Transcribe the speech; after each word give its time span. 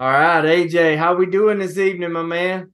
All 0.00 0.08
right, 0.08 0.44
AJ, 0.44 0.96
how 0.96 1.16
we 1.16 1.26
doing 1.26 1.58
this 1.58 1.76
evening, 1.76 2.12
my 2.12 2.22
man? 2.22 2.72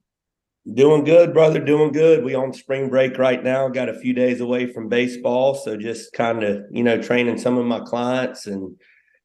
Doing 0.71 1.05
good, 1.05 1.33
brother. 1.33 1.59
Doing 1.59 1.91
good. 1.91 2.23
We 2.23 2.35
on 2.35 2.53
spring 2.53 2.91
break 2.91 3.17
right 3.17 3.43
now. 3.43 3.67
Got 3.69 3.89
a 3.89 3.99
few 3.99 4.13
days 4.13 4.43
away 4.43 4.71
from 4.71 4.91
baseball, 4.91 5.55
so 5.55 5.75
just 5.75 6.13
kind 6.13 6.43
of 6.43 6.67
you 6.71 6.85
know 6.85 7.01
training 7.01 7.39
some 7.39 7.57
of 7.57 7.65
my 7.65 7.81
clients 7.81 8.47
and 8.47 8.77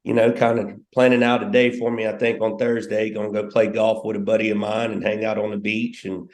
you 0.06 0.14
know 0.14 0.32
kind 0.32 0.60
of 0.60 0.72
planning 0.94 1.24
out 1.24 1.44
a 1.44 1.52
day 1.52 1.78
for 1.78 1.92
me. 1.92 2.08
I 2.08 2.18
think 2.18 2.42
on 2.42 2.58
Thursday, 2.58 3.10
to 3.10 3.32
go 3.34 3.48
play 3.50 3.68
golf 3.68 4.06
with 4.06 4.16
a 4.16 4.20
buddy 4.20 4.50
of 4.50 4.58
mine 4.58 4.94
and 4.94 5.04
hang 5.04 5.26
out 5.26 5.38
on 5.38 5.52
the 5.52 5.58
beach 5.58 6.06
and 6.06 6.30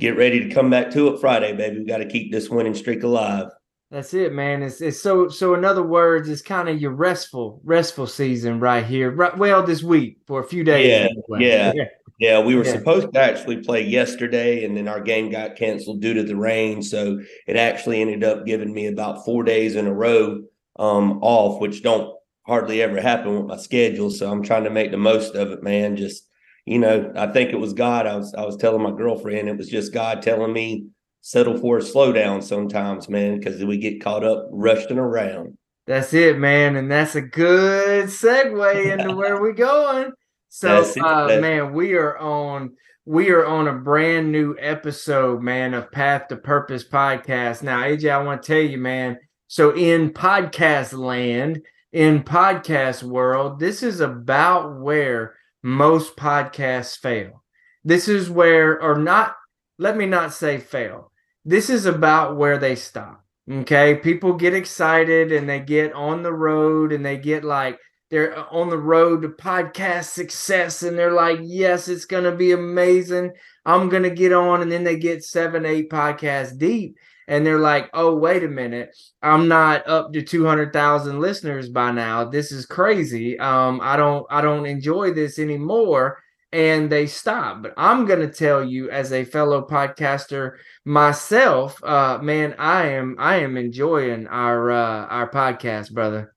get 0.00 0.16
ready 0.16 0.40
to 0.40 0.52
come 0.52 0.68
back 0.68 0.90
to 0.94 1.14
it 1.14 1.20
Friday, 1.20 1.54
baby. 1.54 1.78
We 1.78 1.84
got 1.84 1.98
to 1.98 2.08
keep 2.08 2.32
this 2.32 2.50
winning 2.50 2.74
streak 2.74 3.04
alive. 3.04 3.50
That's 3.94 4.12
it, 4.12 4.32
man. 4.32 4.64
It's 4.64 4.80
it's 4.80 5.00
so 5.00 5.28
so. 5.28 5.54
In 5.54 5.64
other 5.64 5.84
words, 5.84 6.28
it's 6.28 6.42
kind 6.42 6.68
of 6.68 6.80
your 6.80 6.90
restful 6.90 7.60
restful 7.62 8.08
season 8.08 8.58
right 8.58 8.84
here. 8.84 9.12
Right, 9.12 9.38
well, 9.38 9.62
this 9.62 9.84
week 9.84 10.18
for 10.26 10.40
a 10.40 10.44
few 10.44 10.64
days. 10.64 10.88
Yeah, 10.88 11.06
anyway. 11.10 11.48
yeah, 11.48 11.72
yeah, 11.76 11.84
yeah. 12.18 12.40
We 12.40 12.56
were 12.56 12.64
yeah. 12.64 12.72
supposed 12.72 13.12
to 13.12 13.20
actually 13.20 13.58
play 13.58 13.82
yesterday, 13.82 14.64
and 14.64 14.76
then 14.76 14.88
our 14.88 15.00
game 15.00 15.30
got 15.30 15.54
canceled 15.54 16.00
due 16.00 16.12
to 16.12 16.24
the 16.24 16.34
rain. 16.34 16.82
So 16.82 17.20
it 17.46 17.54
actually 17.54 18.00
ended 18.00 18.24
up 18.24 18.44
giving 18.44 18.74
me 18.74 18.88
about 18.88 19.24
four 19.24 19.44
days 19.44 19.76
in 19.76 19.86
a 19.86 19.94
row 19.94 20.42
um, 20.74 21.20
off, 21.22 21.60
which 21.60 21.84
don't 21.84 22.18
hardly 22.48 22.82
ever 22.82 23.00
happen 23.00 23.36
with 23.36 23.46
my 23.46 23.58
schedule. 23.58 24.10
So 24.10 24.28
I'm 24.28 24.42
trying 24.42 24.64
to 24.64 24.70
make 24.70 24.90
the 24.90 24.96
most 24.96 25.36
of 25.36 25.52
it, 25.52 25.62
man. 25.62 25.96
Just 25.96 26.28
you 26.66 26.80
know, 26.80 27.12
I 27.14 27.28
think 27.28 27.52
it 27.52 27.60
was 27.60 27.72
God. 27.72 28.08
I 28.08 28.16
was 28.16 28.34
I 28.34 28.44
was 28.44 28.56
telling 28.56 28.82
my 28.82 28.90
girlfriend 28.90 29.48
it 29.48 29.56
was 29.56 29.68
just 29.68 29.94
God 29.94 30.20
telling 30.20 30.52
me 30.52 30.88
settle 31.24 31.56
for 31.56 31.78
a 31.78 31.80
slowdown 31.80 32.42
sometimes, 32.42 33.08
man, 33.08 33.38
because 33.38 33.64
we 33.64 33.78
get 33.78 33.98
caught 33.98 34.22
up 34.22 34.46
rushing 34.50 34.98
around. 34.98 35.56
That's 35.86 36.12
it, 36.12 36.38
man, 36.38 36.76
and 36.76 36.90
that's 36.90 37.14
a 37.14 37.22
good 37.22 38.06
segue 38.06 38.92
into 38.92 39.16
where 39.16 39.40
we're 39.40 39.54
going. 39.54 40.12
So, 40.50 40.84
uh, 41.02 41.38
man, 41.40 41.72
we 41.72 41.94
are 41.94 42.18
on 42.18 42.76
we 43.06 43.30
are 43.30 43.46
on 43.46 43.68
a 43.68 43.72
brand 43.72 44.32
new 44.32 44.54
episode, 44.58 45.42
man, 45.42 45.72
of 45.72 45.90
Path 45.90 46.28
to 46.28 46.36
Purpose 46.36 46.84
podcast. 46.84 47.62
Now, 47.62 47.82
AJ, 47.82 48.10
I 48.10 48.22
want 48.22 48.42
to 48.42 48.46
tell 48.46 48.62
you, 48.62 48.78
man. 48.78 49.18
So, 49.48 49.74
in 49.74 50.10
podcast 50.10 50.92
land, 50.92 51.62
in 51.92 52.22
podcast 52.22 53.02
world, 53.02 53.58
this 53.58 53.82
is 53.82 54.00
about 54.00 54.78
where 54.78 55.36
most 55.62 56.16
podcasts 56.16 56.98
fail. 56.98 57.42
This 57.82 58.08
is 58.08 58.28
where, 58.28 58.80
or 58.80 58.98
not. 58.98 59.36
Let 59.78 59.96
me 59.96 60.06
not 60.06 60.32
say 60.32 60.58
fail 60.58 61.10
this 61.44 61.70
is 61.70 61.86
about 61.86 62.36
where 62.36 62.58
they 62.58 62.74
stop. 62.76 63.24
Okay. 63.50 63.96
People 63.96 64.34
get 64.34 64.54
excited 64.54 65.30
and 65.30 65.48
they 65.48 65.60
get 65.60 65.92
on 65.92 66.22
the 66.22 66.32
road 66.32 66.92
and 66.92 67.04
they 67.04 67.18
get 67.18 67.44
like, 67.44 67.78
they're 68.10 68.38
on 68.52 68.70
the 68.70 68.78
road 68.78 69.22
to 69.22 69.28
podcast 69.28 70.04
success 70.04 70.82
and 70.82 70.96
they're 70.96 71.12
like, 71.12 71.40
yes, 71.42 71.88
it's 71.88 72.04
going 72.04 72.24
to 72.24 72.32
be 72.32 72.52
amazing. 72.52 73.32
I'm 73.66 73.88
going 73.88 74.04
to 74.04 74.10
get 74.10 74.32
on. 74.32 74.62
And 74.62 74.70
then 74.70 74.84
they 74.84 74.96
get 74.96 75.24
seven, 75.24 75.66
eight 75.66 75.90
podcasts 75.90 76.56
deep 76.56 76.96
and 77.28 77.44
they're 77.44 77.58
like, 77.58 77.90
oh, 77.92 78.14
wait 78.14 78.44
a 78.44 78.48
minute. 78.48 78.96
I'm 79.22 79.48
not 79.48 79.86
up 79.88 80.12
to 80.12 80.22
200,000 80.22 81.20
listeners 81.20 81.68
by 81.68 81.90
now. 81.90 82.24
This 82.24 82.52
is 82.52 82.66
crazy. 82.66 83.38
Um, 83.38 83.80
I 83.82 83.96
don't, 83.96 84.26
I 84.30 84.40
don't 84.40 84.66
enjoy 84.66 85.12
this 85.12 85.38
anymore 85.38 86.22
and 86.54 86.88
they 86.88 87.06
stop. 87.06 87.62
But 87.62 87.74
I'm 87.76 88.06
going 88.06 88.20
to 88.20 88.32
tell 88.32 88.62
you, 88.64 88.88
as 88.88 89.12
a 89.12 89.24
fellow 89.24 89.66
podcaster 89.66 90.52
myself, 90.84 91.82
uh, 91.82 92.18
man, 92.22 92.54
I 92.58 92.86
am 92.90 93.16
I 93.18 93.36
am 93.36 93.56
enjoying 93.56 94.28
our 94.28 94.70
uh, 94.70 95.06
our 95.06 95.28
podcast, 95.30 95.92
brother. 95.92 96.32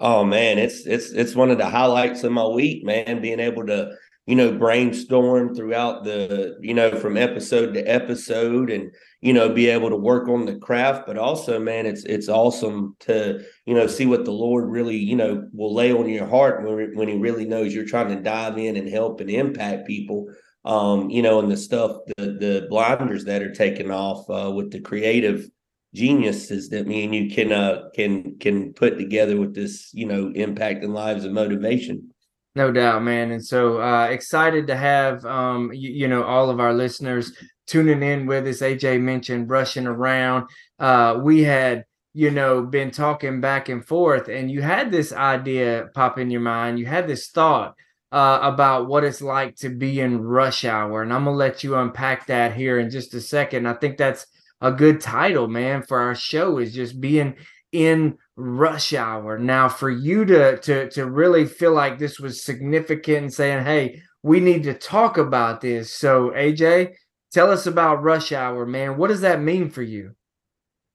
Oh 0.00 0.24
man, 0.24 0.58
it's 0.58 0.84
it's 0.84 1.10
it's 1.10 1.36
one 1.36 1.52
of 1.52 1.58
the 1.58 1.68
highlights 1.68 2.24
of 2.24 2.32
my 2.32 2.44
week, 2.44 2.84
man. 2.84 3.22
Being 3.22 3.38
able 3.38 3.64
to 3.66 3.92
you 4.26 4.36
know, 4.36 4.52
brainstorm 4.52 5.54
throughout 5.54 6.04
the, 6.04 6.56
you 6.60 6.74
know, 6.74 6.94
from 6.96 7.16
episode 7.16 7.74
to 7.74 7.82
episode 7.82 8.70
and, 8.70 8.92
you 9.20 9.32
know, 9.32 9.48
be 9.48 9.66
able 9.68 9.90
to 9.90 9.96
work 9.96 10.28
on 10.28 10.46
the 10.46 10.56
craft. 10.56 11.06
But 11.06 11.18
also, 11.18 11.58
man, 11.58 11.86
it's 11.86 12.04
it's 12.04 12.28
awesome 12.28 12.94
to, 13.00 13.44
you 13.66 13.74
know, 13.74 13.86
see 13.86 14.06
what 14.06 14.24
the 14.24 14.30
Lord 14.32 14.70
really, 14.70 14.96
you 14.96 15.16
know, 15.16 15.48
will 15.52 15.74
lay 15.74 15.92
on 15.92 16.08
your 16.08 16.26
heart 16.26 16.62
when, 16.62 16.94
when 16.96 17.08
he 17.08 17.18
really 17.18 17.44
knows 17.44 17.74
you're 17.74 17.84
trying 17.84 18.14
to 18.14 18.22
dive 18.22 18.58
in 18.58 18.76
and 18.76 18.88
help 18.88 19.20
and 19.20 19.30
impact 19.30 19.86
people. 19.86 20.28
Um, 20.64 21.10
you 21.10 21.22
know, 21.22 21.40
and 21.40 21.50
the 21.50 21.56
stuff, 21.56 21.96
the 22.16 22.26
the 22.26 22.66
blinders 22.70 23.24
that 23.24 23.42
are 23.42 23.52
taken 23.52 23.90
off 23.90 24.30
uh, 24.30 24.52
with 24.52 24.70
the 24.70 24.80
creative 24.80 25.48
geniuses 25.94 26.70
that 26.70 26.86
me 26.86 27.04
and 27.04 27.14
you 27.14 27.28
can 27.28 27.52
uh 27.52 27.90
can 27.94 28.38
can 28.38 28.72
put 28.72 28.98
together 28.98 29.36
with 29.36 29.54
this, 29.54 29.90
you 29.92 30.06
know, 30.06 30.30
impact 30.34 30.84
lives 30.84 31.24
and 31.24 31.34
motivation. 31.34 32.11
No 32.54 32.70
doubt, 32.70 33.02
man. 33.02 33.30
And 33.30 33.44
so 33.44 33.80
uh, 33.80 34.08
excited 34.10 34.66
to 34.66 34.76
have 34.76 35.24
um, 35.24 35.72
you, 35.72 35.90
you, 35.90 36.08
know 36.08 36.22
all 36.22 36.50
of 36.50 36.60
our 36.60 36.74
listeners 36.74 37.32
tuning 37.66 38.02
in 38.02 38.26
with 38.26 38.46
us. 38.46 38.60
AJ 38.60 39.00
mentioned 39.00 39.48
rushing 39.48 39.86
around. 39.86 40.48
Uh, 40.78 41.18
we 41.22 41.42
had 41.42 41.84
you 42.12 42.30
know 42.30 42.62
been 42.62 42.90
talking 42.90 43.40
back 43.40 43.70
and 43.70 43.84
forth, 43.84 44.28
and 44.28 44.50
you 44.50 44.60
had 44.60 44.90
this 44.90 45.12
idea 45.12 45.88
pop 45.94 46.18
in 46.18 46.30
your 46.30 46.42
mind. 46.42 46.78
You 46.78 46.84
had 46.84 47.08
this 47.08 47.30
thought 47.30 47.74
uh, 48.10 48.40
about 48.42 48.86
what 48.86 49.04
it's 49.04 49.22
like 49.22 49.56
to 49.56 49.70
be 49.70 50.00
in 50.00 50.20
rush 50.20 50.66
hour, 50.66 51.00
and 51.00 51.12
I'm 51.12 51.24
gonna 51.24 51.36
let 51.36 51.64
you 51.64 51.76
unpack 51.76 52.26
that 52.26 52.52
here 52.52 52.78
in 52.78 52.90
just 52.90 53.14
a 53.14 53.20
second. 53.22 53.66
I 53.66 53.74
think 53.74 53.96
that's 53.96 54.26
a 54.60 54.70
good 54.70 55.00
title, 55.00 55.48
man, 55.48 55.82
for 55.82 55.98
our 55.98 56.14
show 56.14 56.58
is 56.58 56.74
just 56.74 57.00
being 57.00 57.36
in 57.72 58.18
rush 58.36 58.92
hour. 58.94 59.38
Now, 59.38 59.68
for 59.68 59.90
you 59.90 60.24
to 60.24 60.58
to 60.58 60.90
to 60.90 61.06
really 61.06 61.46
feel 61.46 61.72
like 61.72 61.98
this 61.98 62.18
was 62.18 62.44
significant 62.44 63.18
and 63.18 63.34
saying, 63.34 63.64
"Hey, 63.64 64.02
we 64.22 64.40
need 64.40 64.62
to 64.64 64.74
talk 64.74 65.18
about 65.18 65.60
this." 65.60 65.92
So, 65.92 66.30
AJ, 66.30 66.94
tell 67.32 67.50
us 67.50 67.66
about 67.66 68.02
rush 68.02 68.32
hour, 68.32 68.66
man. 68.66 68.96
What 68.96 69.08
does 69.08 69.20
that 69.22 69.40
mean 69.40 69.70
for 69.70 69.82
you? 69.82 70.14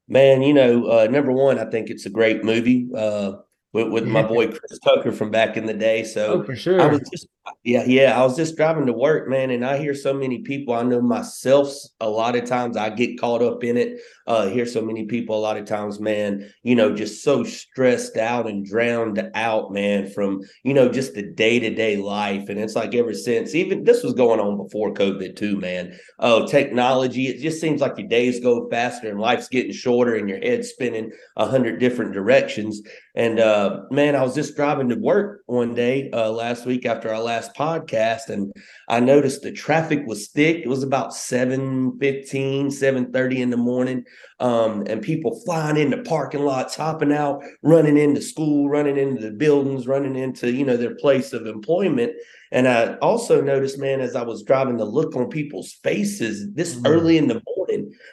Man, 0.08 0.42
you 0.42 0.54
know, 0.54 0.86
uh, 0.86 1.08
number 1.08 1.32
one, 1.32 1.60
I 1.60 1.66
think 1.66 1.90
it's 1.90 2.06
a 2.06 2.10
great 2.10 2.44
movie. 2.44 2.90
Uh, 2.96 3.34
with, 3.74 3.90
with 3.90 4.08
my 4.08 4.24
boy 4.24 4.48
Chris 4.48 4.80
Tucker 4.80 5.12
from 5.12 5.30
back 5.30 5.58
in 5.58 5.66
the 5.66 5.74
day. 5.74 6.04
So 6.04 6.42
oh, 6.42 6.44
for 6.44 6.56
sure. 6.56 6.82
I 6.82 6.88
was 6.88 7.02
just 7.12 7.28
yeah, 7.64 7.84
yeah. 7.86 8.20
I 8.20 8.24
was 8.24 8.36
just 8.36 8.56
driving 8.56 8.86
to 8.88 8.94
work, 8.94 9.28
man, 9.28 9.52
and 9.52 9.66
I 9.66 9.78
hear 9.78 9.94
so 9.94 10.14
many 10.14 10.40
people. 10.40 10.74
I 10.74 10.84
know 10.84 11.02
myself 11.02 11.74
a 12.00 12.10
lot 12.10 12.36
of 12.36 12.46
times 12.46 12.78
I 12.78 12.90
get 12.90 13.20
caught 13.20 13.42
up 13.42 13.64
in 13.64 13.78
it. 13.78 14.00
Uh, 14.26 14.48
hear 14.48 14.66
so 14.66 14.82
many 14.82 15.06
people 15.06 15.38
a 15.38 15.40
lot 15.40 15.58
of 15.58 15.66
times, 15.66 16.00
man, 16.02 16.52
you 16.62 16.76
know, 16.76 16.94
just 16.94 17.24
so 17.24 17.44
stressed 17.44 18.18
out 18.18 18.48
and 18.48 18.66
drowned 18.66 19.22
out, 19.36 19.72
man, 19.72 20.10
from 20.10 20.42
you 20.64 20.74
know, 20.74 20.90
just 20.90 21.14
the 21.14 21.22
day-to-day 21.22 21.96
life. 21.96 22.50
And 22.50 22.60
it's 22.60 22.76
like 22.76 22.94
ever 22.94 23.14
since, 23.14 23.56
even 23.56 23.86
this 23.86 24.04
was 24.04 24.14
going 24.14 24.42
on 24.42 24.58
before 24.58 24.94
COVID 24.94 25.38
too, 25.38 25.58
man. 25.58 25.98
Oh, 26.20 26.46
technology, 26.46 27.28
it 27.28 27.40
just 27.40 27.62
seems 27.62 27.80
like 27.80 27.98
your 27.98 28.08
days 28.08 28.42
go 28.42 28.70
faster 28.70 29.10
and 29.10 29.20
life's 29.20 29.48
getting 29.48 29.72
shorter 29.72 30.16
and 30.16 30.28
your 30.28 30.40
head's 30.40 30.70
spinning 30.70 31.12
a 31.38 31.46
hundred 31.46 31.80
different 31.80 32.14
directions. 32.14 32.82
And 33.16 33.40
uh, 33.40 33.84
man, 33.92 34.16
I 34.16 34.24
was 34.24 34.36
just 34.36 34.56
driving 34.56 34.90
to 34.90 34.96
work 34.96 35.44
one 35.46 35.74
day 35.74 36.10
uh, 36.12 36.32
last 36.32 36.66
week 36.66 36.86
after 36.86 37.14
I 37.14 37.20
last 37.20 37.37
podcast, 37.56 38.30
and 38.30 38.54
I 38.90 39.00
noticed 39.00 39.42
the 39.42 39.52
traffic 39.52 40.06
was 40.06 40.28
thick. 40.28 40.58
It 40.58 40.68
was 40.68 40.84
about 40.84 41.14
7 41.14 41.98
15, 42.00 42.72
7 42.72 43.12
30 43.12 43.42
in 43.42 43.50
the 43.50 43.58
morning. 43.58 44.06
um, 44.40 44.84
and 44.88 45.02
people 45.02 45.40
flying 45.46 45.78
into 45.78 45.98
parking 46.04 46.44
lots, 46.44 46.76
hopping 46.76 47.12
out, 47.12 47.42
running 47.64 47.98
into 47.98 48.22
school, 48.22 48.70
running 48.70 48.98
into 48.98 49.22
the 49.22 49.32
buildings, 49.32 49.88
running 49.88 50.16
into 50.16 50.52
you 50.52 50.66
know 50.66 50.78
their 50.78 50.96
place 50.96 51.34
of 51.34 51.48
employment. 51.48 52.14
And 52.52 52.68
I 52.68 52.96
also 52.98 53.42
noticed, 53.42 53.80
man, 53.80 54.00
as 54.00 54.16
I 54.16 54.24
was 54.24 54.44
driving, 54.44 54.78
the 54.78 54.86
look 54.86 55.16
on 55.16 55.30
people's 55.30 55.74
faces 55.84 56.54
this 56.54 56.76
mm-hmm. 56.76 56.88
early 56.88 57.18
in 57.18 57.28
the 57.28 57.42
morning 57.46 57.57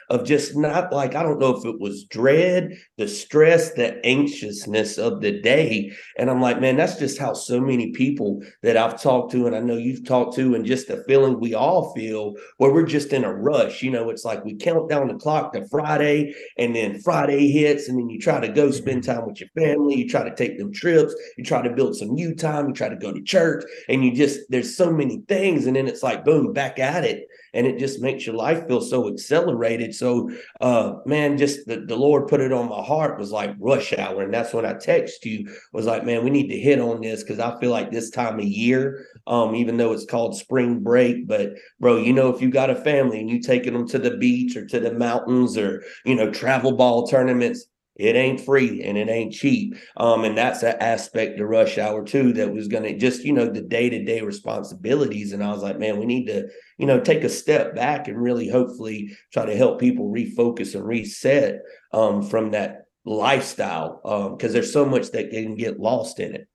of 0.09 0.25
just 0.25 0.55
not 0.55 0.91
like, 0.91 1.15
I 1.15 1.23
don't 1.23 1.39
know 1.39 1.55
if 1.55 1.65
it 1.65 1.79
was 1.79 2.05
dread, 2.05 2.77
the 2.97 3.07
stress, 3.07 3.73
the 3.73 4.05
anxiousness 4.05 4.97
of 4.97 5.21
the 5.21 5.39
day. 5.41 5.91
And 6.17 6.29
I'm 6.29 6.41
like, 6.41 6.61
man, 6.61 6.77
that's 6.77 6.97
just 6.97 7.17
how 7.17 7.33
so 7.33 7.59
many 7.59 7.91
people 7.91 8.43
that 8.63 8.77
I've 8.77 9.01
talked 9.01 9.31
to, 9.31 9.47
and 9.47 9.55
I 9.55 9.59
know 9.59 9.77
you've 9.77 10.05
talked 10.05 10.35
to, 10.35 10.55
and 10.55 10.65
just 10.65 10.87
the 10.87 11.03
feeling 11.07 11.39
we 11.39 11.53
all 11.53 11.93
feel 11.93 12.33
where 12.57 12.71
we're 12.71 12.83
just 12.83 13.13
in 13.13 13.23
a 13.23 13.33
rush. 13.33 13.81
You 13.81 13.91
know, 13.91 14.09
it's 14.09 14.25
like 14.25 14.43
we 14.43 14.55
count 14.55 14.89
down 14.89 15.07
the 15.07 15.15
clock 15.15 15.53
to 15.53 15.67
Friday, 15.67 16.33
and 16.57 16.75
then 16.75 17.01
Friday 17.01 17.51
hits, 17.51 17.89
and 17.89 17.97
then 17.97 18.09
you 18.09 18.19
try 18.19 18.39
to 18.39 18.49
go 18.49 18.71
spend 18.71 19.03
mm-hmm. 19.03 19.19
time 19.19 19.27
with 19.27 19.39
your 19.39 19.49
family, 19.57 19.95
you 19.95 20.09
try 20.09 20.27
to 20.27 20.35
take 20.35 20.57
them 20.57 20.71
trips, 20.71 21.13
you 21.37 21.43
try 21.43 21.61
to 21.61 21.73
build 21.73 21.95
some 21.95 22.13
new 22.13 22.35
time, 22.35 22.67
you 22.67 22.73
try 22.73 22.89
to 22.89 22.95
go 22.95 23.13
to 23.13 23.21
church, 23.21 23.63
and 23.89 24.03
you 24.03 24.13
just 24.13 24.39
there's 24.49 24.75
so 24.75 24.91
many 24.91 25.21
things 25.27 25.65
and 25.65 25.75
then 25.75 25.87
it's 25.87 26.03
like 26.03 26.25
boom 26.25 26.53
back 26.53 26.79
at 26.79 27.03
it 27.03 27.27
and 27.55 27.65
it 27.65 27.79
just 27.79 28.01
makes 28.01 28.27
your 28.27 28.35
life 28.35 28.67
feel 28.67 28.81
so 28.81 29.07
accelerated. 29.11 29.95
So 29.95 30.29
uh 30.61 30.95
man 31.05 31.37
just 31.37 31.65
the, 31.67 31.77
the 31.77 31.95
lord 31.95 32.27
put 32.27 32.41
it 32.41 32.51
on 32.51 32.69
my 32.69 32.83
heart 32.83 33.17
was 33.17 33.31
like 33.31 33.55
rush 33.59 33.93
hour. 33.93 34.21
And 34.21 34.33
that's 34.33 34.53
when 34.53 34.65
i 34.65 34.73
text 34.73 35.25
you 35.25 35.49
was 35.73 35.85
like 35.85 36.05
man 36.05 36.23
we 36.23 36.29
need 36.29 36.49
to 36.49 36.59
hit 36.59 36.79
on 36.79 37.01
this 37.01 37.23
because 37.23 37.39
i 37.39 37.57
feel 37.59 37.71
like 37.71 37.91
this 37.91 38.09
time 38.09 38.39
of 38.39 38.45
year 38.45 39.05
um 39.27 39.55
even 39.55 39.77
though 39.77 39.93
it's 39.93 40.05
called 40.05 40.37
spring 40.37 40.79
break 40.79 41.27
but 41.27 41.53
bro 41.79 41.97
you 41.97 42.13
know 42.13 42.29
if 42.29 42.41
you 42.41 42.49
got 42.49 42.69
a 42.69 42.75
family 42.75 43.19
and 43.19 43.29
you 43.29 43.41
taking 43.41 43.73
them 43.73 43.87
to 43.87 43.97
the 43.97 44.17
beach 44.17 44.55
or 44.55 44.65
to 44.65 44.79
the 44.79 44.93
mountains 44.93 45.57
or 45.57 45.83
you 46.03 46.15
know 46.15 46.31
travel 46.31 46.73
ball 46.73 47.07
tournaments 47.07 47.65
it 47.95 48.15
ain't 48.15 48.41
free 48.41 48.83
and 48.83 48.97
it 48.97 49.09
ain't 49.09 49.33
cheap. 49.33 49.75
Um, 49.97 50.25
and 50.25 50.37
that's 50.37 50.63
an 50.63 50.75
aspect 50.79 51.39
of 51.39 51.47
rush 51.47 51.77
hour 51.77 52.03
too 52.03 52.33
that 52.33 52.53
was 52.53 52.67
gonna 52.67 52.97
just, 52.97 53.23
you 53.23 53.33
know, 53.33 53.47
the 53.47 53.61
day-to-day 53.61 54.21
responsibilities. 54.21 55.31
And 55.31 55.43
I 55.43 55.51
was 55.51 55.63
like, 55.63 55.79
man, 55.79 55.97
we 55.97 56.05
need 56.05 56.25
to, 56.25 56.49
you 56.77 56.85
know, 56.85 56.99
take 56.99 57.23
a 57.23 57.29
step 57.29 57.75
back 57.75 58.07
and 58.07 58.21
really 58.21 58.49
hopefully 58.49 59.15
try 59.31 59.45
to 59.45 59.55
help 59.55 59.79
people 59.79 60.11
refocus 60.11 60.75
and 60.75 60.85
reset 60.85 61.61
um, 61.93 62.21
from 62.21 62.51
that 62.51 62.85
lifestyle. 63.05 64.01
Um, 64.03 64.35
because 64.35 64.51
there's 64.51 64.73
so 64.73 64.85
much 64.85 65.11
that 65.11 65.29
can 65.29 65.55
get 65.55 65.79
lost 65.79 66.19
in 66.19 66.35
it. 66.35 66.47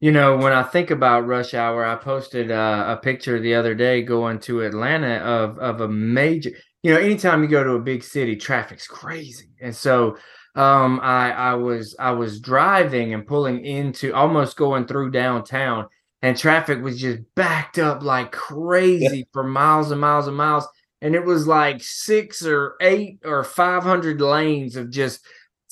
You 0.00 0.10
know, 0.10 0.36
when 0.36 0.52
I 0.52 0.64
think 0.64 0.90
about 0.90 1.28
rush 1.28 1.54
hour, 1.54 1.84
I 1.84 1.94
posted 1.94 2.50
uh, 2.50 2.86
a 2.88 2.96
picture 2.96 3.38
the 3.38 3.54
other 3.54 3.76
day 3.76 4.02
going 4.02 4.40
to 4.40 4.62
Atlanta 4.62 5.18
of 5.18 5.58
of 5.60 5.80
a 5.80 5.86
major. 5.86 6.50
You 6.82 6.92
know, 6.92 6.98
anytime 6.98 7.44
you 7.44 7.48
go 7.48 7.62
to 7.62 7.74
a 7.74 7.80
big 7.80 8.02
city, 8.02 8.34
traffic's 8.34 8.88
crazy, 8.88 9.50
and 9.60 9.76
so 9.76 10.16
um 10.54 11.00
i 11.02 11.32
i 11.32 11.54
was 11.54 11.96
i 11.98 12.10
was 12.10 12.40
driving 12.40 13.14
and 13.14 13.26
pulling 13.26 13.64
into 13.64 14.14
almost 14.14 14.56
going 14.56 14.86
through 14.86 15.10
downtown 15.10 15.86
and 16.20 16.36
traffic 16.36 16.82
was 16.82 17.00
just 17.00 17.20
backed 17.34 17.78
up 17.78 18.02
like 18.02 18.32
crazy 18.32 19.18
yeah. 19.18 19.24
for 19.32 19.42
miles 19.42 19.90
and 19.90 20.00
miles 20.00 20.28
and 20.28 20.36
miles 20.36 20.66
and 21.00 21.14
it 21.14 21.24
was 21.24 21.46
like 21.46 21.82
six 21.82 22.44
or 22.44 22.76
eight 22.80 23.18
or 23.24 23.42
500 23.42 24.20
lanes 24.20 24.76
of 24.76 24.90
just 24.90 25.20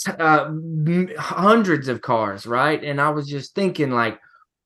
uh, 0.06 0.50
hundreds 1.18 1.88
of 1.88 2.00
cars 2.00 2.46
right 2.46 2.82
and 2.82 3.00
i 3.00 3.10
was 3.10 3.28
just 3.28 3.54
thinking 3.54 3.90
like 3.90 4.18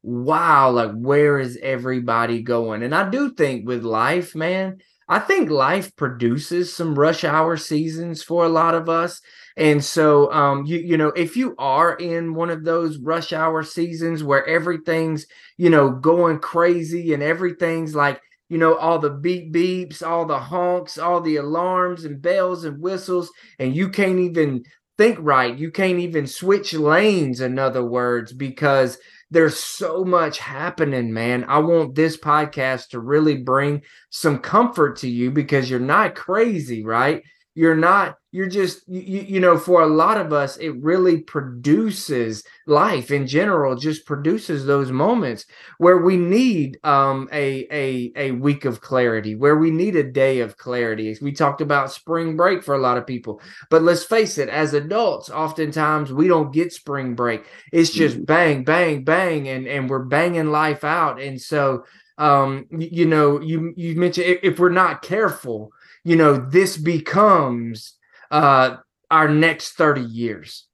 wow 0.04 0.70
like 0.70 0.92
where 0.92 1.40
is 1.40 1.58
everybody 1.62 2.40
going 2.42 2.82
and 2.82 2.94
i 2.94 3.08
do 3.08 3.32
think 3.34 3.66
with 3.66 3.82
life 3.82 4.34
man 4.34 4.78
i 5.08 5.18
think 5.18 5.50
life 5.50 5.94
produces 5.96 6.72
some 6.72 6.94
rush 6.94 7.24
hour 7.24 7.56
seasons 7.56 8.22
for 8.22 8.44
a 8.44 8.48
lot 8.50 8.74
of 8.74 8.88
us 8.88 9.20
and 9.56 9.84
so, 9.84 10.32
um, 10.32 10.64
you 10.66 10.78
you 10.78 10.96
know, 10.96 11.08
if 11.08 11.36
you 11.36 11.54
are 11.58 11.94
in 11.94 12.34
one 12.34 12.50
of 12.50 12.64
those 12.64 12.98
rush 12.98 13.32
hour 13.32 13.62
seasons 13.62 14.24
where 14.24 14.44
everything's 14.46 15.26
you 15.56 15.70
know 15.70 15.90
going 15.90 16.40
crazy 16.40 17.14
and 17.14 17.22
everything's 17.22 17.94
like 17.94 18.20
you 18.48 18.58
know 18.58 18.74
all 18.76 18.98
the 18.98 19.10
beep 19.10 19.54
beeps, 19.54 20.04
all 20.04 20.26
the 20.26 20.38
honks, 20.38 20.98
all 20.98 21.20
the 21.20 21.36
alarms 21.36 22.04
and 22.04 22.20
bells 22.20 22.64
and 22.64 22.80
whistles, 22.80 23.30
and 23.58 23.76
you 23.76 23.88
can't 23.90 24.18
even 24.18 24.64
think 24.98 25.18
right. 25.20 25.56
You 25.56 25.70
can't 25.70 26.00
even 26.00 26.26
switch 26.26 26.74
lanes. 26.74 27.40
In 27.40 27.58
other 27.58 27.84
words, 27.84 28.32
because 28.32 28.98
there's 29.30 29.56
so 29.56 30.04
much 30.04 30.38
happening, 30.38 31.12
man. 31.12 31.44
I 31.48 31.58
want 31.58 31.94
this 31.94 32.16
podcast 32.16 32.88
to 32.88 33.00
really 33.00 33.36
bring 33.38 33.82
some 34.10 34.38
comfort 34.38 34.96
to 34.98 35.08
you 35.08 35.30
because 35.30 35.68
you're 35.68 35.80
not 35.80 36.14
crazy, 36.14 36.84
right? 36.84 37.22
You're 37.54 37.76
not 37.76 38.16
you're 38.34 38.48
just 38.48 38.82
you, 38.88 39.20
you 39.20 39.38
know 39.38 39.56
for 39.56 39.82
a 39.82 39.86
lot 39.86 40.20
of 40.20 40.32
us 40.32 40.56
it 40.56 40.70
really 40.82 41.18
produces 41.18 42.42
life 42.66 43.12
in 43.12 43.28
general 43.28 43.76
just 43.76 44.04
produces 44.06 44.66
those 44.66 44.90
moments 44.90 45.46
where 45.78 45.98
we 45.98 46.16
need 46.16 46.76
um 46.82 47.28
a 47.32 47.64
a 47.70 48.12
a 48.16 48.30
week 48.32 48.64
of 48.64 48.80
clarity 48.80 49.36
where 49.36 49.56
we 49.56 49.70
need 49.70 49.94
a 49.94 50.02
day 50.02 50.40
of 50.40 50.56
clarity. 50.56 51.16
We 51.22 51.30
talked 51.30 51.60
about 51.60 51.92
spring 51.92 52.36
break 52.36 52.64
for 52.64 52.74
a 52.74 52.80
lot 52.80 52.98
of 52.98 53.06
people 53.06 53.40
but 53.70 53.82
let's 53.82 54.02
face 54.02 54.36
it 54.36 54.48
as 54.48 54.74
adults 54.74 55.30
oftentimes 55.30 56.12
we 56.12 56.26
don't 56.26 56.52
get 56.52 56.72
spring 56.72 57.14
break. 57.14 57.44
It's 57.72 57.90
just 57.90 58.16
mm-hmm. 58.16 58.24
bang 58.24 58.64
bang 58.64 59.04
bang 59.04 59.48
and 59.48 59.68
and 59.68 59.88
we're 59.88 60.04
banging 60.04 60.50
life 60.50 60.82
out. 60.82 61.20
And 61.20 61.40
so 61.40 61.84
um 62.18 62.66
you 62.70 63.06
know 63.06 63.40
you 63.40 63.72
you 63.76 63.94
mentioned 63.94 64.40
if 64.42 64.58
we're 64.58 64.70
not 64.70 65.02
careful 65.02 65.70
you 66.04 66.16
know 66.16 66.36
this 66.36 66.76
becomes 66.76 67.94
uh, 68.30 68.76
our 69.10 69.28
next 69.28 69.72
30 69.72 70.02
years. 70.02 70.66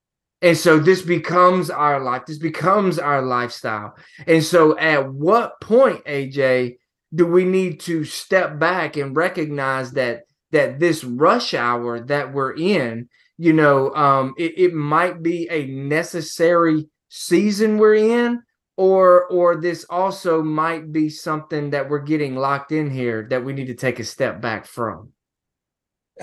And 0.42 0.56
so 0.56 0.78
this 0.78 1.02
becomes 1.02 1.68
our 1.68 2.00
life. 2.00 2.24
This 2.26 2.38
becomes 2.38 2.98
our 2.98 3.22
lifestyle. 3.22 3.94
And 4.26 4.42
so 4.42 4.78
at 4.78 5.12
what 5.12 5.60
point, 5.60 6.04
AJ, 6.06 6.76
do 7.14 7.26
we 7.26 7.44
need 7.44 7.80
to 7.80 8.04
step 8.04 8.58
back 8.58 8.96
and 8.96 9.16
recognize 9.16 9.92
that 9.92 10.22
that 10.52 10.80
this 10.80 11.04
rush 11.04 11.54
hour 11.54 12.00
that 12.06 12.32
we're 12.32 12.56
in, 12.56 13.08
you 13.38 13.52
know, 13.52 13.94
um, 13.94 14.34
it, 14.36 14.58
it 14.58 14.74
might 14.74 15.22
be 15.22 15.48
a 15.48 15.66
necessary 15.66 16.88
season 17.08 17.78
we're 17.78 17.94
in, 17.94 18.42
or 18.76 19.26
or 19.26 19.60
this 19.60 19.84
also 19.90 20.42
might 20.42 20.90
be 20.90 21.08
something 21.08 21.70
that 21.70 21.88
we're 21.88 22.00
getting 22.00 22.34
locked 22.34 22.72
in 22.72 22.90
here 22.90 23.26
that 23.30 23.44
we 23.44 23.52
need 23.52 23.66
to 23.66 23.74
take 23.74 23.98
a 23.98 24.04
step 24.04 24.40
back 24.40 24.66
from. 24.66 25.12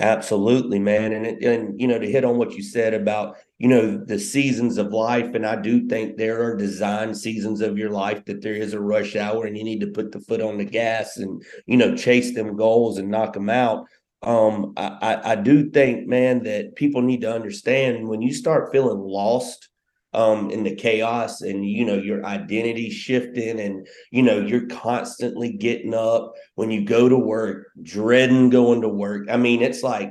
Absolutely, 0.00 0.78
man. 0.78 1.12
And 1.12 1.26
and 1.42 1.80
you 1.80 1.88
know, 1.88 1.98
to 1.98 2.08
hit 2.10 2.24
on 2.24 2.38
what 2.38 2.52
you 2.52 2.62
said 2.62 2.94
about, 2.94 3.36
you 3.58 3.66
know, 3.68 3.96
the 3.96 4.18
seasons 4.18 4.78
of 4.78 4.92
life. 4.92 5.34
And 5.34 5.44
I 5.44 5.56
do 5.60 5.88
think 5.88 6.16
there 6.16 6.40
are 6.44 6.56
design 6.56 7.14
seasons 7.16 7.60
of 7.60 7.76
your 7.76 7.90
life 7.90 8.24
that 8.26 8.40
there 8.40 8.54
is 8.54 8.74
a 8.74 8.80
rush 8.80 9.16
hour 9.16 9.44
and 9.44 9.58
you 9.58 9.64
need 9.64 9.80
to 9.80 9.88
put 9.88 10.12
the 10.12 10.20
foot 10.20 10.40
on 10.40 10.56
the 10.56 10.64
gas 10.64 11.16
and, 11.16 11.42
you 11.66 11.76
know, 11.76 11.96
chase 11.96 12.32
them 12.32 12.56
goals 12.56 12.98
and 12.98 13.10
knock 13.10 13.32
them 13.32 13.50
out. 13.50 13.86
Um, 14.22 14.72
I, 14.76 14.86
I, 15.00 15.32
I 15.32 15.34
do 15.36 15.68
think, 15.70 16.06
man, 16.06 16.44
that 16.44 16.76
people 16.76 17.02
need 17.02 17.22
to 17.22 17.32
understand 17.34 18.06
when 18.06 18.22
you 18.22 18.32
start 18.32 18.70
feeling 18.70 18.98
lost 19.00 19.68
um 20.14 20.50
in 20.50 20.64
the 20.64 20.74
chaos 20.74 21.42
and 21.42 21.68
you 21.68 21.84
know 21.84 21.94
your 21.96 22.24
identity 22.24 22.88
shifting 22.90 23.60
and 23.60 23.86
you 24.10 24.22
know 24.22 24.40
you're 24.40 24.66
constantly 24.68 25.52
getting 25.52 25.92
up 25.92 26.32
when 26.54 26.70
you 26.70 26.84
go 26.84 27.08
to 27.08 27.18
work 27.18 27.66
dreading 27.82 28.50
going 28.50 28.80
to 28.80 28.88
work. 28.88 29.28
I 29.30 29.36
mean 29.36 29.62
it's 29.62 29.82
like 29.82 30.10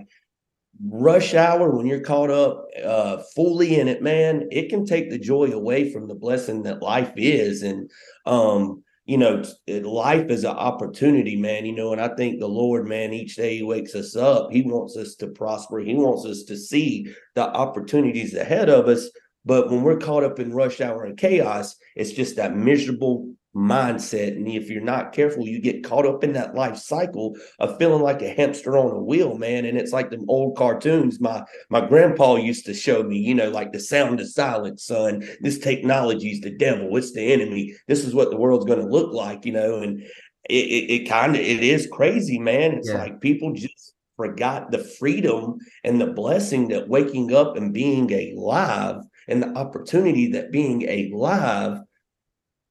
rush 0.87 1.33
hour 1.33 1.71
when 1.71 1.87
you're 1.87 2.01
caught 2.01 2.29
up 2.29 2.65
uh 2.85 3.17
fully 3.35 3.79
in 3.79 3.87
it 3.87 4.03
man 4.03 4.47
it 4.51 4.69
can 4.69 4.85
take 4.85 5.09
the 5.09 5.17
joy 5.17 5.51
away 5.51 5.91
from 5.91 6.07
the 6.07 6.15
blessing 6.15 6.63
that 6.63 6.83
life 6.83 7.13
is. 7.15 7.63
And 7.63 7.89
um 8.25 8.83
you 9.07 9.17
know 9.17 9.41
life 9.67 10.29
is 10.29 10.43
an 10.43 10.51
opportunity 10.51 11.35
man 11.35 11.65
you 11.65 11.73
know 11.73 11.93
and 11.93 12.01
i 12.01 12.09
think 12.15 12.39
the 12.39 12.47
lord 12.47 12.85
man 12.85 13.13
each 13.13 13.37
day 13.37 13.57
he 13.57 13.63
wakes 13.63 13.95
us 13.95 14.15
up 14.17 14.51
he 14.51 14.61
wants 14.61 14.97
us 14.97 15.15
to 15.15 15.27
prosper 15.27 15.79
he 15.79 15.95
wants 15.95 16.25
us 16.25 16.43
to 16.43 16.57
see 16.57 17.07
the 17.33 17.41
opportunities 17.41 18.35
ahead 18.35 18.69
of 18.69 18.87
us 18.87 19.09
but 19.47 19.71
when 19.71 19.81
we're 19.81 19.97
caught 19.97 20.25
up 20.25 20.39
in 20.39 20.53
rush 20.53 20.81
hour 20.81 21.05
and 21.05 21.17
chaos, 21.17 21.75
it's 21.95 22.11
just 22.11 22.35
that 22.35 22.55
miserable 22.55 23.33
mindset. 23.55 24.35
And 24.35 24.47
if 24.47 24.69
you're 24.69 24.81
not 24.81 25.13
careful, 25.13 25.47
you 25.47 25.59
get 25.59 25.83
caught 25.83 26.05
up 26.05 26.23
in 26.23 26.33
that 26.33 26.53
life 26.53 26.77
cycle 26.77 27.35
of 27.59 27.77
feeling 27.77 28.03
like 28.03 28.21
a 28.21 28.33
hamster 28.33 28.77
on 28.77 28.91
a 28.91 29.01
wheel, 29.01 29.37
man. 29.37 29.65
And 29.65 29.77
it's 29.77 29.93
like 29.93 30.11
them 30.11 30.25
old 30.27 30.57
cartoons 30.57 31.19
my 31.19 31.43
my 31.69 31.85
grandpa 31.85 32.35
used 32.35 32.65
to 32.65 32.73
show 32.73 33.03
me, 33.03 33.17
you 33.17 33.33
know, 33.33 33.49
like 33.49 33.71
the 33.71 33.79
sound 33.79 34.19
of 34.19 34.29
silence, 34.29 34.85
son. 34.85 35.27
This 35.39 35.57
technology 35.57 36.31
is 36.31 36.41
the 36.41 36.55
devil, 36.55 36.95
it's 36.97 37.13
the 37.13 37.33
enemy. 37.33 37.73
This 37.87 38.05
is 38.05 38.13
what 38.13 38.29
the 38.29 38.37
world's 38.37 38.65
going 38.65 38.81
to 38.81 38.85
look 38.85 39.13
like, 39.13 39.45
you 39.45 39.53
know. 39.53 39.79
And 39.79 40.01
it, 40.49 40.53
it, 40.53 40.91
it 40.91 41.09
kind 41.09 41.35
of 41.35 41.41
it 41.41 41.63
is 41.63 41.87
crazy, 41.91 42.37
man. 42.37 42.73
It's 42.73 42.89
yeah. 42.89 42.99
like 42.99 43.21
people 43.21 43.53
just 43.53 43.93
forgot 44.17 44.71
the 44.71 44.79
freedom 44.79 45.57
and 45.83 46.01
the 46.01 46.07
blessing 46.07 46.67
that 46.67 46.89
waking 46.89 47.33
up 47.33 47.55
and 47.55 47.73
being 47.73 48.11
alive 48.11 48.97
and 49.27 49.41
the 49.41 49.49
opportunity 49.57 50.31
that 50.31 50.51
being 50.51 50.87
alive 50.87 51.79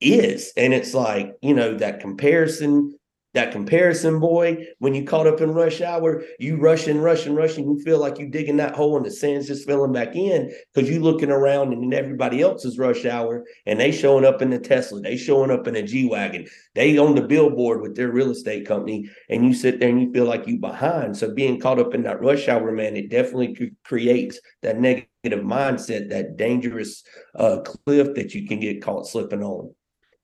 is. 0.01 0.53
And 0.57 0.75
it's 0.75 0.95
like, 0.95 1.35
you 1.43 1.55
know, 1.55 1.75
that 1.79 2.01
comparison, 2.01 2.99
that 3.37 3.52
comparison, 3.52 4.19
boy, 4.19 4.66
when 4.78 4.95
you 4.95 5.05
caught 5.05 5.26
up 5.26 5.40
in 5.40 5.52
rush 5.52 5.81
hour, 5.81 6.25
you 6.38 6.57
rushing, 6.57 7.00
rushing, 7.00 7.35
rushing. 7.35 7.64
You 7.64 7.78
feel 7.85 7.99
like 7.99 8.19
you're 8.19 8.28
digging 8.28 8.57
that 8.57 8.75
hole 8.75 8.97
and 8.97 9.05
the 9.05 9.11
sand's 9.11 9.47
just 9.47 9.66
filling 9.66 9.93
back 9.93 10.16
in 10.16 10.52
because 10.75 10.90
you're 10.90 11.02
looking 11.02 11.31
around 11.31 11.73
and 11.73 11.95
everybody 11.95 12.40
else's 12.40 12.78
rush 12.78 13.05
hour 13.05 13.45
and 13.66 13.78
they 13.78 13.93
showing 13.93 14.25
up 14.25 14.43
in 14.43 14.50
the 14.50 14.59
Tesla, 14.59 15.00
they 15.00 15.16
showing 15.16 15.50
up 15.50 15.66
in 15.66 15.76
a 15.76 15.83
G 15.83 16.09
Wagon, 16.09 16.47
they 16.75 16.97
on 16.99 17.14
the 17.14 17.23
billboard 17.23 17.83
with 17.83 17.95
their 17.95 18.11
real 18.11 18.31
estate 18.31 18.66
company, 18.66 19.09
and 19.28 19.45
you 19.45 19.55
sit 19.55 19.81
there 19.81 19.90
and 19.90 20.00
you 20.00 20.12
feel 20.12 20.25
like 20.25 20.47
you're 20.47 20.59
behind. 20.59 21.16
So 21.16 21.33
being 21.33 21.61
caught 21.61 21.78
up 21.78 21.95
in 21.95 22.02
that 22.05 22.21
rush 22.23 22.49
hour, 22.49 22.73
man, 22.73 22.97
it 22.97 23.11
definitely 23.11 23.73
creates 23.85 24.40
that 24.62 24.81
negative 24.81 25.45
mindset, 25.45 26.09
that 26.09 26.37
dangerous 26.37 27.05
uh, 27.35 27.61
cliff 27.61 28.14
that 28.14 28.35
you 28.35 28.49
can 28.49 28.61
get 28.61 28.83
caught 28.83 29.07
slipping 29.07 29.43
on. 29.43 29.75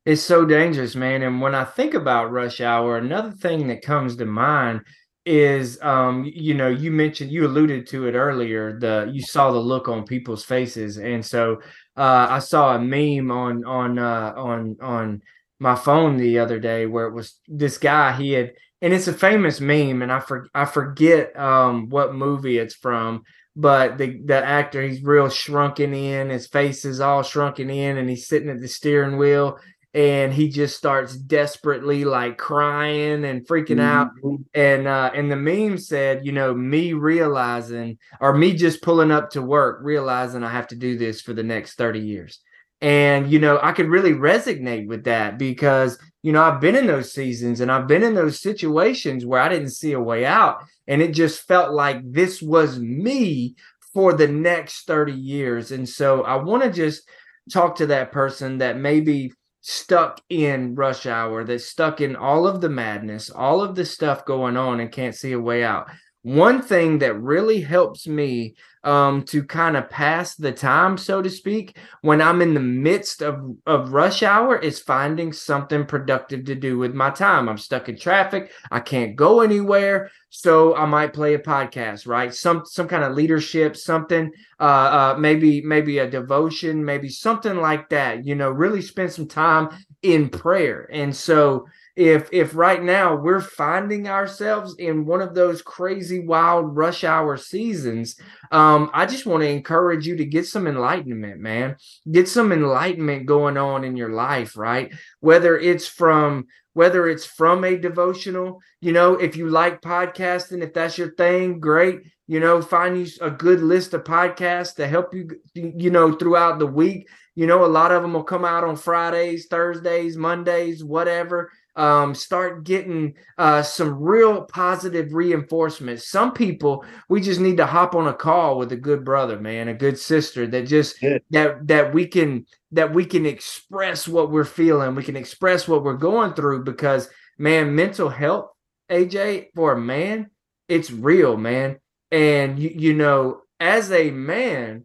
It's 0.04 0.22
so 0.22 0.44
dangerous, 0.44 0.96
man. 0.96 1.22
And 1.22 1.40
when 1.40 1.54
I 1.54 1.64
think 1.64 1.94
about 1.94 2.32
rush 2.32 2.60
hour, 2.60 2.96
another 2.98 3.30
thing 3.30 3.68
that 3.68 3.82
comes 3.82 4.16
to 4.16 4.24
mind 4.26 4.80
is 5.24 5.80
um 5.82 6.28
you 6.34 6.52
know 6.52 6.66
you 6.66 6.90
mentioned 6.90 7.30
you 7.30 7.46
alluded 7.46 7.86
to 7.86 8.08
it 8.08 8.14
earlier 8.16 8.76
the 8.80 9.08
you 9.14 9.22
saw 9.22 9.52
the 9.52 9.58
look 9.58 9.86
on 9.86 10.04
people's 10.04 10.44
faces 10.44 10.98
and 10.98 11.24
so 11.24 11.60
uh 11.96 12.26
i 12.28 12.40
saw 12.40 12.74
a 12.74 12.78
meme 12.80 13.30
on 13.30 13.64
on 13.64 14.00
uh 14.00 14.32
on 14.36 14.76
on 14.82 15.22
my 15.60 15.76
phone 15.76 16.16
the 16.16 16.40
other 16.40 16.58
day 16.58 16.86
where 16.86 17.06
it 17.06 17.14
was 17.14 17.38
this 17.46 17.78
guy 17.78 18.10
he 18.12 18.32
had 18.32 18.52
and 18.80 18.92
it's 18.92 19.06
a 19.06 19.12
famous 19.12 19.60
meme 19.60 20.02
and 20.02 20.10
i 20.10 20.18
for, 20.18 20.48
i 20.56 20.64
forget 20.64 21.38
um 21.38 21.88
what 21.88 22.12
movie 22.12 22.58
it's 22.58 22.74
from 22.74 23.22
but 23.54 23.98
the 23.98 24.20
the 24.24 24.44
actor 24.44 24.82
he's 24.82 25.04
real 25.04 25.28
shrunken 25.28 25.94
in 25.94 26.30
his 26.30 26.48
face 26.48 26.84
is 26.84 27.00
all 27.00 27.22
shrunken 27.22 27.70
in 27.70 27.96
and 27.96 28.10
he's 28.10 28.26
sitting 28.26 28.48
at 28.50 28.60
the 28.60 28.66
steering 28.66 29.16
wheel 29.18 29.56
and 29.94 30.32
he 30.32 30.48
just 30.48 30.76
starts 30.76 31.16
desperately 31.16 32.04
like 32.04 32.38
crying 32.38 33.24
and 33.24 33.46
freaking 33.46 33.80
out. 33.80 34.10
Mm-hmm. 34.22 34.42
and 34.54 34.86
uh 34.86 35.10
and 35.14 35.30
the 35.30 35.36
meme 35.36 35.78
said 35.78 36.24
you 36.24 36.32
know 36.32 36.54
me 36.54 36.92
realizing 36.92 37.98
or 38.20 38.34
me 38.34 38.54
just 38.54 38.82
pulling 38.82 39.10
up 39.10 39.30
to 39.30 39.42
work 39.42 39.80
realizing 39.82 40.42
i 40.44 40.50
have 40.50 40.68
to 40.68 40.76
do 40.76 40.96
this 40.96 41.20
for 41.20 41.32
the 41.32 41.42
next 41.42 41.74
30 41.74 42.00
years. 42.00 42.40
And 42.80 43.30
you 43.30 43.38
know 43.38 43.60
i 43.62 43.72
could 43.72 43.88
really 43.88 44.12
resonate 44.12 44.86
with 44.86 45.04
that 45.04 45.38
because 45.38 45.98
you 46.22 46.32
know 46.32 46.42
i've 46.42 46.60
been 46.60 46.76
in 46.76 46.86
those 46.86 47.12
seasons 47.12 47.60
and 47.60 47.70
i've 47.70 47.86
been 47.86 48.02
in 48.02 48.14
those 48.14 48.40
situations 48.40 49.26
where 49.26 49.40
i 49.40 49.48
didn't 49.48 49.70
see 49.70 49.92
a 49.92 50.00
way 50.00 50.24
out. 50.24 50.64
And 50.88 51.00
it 51.00 51.12
just 51.12 51.46
felt 51.46 51.72
like 51.72 52.00
this 52.02 52.42
was 52.42 52.78
me 52.80 53.54
for 53.94 54.14
the 54.14 54.26
next 54.26 54.86
30 54.86 55.12
years. 55.12 55.70
And 55.70 55.88
so 55.88 56.22
i 56.22 56.34
want 56.36 56.62
to 56.62 56.70
just 56.70 57.08
talk 57.52 57.76
to 57.76 57.86
that 57.86 58.12
person 58.12 58.58
that 58.58 58.78
maybe 58.78 59.32
stuck 59.62 60.20
in 60.28 60.74
rush 60.74 61.06
hour, 61.06 61.44
that's 61.44 61.64
stuck 61.64 62.00
in 62.00 62.14
all 62.16 62.46
of 62.46 62.60
the 62.60 62.68
madness, 62.68 63.30
all 63.30 63.62
of 63.62 63.74
the 63.74 63.84
stuff 63.84 64.24
going 64.26 64.56
on 64.56 64.80
and 64.80 64.92
can't 64.92 65.14
see 65.14 65.32
a 65.32 65.40
way 65.40 65.64
out. 65.64 65.88
One 66.22 66.62
thing 66.62 66.98
that 67.00 67.20
really 67.20 67.60
helps 67.60 68.06
me 68.06 68.54
um, 68.84 69.22
to 69.24 69.44
kind 69.44 69.76
of 69.76 69.90
pass 69.90 70.34
the 70.34 70.52
time, 70.52 70.96
so 70.96 71.22
to 71.22 71.30
speak, 71.30 71.76
when 72.00 72.20
I'm 72.20 72.42
in 72.42 72.54
the 72.54 72.60
midst 72.60 73.22
of, 73.22 73.56
of 73.66 73.92
rush 73.92 74.22
hour 74.22 74.56
is 74.56 74.80
finding 74.80 75.32
something 75.32 75.84
productive 75.84 76.44
to 76.44 76.54
do 76.54 76.78
with 76.78 76.94
my 76.94 77.10
time. 77.10 77.48
I'm 77.48 77.58
stuck 77.58 77.88
in 77.88 77.96
traffic. 77.96 78.52
I 78.70 78.80
can't 78.80 79.16
go 79.16 79.40
anywhere. 79.40 80.10
So 80.30 80.74
I 80.74 80.86
might 80.86 81.12
play 81.12 81.34
a 81.34 81.38
podcast, 81.38 82.06
right? 82.06 82.34
Some 82.34 82.62
some 82.64 82.88
kind 82.88 83.04
of 83.04 83.14
leadership, 83.14 83.76
something, 83.76 84.30
uh, 84.58 84.62
uh, 84.62 85.16
maybe 85.18 85.60
maybe 85.60 85.98
a 85.98 86.10
devotion, 86.10 86.84
maybe 86.84 87.08
something 87.08 87.56
like 87.56 87.88
that. 87.90 88.24
You 88.24 88.34
know, 88.34 88.50
really 88.50 88.80
spend 88.80 89.12
some 89.12 89.28
time 89.28 89.68
in 90.02 90.28
prayer. 90.28 90.88
And 90.92 91.14
so 91.14 91.66
if 91.94 92.28
if 92.32 92.54
right 92.54 92.82
now 92.82 93.14
we're 93.14 93.40
finding 93.40 94.08
ourselves 94.08 94.74
in 94.78 95.04
one 95.04 95.20
of 95.20 95.34
those 95.34 95.60
crazy 95.60 96.20
wild 96.20 96.74
rush 96.74 97.04
hour 97.04 97.36
seasons 97.36 98.18
um 98.50 98.90
i 98.94 99.04
just 99.04 99.26
want 99.26 99.42
to 99.42 99.48
encourage 99.48 100.06
you 100.06 100.16
to 100.16 100.24
get 100.24 100.46
some 100.46 100.66
enlightenment 100.66 101.40
man. 101.40 101.76
Get 102.10 102.28
some 102.28 102.52
enlightenment 102.52 103.26
going 103.26 103.56
on 103.56 103.84
in 103.84 103.96
your 103.96 104.10
life 104.10 104.56
right? 104.56 104.92
Whether 105.20 105.58
it's 105.58 105.86
from 105.86 106.46
whether 106.74 107.06
it's 107.06 107.26
from 107.26 107.64
a 107.64 107.76
devotional 107.76 108.60
you 108.80 108.92
know 108.92 109.14
if 109.14 109.36
you 109.36 109.48
like 109.48 109.82
podcasting 109.82 110.62
if 110.62 110.72
that's 110.72 110.96
your 110.96 111.14
thing 111.14 111.60
great. 111.60 112.00
You 112.26 112.40
know 112.40 112.62
find 112.62 112.96
you 112.96 113.06
a 113.20 113.30
good 113.30 113.60
list 113.60 113.92
of 113.94 114.04
podcasts 114.04 114.76
to 114.76 114.86
help 114.86 115.12
you 115.14 115.28
you 115.54 115.90
know 115.90 116.12
throughout 116.12 116.58
the 116.58 116.66
week. 116.66 117.08
You 117.34 117.46
know 117.46 117.64
a 117.64 117.66
lot 117.66 117.92
of 117.92 118.02
them 118.02 118.14
will 118.14 118.24
come 118.24 118.44
out 118.44 118.64
on 118.64 118.76
fridays 118.76 119.46
thursdays 119.46 120.16
mondays 120.16 120.84
whatever 120.84 121.50
um, 121.76 122.14
start 122.14 122.64
getting 122.64 123.14
uh, 123.38 123.62
some 123.62 124.00
real 124.00 124.42
positive 124.44 125.14
reinforcement. 125.14 126.00
Some 126.00 126.32
people 126.32 126.84
we 127.08 127.20
just 127.20 127.40
need 127.40 127.56
to 127.56 127.66
hop 127.66 127.94
on 127.94 128.08
a 128.08 128.14
call 128.14 128.58
with 128.58 128.72
a 128.72 128.76
good 128.76 129.04
brother, 129.04 129.40
man, 129.40 129.68
a 129.68 129.74
good 129.74 129.98
sister 129.98 130.46
that 130.48 130.66
just 130.66 131.00
good. 131.00 131.22
that 131.30 131.66
that 131.66 131.94
we 131.94 132.06
can 132.06 132.46
that 132.72 132.92
we 132.92 133.04
can 133.04 133.26
express 133.26 134.06
what 134.06 134.30
we're 134.30 134.44
feeling, 134.44 134.94
we 134.94 135.02
can 135.02 135.16
express 135.16 135.66
what 135.66 135.82
we're 135.82 135.94
going 135.94 136.34
through 136.34 136.64
because 136.64 137.08
man, 137.38 137.74
mental 137.74 138.08
health, 138.08 138.50
AJ, 138.90 139.48
for 139.54 139.72
a 139.72 139.80
man, 139.80 140.30
it's 140.68 140.90
real, 140.90 141.36
man. 141.36 141.78
And 142.10 142.58
you, 142.58 142.72
you 142.74 142.94
know, 142.94 143.40
as 143.58 143.90
a 143.90 144.10
man, 144.10 144.84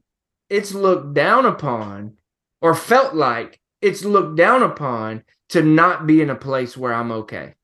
it's 0.50 0.74
looked 0.74 1.13
down 1.13 1.46
upon 1.46 2.13
or 2.62 2.74
felt 2.74 3.13
like 3.13 3.60
it's 3.82 4.03
looked 4.03 4.38
down 4.38 4.63
upon 4.63 5.24
to 5.50 5.62
not 5.62 6.08
be 6.08 6.22
in 6.22 6.30
a 6.30 6.36
place 6.36 6.75
where 6.75 6.94
I'm 6.94 7.12
okay. 7.12 7.56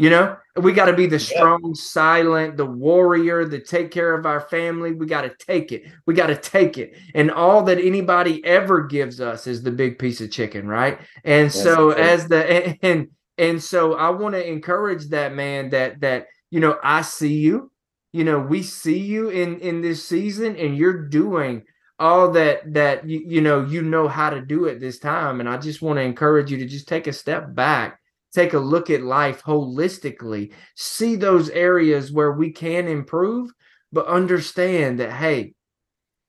You 0.00 0.10
know, 0.10 0.36
we 0.56 0.72
got 0.72 0.86
to 0.86 0.92
be 0.92 1.06
the 1.06 1.18
strong, 1.18 1.60
yeah. 1.64 1.72
silent, 1.74 2.56
the 2.56 2.64
warrior, 2.64 3.44
the 3.44 3.58
take 3.58 3.90
care 3.90 4.14
of 4.14 4.26
our 4.26 4.42
family. 4.42 4.92
We 4.92 5.06
got 5.06 5.22
to 5.22 5.34
take 5.44 5.72
it. 5.72 5.86
We 6.06 6.14
got 6.14 6.28
to 6.28 6.36
take 6.36 6.78
it. 6.78 6.96
And 7.16 7.32
all 7.32 7.64
that 7.64 7.78
anybody 7.78 8.44
ever 8.44 8.84
gives 8.84 9.20
us 9.20 9.48
is 9.48 9.60
the 9.60 9.72
big 9.72 9.98
piece 9.98 10.20
of 10.20 10.30
chicken, 10.30 10.68
right? 10.68 11.00
And 11.24 11.46
That's 11.46 11.60
so 11.60 11.90
as 11.90 12.28
the 12.28 12.78
and 12.82 13.08
and 13.38 13.60
so 13.62 13.94
I 13.94 14.10
want 14.10 14.36
to 14.36 14.48
encourage 14.48 15.08
that 15.08 15.34
man 15.34 15.70
that 15.70 16.00
that 16.00 16.26
you 16.50 16.60
know, 16.60 16.78
I 16.82 17.02
see 17.02 17.34
you. 17.34 17.72
You 18.12 18.22
know, 18.22 18.38
we 18.38 18.62
see 18.62 18.98
you 18.98 19.30
in 19.30 19.58
in 19.58 19.80
this 19.80 20.06
season 20.06 20.54
and 20.56 20.76
you're 20.76 21.08
doing 21.08 21.64
all 21.98 22.30
that 22.32 22.72
that 22.72 23.08
you, 23.08 23.22
you 23.26 23.40
know 23.40 23.64
you 23.64 23.82
know 23.82 24.08
how 24.08 24.30
to 24.30 24.40
do 24.40 24.66
it 24.66 24.80
this 24.80 24.98
time. 24.98 25.40
And 25.40 25.48
i 25.48 25.56
just 25.56 25.82
want 25.82 25.98
to 25.98 26.02
encourage 26.02 26.50
you 26.50 26.58
to 26.58 26.66
just 26.66 26.88
take 26.88 27.06
a 27.06 27.12
step 27.12 27.54
back 27.54 28.00
take 28.34 28.52
a 28.52 28.58
look 28.58 28.90
at 28.90 29.02
life 29.02 29.42
holistically 29.42 30.52
see 30.76 31.16
those 31.16 31.48
areas 31.50 32.12
where 32.12 32.32
we 32.32 32.52
can 32.52 32.86
improve 32.86 33.50
but 33.90 34.06
understand 34.06 35.00
that 35.00 35.12
hey 35.12 35.54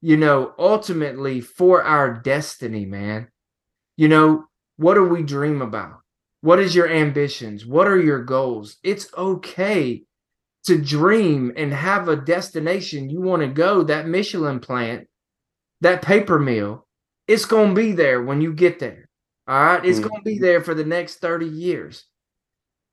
you 0.01 0.15
know 0.15 0.53
ultimately 0.57 1.41
for 1.41 1.83
our 1.83 2.13
destiny 2.13 2.85
man 2.85 3.27
you 3.97 4.07
know 4.07 4.45
what 4.79 4.93
do 4.93 5.03
we 5.03 5.23
dream 5.23 5.61
about? 5.61 5.99
What 6.39 6.59
is 6.59 6.73
your 6.73 6.87
ambitions? 6.87 7.65
What 7.65 7.85
are 7.85 7.99
your 7.99 8.23
goals? 8.23 8.77
It's 8.81 9.13
okay 9.13 10.03
to 10.67 10.81
dream 10.81 11.51
and 11.57 11.73
have 11.73 12.07
a 12.07 12.15
destination 12.15 13.09
you 13.09 13.19
want 13.19 13.41
to 13.41 13.49
go 13.49 13.83
that 13.83 14.07
michelin 14.07 14.61
plant 14.61 15.08
that 15.81 16.01
paper 16.01 16.39
mill, 16.39 16.87
it's 17.27 17.45
going 17.45 17.69
to 17.69 17.81
be 17.81 17.91
there 17.91 18.21
when 18.21 18.41
you 18.41 18.53
get 18.53 18.79
there. 18.79 19.07
All 19.47 19.63
right. 19.63 19.85
It's 19.85 19.99
mm-hmm. 19.99 20.07
going 20.07 20.21
to 20.21 20.25
be 20.25 20.39
there 20.39 20.61
for 20.61 20.73
the 20.73 20.85
next 20.85 21.15
30 21.15 21.45
years. 21.45 22.05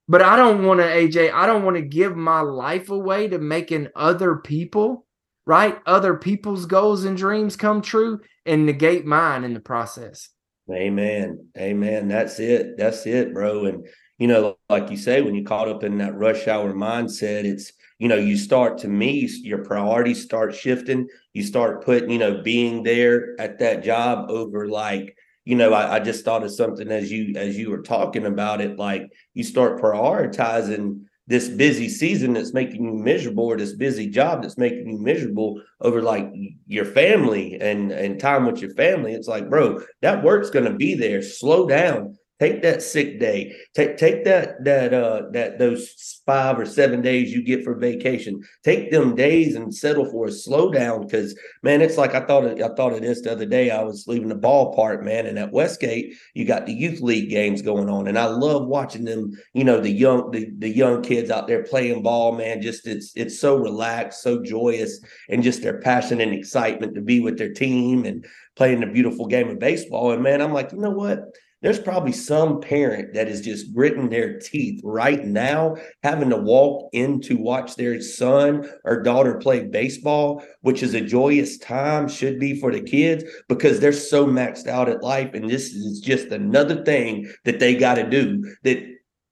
But 0.09 0.23
I 0.23 0.37
don't 0.37 0.64
want 0.64 0.81
to, 0.81 0.87
AJ, 0.87 1.33
I 1.33 1.47
don't 1.47 1.64
want 1.64 1.76
to 1.76 1.83
give 1.83 2.16
my 2.16 2.40
life 2.40 2.90
away 2.90 3.28
to 3.28 3.38
making 3.38 3.88
other 3.97 4.37
people, 4.37 5.05
right? 5.47 5.78
Other 5.85 6.14
people's 6.14 6.66
goals 6.66 7.05
and 7.05 7.16
dreams 7.16 7.57
come 7.57 7.83
true 7.83 8.21
and 8.45 8.66
negate 8.66 9.05
mine 9.05 9.43
in 9.43 9.52
the 9.52 9.61
process. 9.61 10.28
Amen. 10.73 11.49
Amen. 11.59 12.09
That's 12.09 12.38
it. 12.38 12.76
That's 12.76 13.07
it, 13.07 13.35
bro. 13.35 13.66
And, 13.66 13.87
you 14.19 14.28
know, 14.28 14.57
like 14.69 14.90
you 14.90 14.97
say, 14.97 15.23
when 15.23 15.35
you 15.35 15.45
caught 15.45 15.69
up 15.69 15.83
in 15.83 15.99
that 15.99 16.14
rush 16.14 16.47
hour 16.47 16.73
mindset, 16.73 17.45
it's, 17.45 17.73
you 17.98 18.08
know, 18.08 18.16
you 18.16 18.36
start 18.36 18.78
to 18.78 18.88
me, 18.88 19.28
your 19.42 19.64
priorities 19.64 20.22
start 20.22 20.54
shifting. 20.54 21.08
You 21.32 21.42
start 21.42 21.84
putting, 21.84 22.10
you 22.10 22.18
know, 22.18 22.42
being 22.42 22.82
there 22.82 23.40
at 23.40 23.58
that 23.60 23.82
job 23.82 24.30
over 24.30 24.68
like, 24.68 25.16
you 25.44 25.56
know, 25.56 25.72
I, 25.72 25.96
I 25.96 26.00
just 26.00 26.24
thought 26.24 26.42
of 26.42 26.50
something 26.50 26.90
as 26.90 27.10
you 27.10 27.36
as 27.36 27.56
you 27.56 27.70
were 27.70 27.82
talking 27.82 28.26
about 28.26 28.60
it, 28.60 28.78
like 28.78 29.10
you 29.32 29.44
start 29.44 29.80
prioritizing 29.80 31.04
this 31.28 31.48
busy 31.48 31.88
season 31.88 32.34
that's 32.34 32.52
making 32.52 32.84
you 32.84 32.92
miserable 32.92 33.44
or 33.44 33.56
this 33.56 33.74
busy 33.74 34.08
job 34.08 34.42
that's 34.42 34.58
making 34.58 34.88
you 34.88 34.98
miserable 34.98 35.60
over 35.80 36.02
like 36.02 36.30
your 36.66 36.84
family 36.84 37.58
and 37.60 37.92
and 37.92 38.20
time 38.20 38.44
with 38.44 38.60
your 38.60 38.74
family. 38.74 39.14
It's 39.14 39.28
like 39.28 39.48
bro 39.48 39.80
that 40.02 40.22
work's 40.22 40.50
going 40.50 40.66
to 40.66 40.74
be 40.74 40.94
there. 40.94 41.22
Slow 41.22 41.66
down 41.66 42.16
Take 42.38 42.61
that 42.62 42.83
sick 42.83 43.19
day. 43.19 43.57
Take 43.75 43.97
take 43.97 44.25
that 44.26 44.62
that 44.64 44.93
uh 44.93 45.23
that 45.33 45.59
those 45.59 46.21
five 46.26 46.59
or 46.59 46.66
seven 46.66 47.00
days 47.00 47.33
you 47.33 47.43
get 47.43 47.64
for 47.64 47.75
vacation. 47.75 48.43
Take 48.62 48.90
them 48.90 49.14
days 49.14 49.55
and 49.55 49.75
settle 49.75 50.05
for 50.05 50.26
a 50.26 50.31
slow 50.31 50.71
down 50.71 51.07
because 51.07 51.35
man, 51.62 51.81
it's 51.81 51.97
like 51.97 52.14
I 52.14 52.21
thought 52.26 52.45
it, 52.45 52.62
I 52.62 52.69
thought 52.75 52.93
of 52.93 53.00
this 53.00 53.23
the 53.23 53.33
other 53.33 53.47
day. 53.47 53.71
I 53.71 53.83
was 53.83 54.07
leaving 54.07 54.28
the 54.28 54.35
ballpark, 54.35 55.02
man, 55.02 55.25
and 55.25 55.38
at 55.38 55.50
Westgate 55.50 56.14
you 56.35 56.45
got 56.45 56.66
the 56.66 56.75
youth 56.75 57.00
league 57.00 57.31
games 57.31 57.62
going 57.62 57.88
on, 57.88 58.07
and 58.07 58.19
I 58.19 58.26
love 58.26 58.66
watching 58.66 59.05
them. 59.05 59.33
You 59.55 59.64
know 59.64 59.81
the 59.81 59.90
young 59.90 60.31
the, 60.31 60.50
the 60.59 60.69
young 60.69 61.02
kids 61.02 61.31
out 61.31 61.47
there 61.47 61.64
playing 61.64 62.02
ball, 62.02 62.33
man. 62.33 62.61
Just 62.61 62.87
it's 62.87 63.12
it's 63.16 63.40
so 63.40 63.57
relaxed, 63.57 64.23
so 64.23 64.43
joyous, 64.43 65.00
and 65.31 65.43
just 65.43 65.62
their 65.62 65.81
passion 65.81 66.21
and 66.21 66.35
excitement 66.35 66.97
to 66.97 67.00
be 67.00 67.19
with 67.19 67.38
their 67.38 67.55
team 67.55 68.05
and 68.05 68.26
playing 68.57 68.83
a 68.83 68.93
beautiful 68.93 69.26
game 69.26 69.49
of 69.49 69.59
baseball. 69.59 70.12
And 70.12 70.23
man, 70.23 70.43
I'm 70.43 70.52
like, 70.52 70.73
you 70.73 70.78
know 70.78 70.90
what? 70.90 71.21
There's 71.66 71.80
probably 71.80 72.12
some 72.12 72.61
parent 72.61 73.12
that 73.12 73.26
is 73.26 73.40
just 73.40 73.75
gritting 73.75 74.08
their 74.08 74.38
teeth 74.38 74.80
right 74.85 75.25
now, 75.25 75.75
having 76.04 76.30
to 76.30 76.37
walk 76.37 76.88
in 76.92 77.20
to 77.20 77.37
watch 77.37 77.75
their 77.75 78.00
son 78.00 78.70
or 78.85 79.02
daughter 79.02 79.35
play 79.38 79.64
baseball, 79.64 80.44
which 80.61 80.80
is 80.80 80.94
a 80.94 81.00
joyous 81.00 81.58
time, 81.58 82.06
should 82.06 82.38
be 82.38 82.61
for 82.61 82.70
the 82.70 82.80
kids 82.80 83.25
because 83.49 83.80
they're 83.80 83.92
so 83.92 84.28
maxed 84.28 84.68
out 84.68 84.88
at 84.88 85.02
life. 85.02 85.35
And 85.35 85.50
this 85.50 85.73
is 85.73 85.99
just 85.99 86.28
another 86.28 86.85
thing 86.85 87.28
that 87.44 87.58
they 87.58 87.75
got 87.75 87.96
to 87.96 88.08
do 88.08 88.44
that 88.62 88.87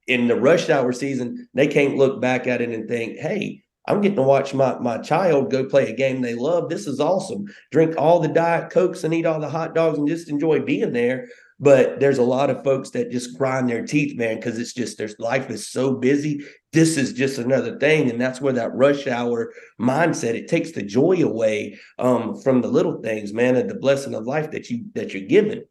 in 0.08 0.26
the 0.26 0.34
rush 0.34 0.68
hour 0.68 0.90
season, 0.90 1.48
they 1.54 1.68
can't 1.68 1.96
look 1.96 2.20
back 2.20 2.48
at 2.48 2.60
it 2.60 2.70
and 2.70 2.88
think, 2.88 3.16
hey, 3.16 3.62
I'm 3.86 4.00
getting 4.00 4.16
to 4.16 4.22
watch 4.22 4.54
my, 4.54 4.78
my 4.78 4.98
child 4.98 5.50
go 5.50 5.66
play 5.66 5.90
a 5.90 5.94
game 5.94 6.20
they 6.20 6.34
love. 6.34 6.70
This 6.70 6.86
is 6.86 7.00
awesome. 7.00 7.44
Drink 7.70 7.94
all 7.98 8.18
the 8.18 8.28
Diet 8.28 8.70
Cokes 8.70 9.04
and 9.04 9.12
eat 9.12 9.26
all 9.26 9.38
the 9.38 9.48
hot 9.48 9.74
dogs 9.74 9.98
and 9.98 10.08
just 10.08 10.30
enjoy 10.30 10.60
being 10.60 10.92
there. 10.92 11.28
But 11.60 12.00
there's 12.00 12.18
a 12.18 12.24
lot 12.24 12.50
of 12.50 12.64
folks 12.64 12.90
that 12.90 13.12
just 13.12 13.38
grind 13.38 13.68
their 13.68 13.86
teeth, 13.86 14.16
man, 14.16 14.36
because 14.36 14.58
it's 14.58 14.72
just 14.72 14.98
their 14.98 15.10
life 15.20 15.50
is 15.50 15.70
so 15.70 15.94
busy. 15.94 16.44
This 16.72 16.96
is 16.96 17.12
just 17.12 17.38
another 17.38 17.78
thing, 17.78 18.10
and 18.10 18.20
that's 18.20 18.40
where 18.40 18.52
that 18.54 18.74
rush 18.74 19.06
hour 19.06 19.52
mindset 19.80 20.34
it 20.34 20.48
takes 20.48 20.72
the 20.72 20.82
joy 20.82 21.22
away 21.22 21.78
um, 21.98 22.34
from 22.40 22.60
the 22.60 22.68
little 22.68 23.00
things, 23.00 23.32
man, 23.32 23.54
and 23.54 23.70
the 23.70 23.76
blessing 23.76 24.14
of 24.14 24.26
life 24.26 24.50
that 24.50 24.68
you 24.68 24.86
that 24.94 25.14
you're 25.14 25.28
given. 25.28 25.62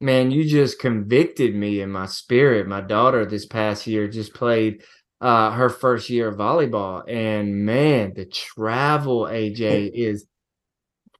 Man, 0.00 0.30
you 0.30 0.48
just 0.48 0.78
convicted 0.78 1.54
me 1.54 1.82
in 1.82 1.90
my 1.90 2.06
spirit. 2.06 2.66
My 2.66 2.80
daughter 2.80 3.26
this 3.26 3.44
past 3.44 3.86
year 3.86 4.08
just 4.08 4.32
played 4.32 4.82
uh, 5.20 5.50
her 5.50 5.68
first 5.68 6.08
year 6.08 6.28
of 6.28 6.36
volleyball, 6.36 7.02
and 7.06 7.66
man, 7.66 8.14
the 8.14 8.24
travel 8.24 9.24
AJ 9.24 9.90
is, 9.94 10.24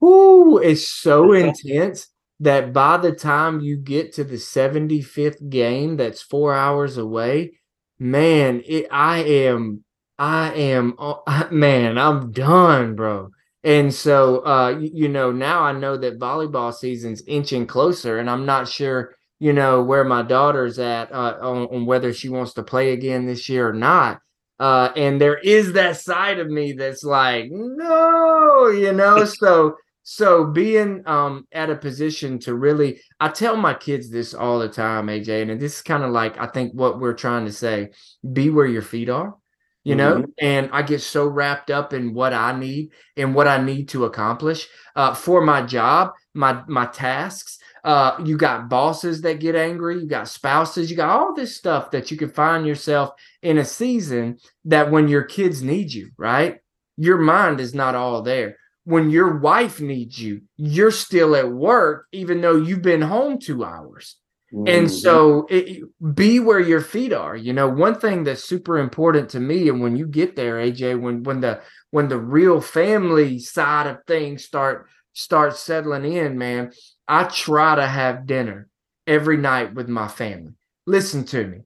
whoo, 0.01 0.57
it's 0.57 0.89
so 0.89 1.33
intense 1.33 2.09
that 2.41 2.73
by 2.73 2.97
the 2.97 3.13
time 3.13 3.61
you 3.61 3.77
get 3.77 4.13
to 4.15 4.25
the 4.25 4.37
75th 4.37 5.49
game 5.49 5.97
that's 5.97 6.23
four 6.23 6.55
hours 6.55 6.97
away, 6.97 7.53
man, 7.99 8.63
it, 8.67 8.87
I 8.91 9.19
am, 9.19 9.85
I 10.19 10.53
am, 10.55 10.95
oh, 10.99 11.23
man, 11.51 11.99
I'm 11.99 12.31
done, 12.33 12.95
bro. 12.95 13.31
And 13.65 13.93
so, 13.93 14.47
uh, 14.47 14.71
you, 14.79 14.91
you 14.95 15.09
know, 15.09 15.33
now 15.33 15.63
I 15.63 15.73
know 15.73 15.97
that 15.97 16.19
volleyball 16.19 16.73
season's 16.73 17.23
inching 17.27 17.67
closer, 17.67 18.19
and 18.19 18.31
I'm 18.31 18.47
not 18.47 18.69
sure, 18.69 19.15
you 19.41 19.53
know, 19.53 19.83
where 19.83 20.05
my 20.05 20.23
daughter's 20.23 20.79
at 20.79 21.13
uh, 21.13 21.39
on, 21.41 21.67
on 21.67 21.87
whether 21.87 22.13
she 22.13 22.29
wants 22.29 22.55
to 22.55 22.63
play 22.63 22.93
again 22.93 23.27
this 23.27 23.49
year 23.49 23.69
or 23.69 23.75
not. 23.75 24.21
Uh, 24.61 24.91
and 24.97 25.21
there 25.21 25.39
is 25.39 25.73
that 25.73 25.97
side 25.97 26.39
of 26.39 26.49
me 26.49 26.73
that's 26.73 27.05
like, 27.05 27.47
no, 27.51 28.69
you 28.69 28.93
know, 28.93 29.25
so 29.25 29.77
so 30.11 30.47
being 30.47 31.03
um 31.05 31.47
at 31.53 31.69
a 31.69 31.77
position 31.77 32.39
to 32.39 32.55
really 32.55 32.99
I 33.21 33.29
tell 33.29 33.57
my 33.59 33.75
kids 33.75 34.09
this 34.09 34.33
all 34.33 34.59
the 34.59 34.71
time, 34.71 35.09
AJ, 35.09 35.51
and 35.51 35.61
this 35.61 35.77
is 35.77 35.83
kind 35.83 36.03
of 36.03 36.13
like 36.13 36.41
I 36.41 36.47
think 36.47 36.73
what 36.73 36.99
we're 36.99 37.13
trying 37.13 37.45
to 37.45 37.53
say, 37.53 37.91
be 38.33 38.49
where 38.49 38.65
your 38.65 38.81
feet 38.81 39.11
are. 39.11 39.37
You 39.85 39.97
know, 39.97 40.15
mm-hmm. 40.17 40.31
and 40.39 40.71
I 40.73 40.81
get 40.81 41.03
so 41.03 41.27
wrapped 41.27 41.71
up 41.71 41.93
in 41.93 42.15
what 42.15 42.33
I 42.33 42.59
need 42.59 42.93
and 43.19 43.35
what 43.35 43.49
I 43.49 43.63
need 43.63 43.91
to 43.91 44.07
accomplish 44.07 44.67
uh, 44.97 45.13
for 45.13 45.43
my 45.43 45.61
job, 45.61 46.13
my 46.33 46.63
my 46.67 46.87
tasks. 46.87 47.59
Uh, 47.85 48.19
you 48.25 48.39
got 48.39 48.71
bosses 48.71 49.21
that 49.23 49.41
get 49.41 49.57
angry, 49.57 50.01
you 50.01 50.07
got 50.07 50.27
spouses, 50.27 50.91
you 50.91 50.97
got 50.97 51.11
all 51.11 51.35
this 51.35 51.55
stuff 51.55 51.91
that 51.91 52.11
you 52.11 52.17
can 52.17 52.31
find 52.31 52.67
yourself 52.67 53.11
in 53.43 53.59
a 53.59 53.65
season 53.65 54.39
that 54.65 54.91
when 54.91 55.07
your 55.07 55.23
kids 55.23 55.63
need 55.63 55.93
you, 55.93 56.11
right? 56.17 56.61
Your 56.97 57.19
mind 57.19 57.61
is 57.61 57.75
not 57.75 57.95
all 57.95 58.23
there 58.23 58.57
when 58.89 59.11
your 59.11 59.37
wife 59.37 59.83
needs 59.83 60.19
you, 60.19 60.41
you're 60.57 60.91
still 60.91 61.37
at 61.37 61.53
work, 61.53 62.07
even 62.11 62.41
though 62.41 62.57
you've 62.57 62.81
been 62.81 63.03
home 63.03 63.39
two 63.39 63.63
hours. 63.63 64.17
Mm-hmm. 64.51 64.67
And 64.67 64.91
so 64.91 65.47
it, 65.51 65.83
be 66.15 66.41
where 66.41 66.59
your 66.59 66.81
feet 66.81 67.13
are. 67.13 67.37
You 67.37 67.53
know, 67.53 67.69
one 67.69 68.01
thing 68.01 68.25
that's 68.25 68.43
super 68.43 68.79
important 68.79 69.29
to 69.31 69.41
me, 69.41 69.69
and 69.69 69.83
when 69.83 69.95
you 69.99 70.07
get 70.07 70.37
there, 70.37 70.55
AJ, 70.55 70.99
when 71.03 71.23
when 71.23 71.43
the 71.43 71.61
when 71.91 72.09
the 72.09 72.19
real 72.19 72.63
family 72.63 73.39
side 73.41 73.89
of 73.89 73.99
things 74.07 74.43
start 74.43 74.87
start 75.13 75.59
settling 75.59 76.11
in, 76.11 76.39
man, 76.39 76.73
I 77.07 77.25
try 77.25 77.75
to 77.75 77.87
have 77.87 78.27
dinner 78.27 78.71
every 79.07 79.37
night 79.37 79.75
with 79.75 79.91
my 79.91 80.09
family. 80.09 80.55
Listen 80.87 81.25
to 81.27 81.47
me 81.47 81.59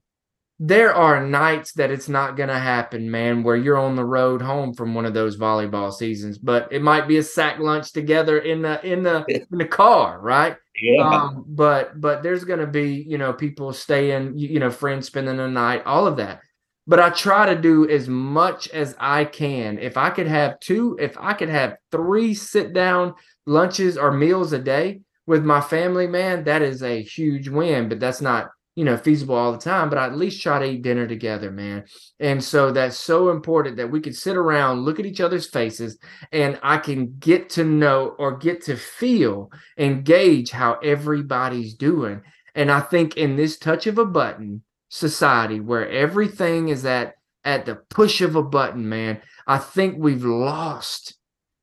there 0.64 0.94
are 0.94 1.26
nights 1.26 1.72
that 1.72 1.90
it's 1.90 2.08
not 2.08 2.36
going 2.36 2.48
to 2.48 2.58
happen, 2.58 3.10
man, 3.10 3.42
where 3.42 3.56
you're 3.56 3.76
on 3.76 3.96
the 3.96 4.04
road 4.04 4.40
home 4.40 4.72
from 4.72 4.94
one 4.94 5.04
of 5.04 5.12
those 5.12 5.36
volleyball 5.36 5.92
seasons, 5.92 6.38
but 6.38 6.68
it 6.70 6.82
might 6.82 7.08
be 7.08 7.16
a 7.16 7.22
sack 7.24 7.58
lunch 7.58 7.90
together 7.90 8.38
in 8.38 8.62
the 8.62 8.80
in 8.86 9.02
the 9.02 9.24
in 9.28 9.58
the 9.58 9.64
car, 9.64 10.20
right? 10.20 10.56
Yeah. 10.80 11.02
Um, 11.02 11.44
but 11.48 12.00
but 12.00 12.22
there's 12.22 12.44
going 12.44 12.60
to 12.60 12.68
be, 12.68 13.04
you 13.08 13.18
know, 13.18 13.32
people 13.32 13.72
staying, 13.72 14.38
you, 14.38 14.50
you 14.50 14.60
know, 14.60 14.70
friends 14.70 15.08
spending 15.08 15.38
the 15.38 15.48
night, 15.48 15.82
all 15.84 16.06
of 16.06 16.16
that. 16.18 16.38
But 16.86 17.00
I 17.00 17.10
try 17.10 17.52
to 17.52 17.60
do 17.60 17.88
as 17.90 18.08
much 18.08 18.68
as 18.68 18.94
I 19.00 19.24
can. 19.24 19.80
If 19.80 19.96
I 19.96 20.10
could 20.10 20.28
have 20.28 20.60
two, 20.60 20.96
if 21.00 21.18
I 21.18 21.32
could 21.32 21.48
have 21.48 21.74
three 21.90 22.34
sit 22.34 22.72
down 22.72 23.14
lunches 23.46 23.98
or 23.98 24.12
meals 24.12 24.52
a 24.52 24.60
day 24.60 25.00
with 25.26 25.44
my 25.44 25.60
family, 25.60 26.06
man, 26.06 26.44
that 26.44 26.62
is 26.62 26.84
a 26.84 27.02
huge 27.02 27.48
win. 27.48 27.88
But 27.88 27.98
that's 27.98 28.20
not 28.20 28.50
you 28.74 28.84
know 28.84 28.96
feasible 28.96 29.34
all 29.34 29.52
the 29.52 29.58
time 29.58 29.88
but 29.88 29.98
I 29.98 30.06
at 30.06 30.16
least 30.16 30.42
try 30.42 30.58
to 30.58 30.64
eat 30.64 30.82
dinner 30.82 31.06
together 31.06 31.50
man. 31.50 31.84
And 32.20 32.42
so 32.42 32.72
that's 32.72 32.98
so 32.98 33.30
important 33.30 33.76
that 33.76 33.90
we 33.90 34.00
can 34.00 34.12
sit 34.12 34.36
around 34.36 34.80
look 34.80 34.98
at 34.98 35.06
each 35.06 35.20
other's 35.20 35.48
faces 35.48 35.98
and 36.30 36.58
i 36.62 36.78
can 36.78 37.16
get 37.18 37.50
to 37.50 37.64
know 37.64 38.14
or 38.18 38.36
get 38.36 38.62
to 38.64 38.76
feel 38.76 39.50
and 39.76 40.04
gauge 40.04 40.50
how 40.50 40.74
everybody's 40.82 41.74
doing. 41.74 42.22
And 42.54 42.70
i 42.70 42.80
think 42.80 43.16
in 43.16 43.36
this 43.36 43.58
touch 43.58 43.86
of 43.86 43.98
a 43.98 44.06
button 44.06 44.62
society 44.88 45.58
where 45.58 45.88
everything 45.88 46.68
is 46.68 46.84
at 46.84 47.14
at 47.44 47.66
the 47.66 47.74
push 47.74 48.20
of 48.20 48.36
a 48.36 48.42
button 48.42 48.88
man 48.88 49.20
i 49.46 49.56
think 49.56 49.96
we've 49.98 50.24
lost 50.24 51.14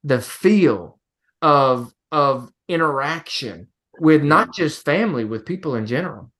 the 0.03 0.19
feel 0.19 0.99
of 1.41 1.93
of 2.11 2.51
interaction 2.67 3.67
with 3.99 4.23
not 4.23 4.53
just 4.53 4.83
family 4.83 5.25
with 5.25 5.45
people 5.45 5.75
in 5.75 5.85
general 5.85 6.31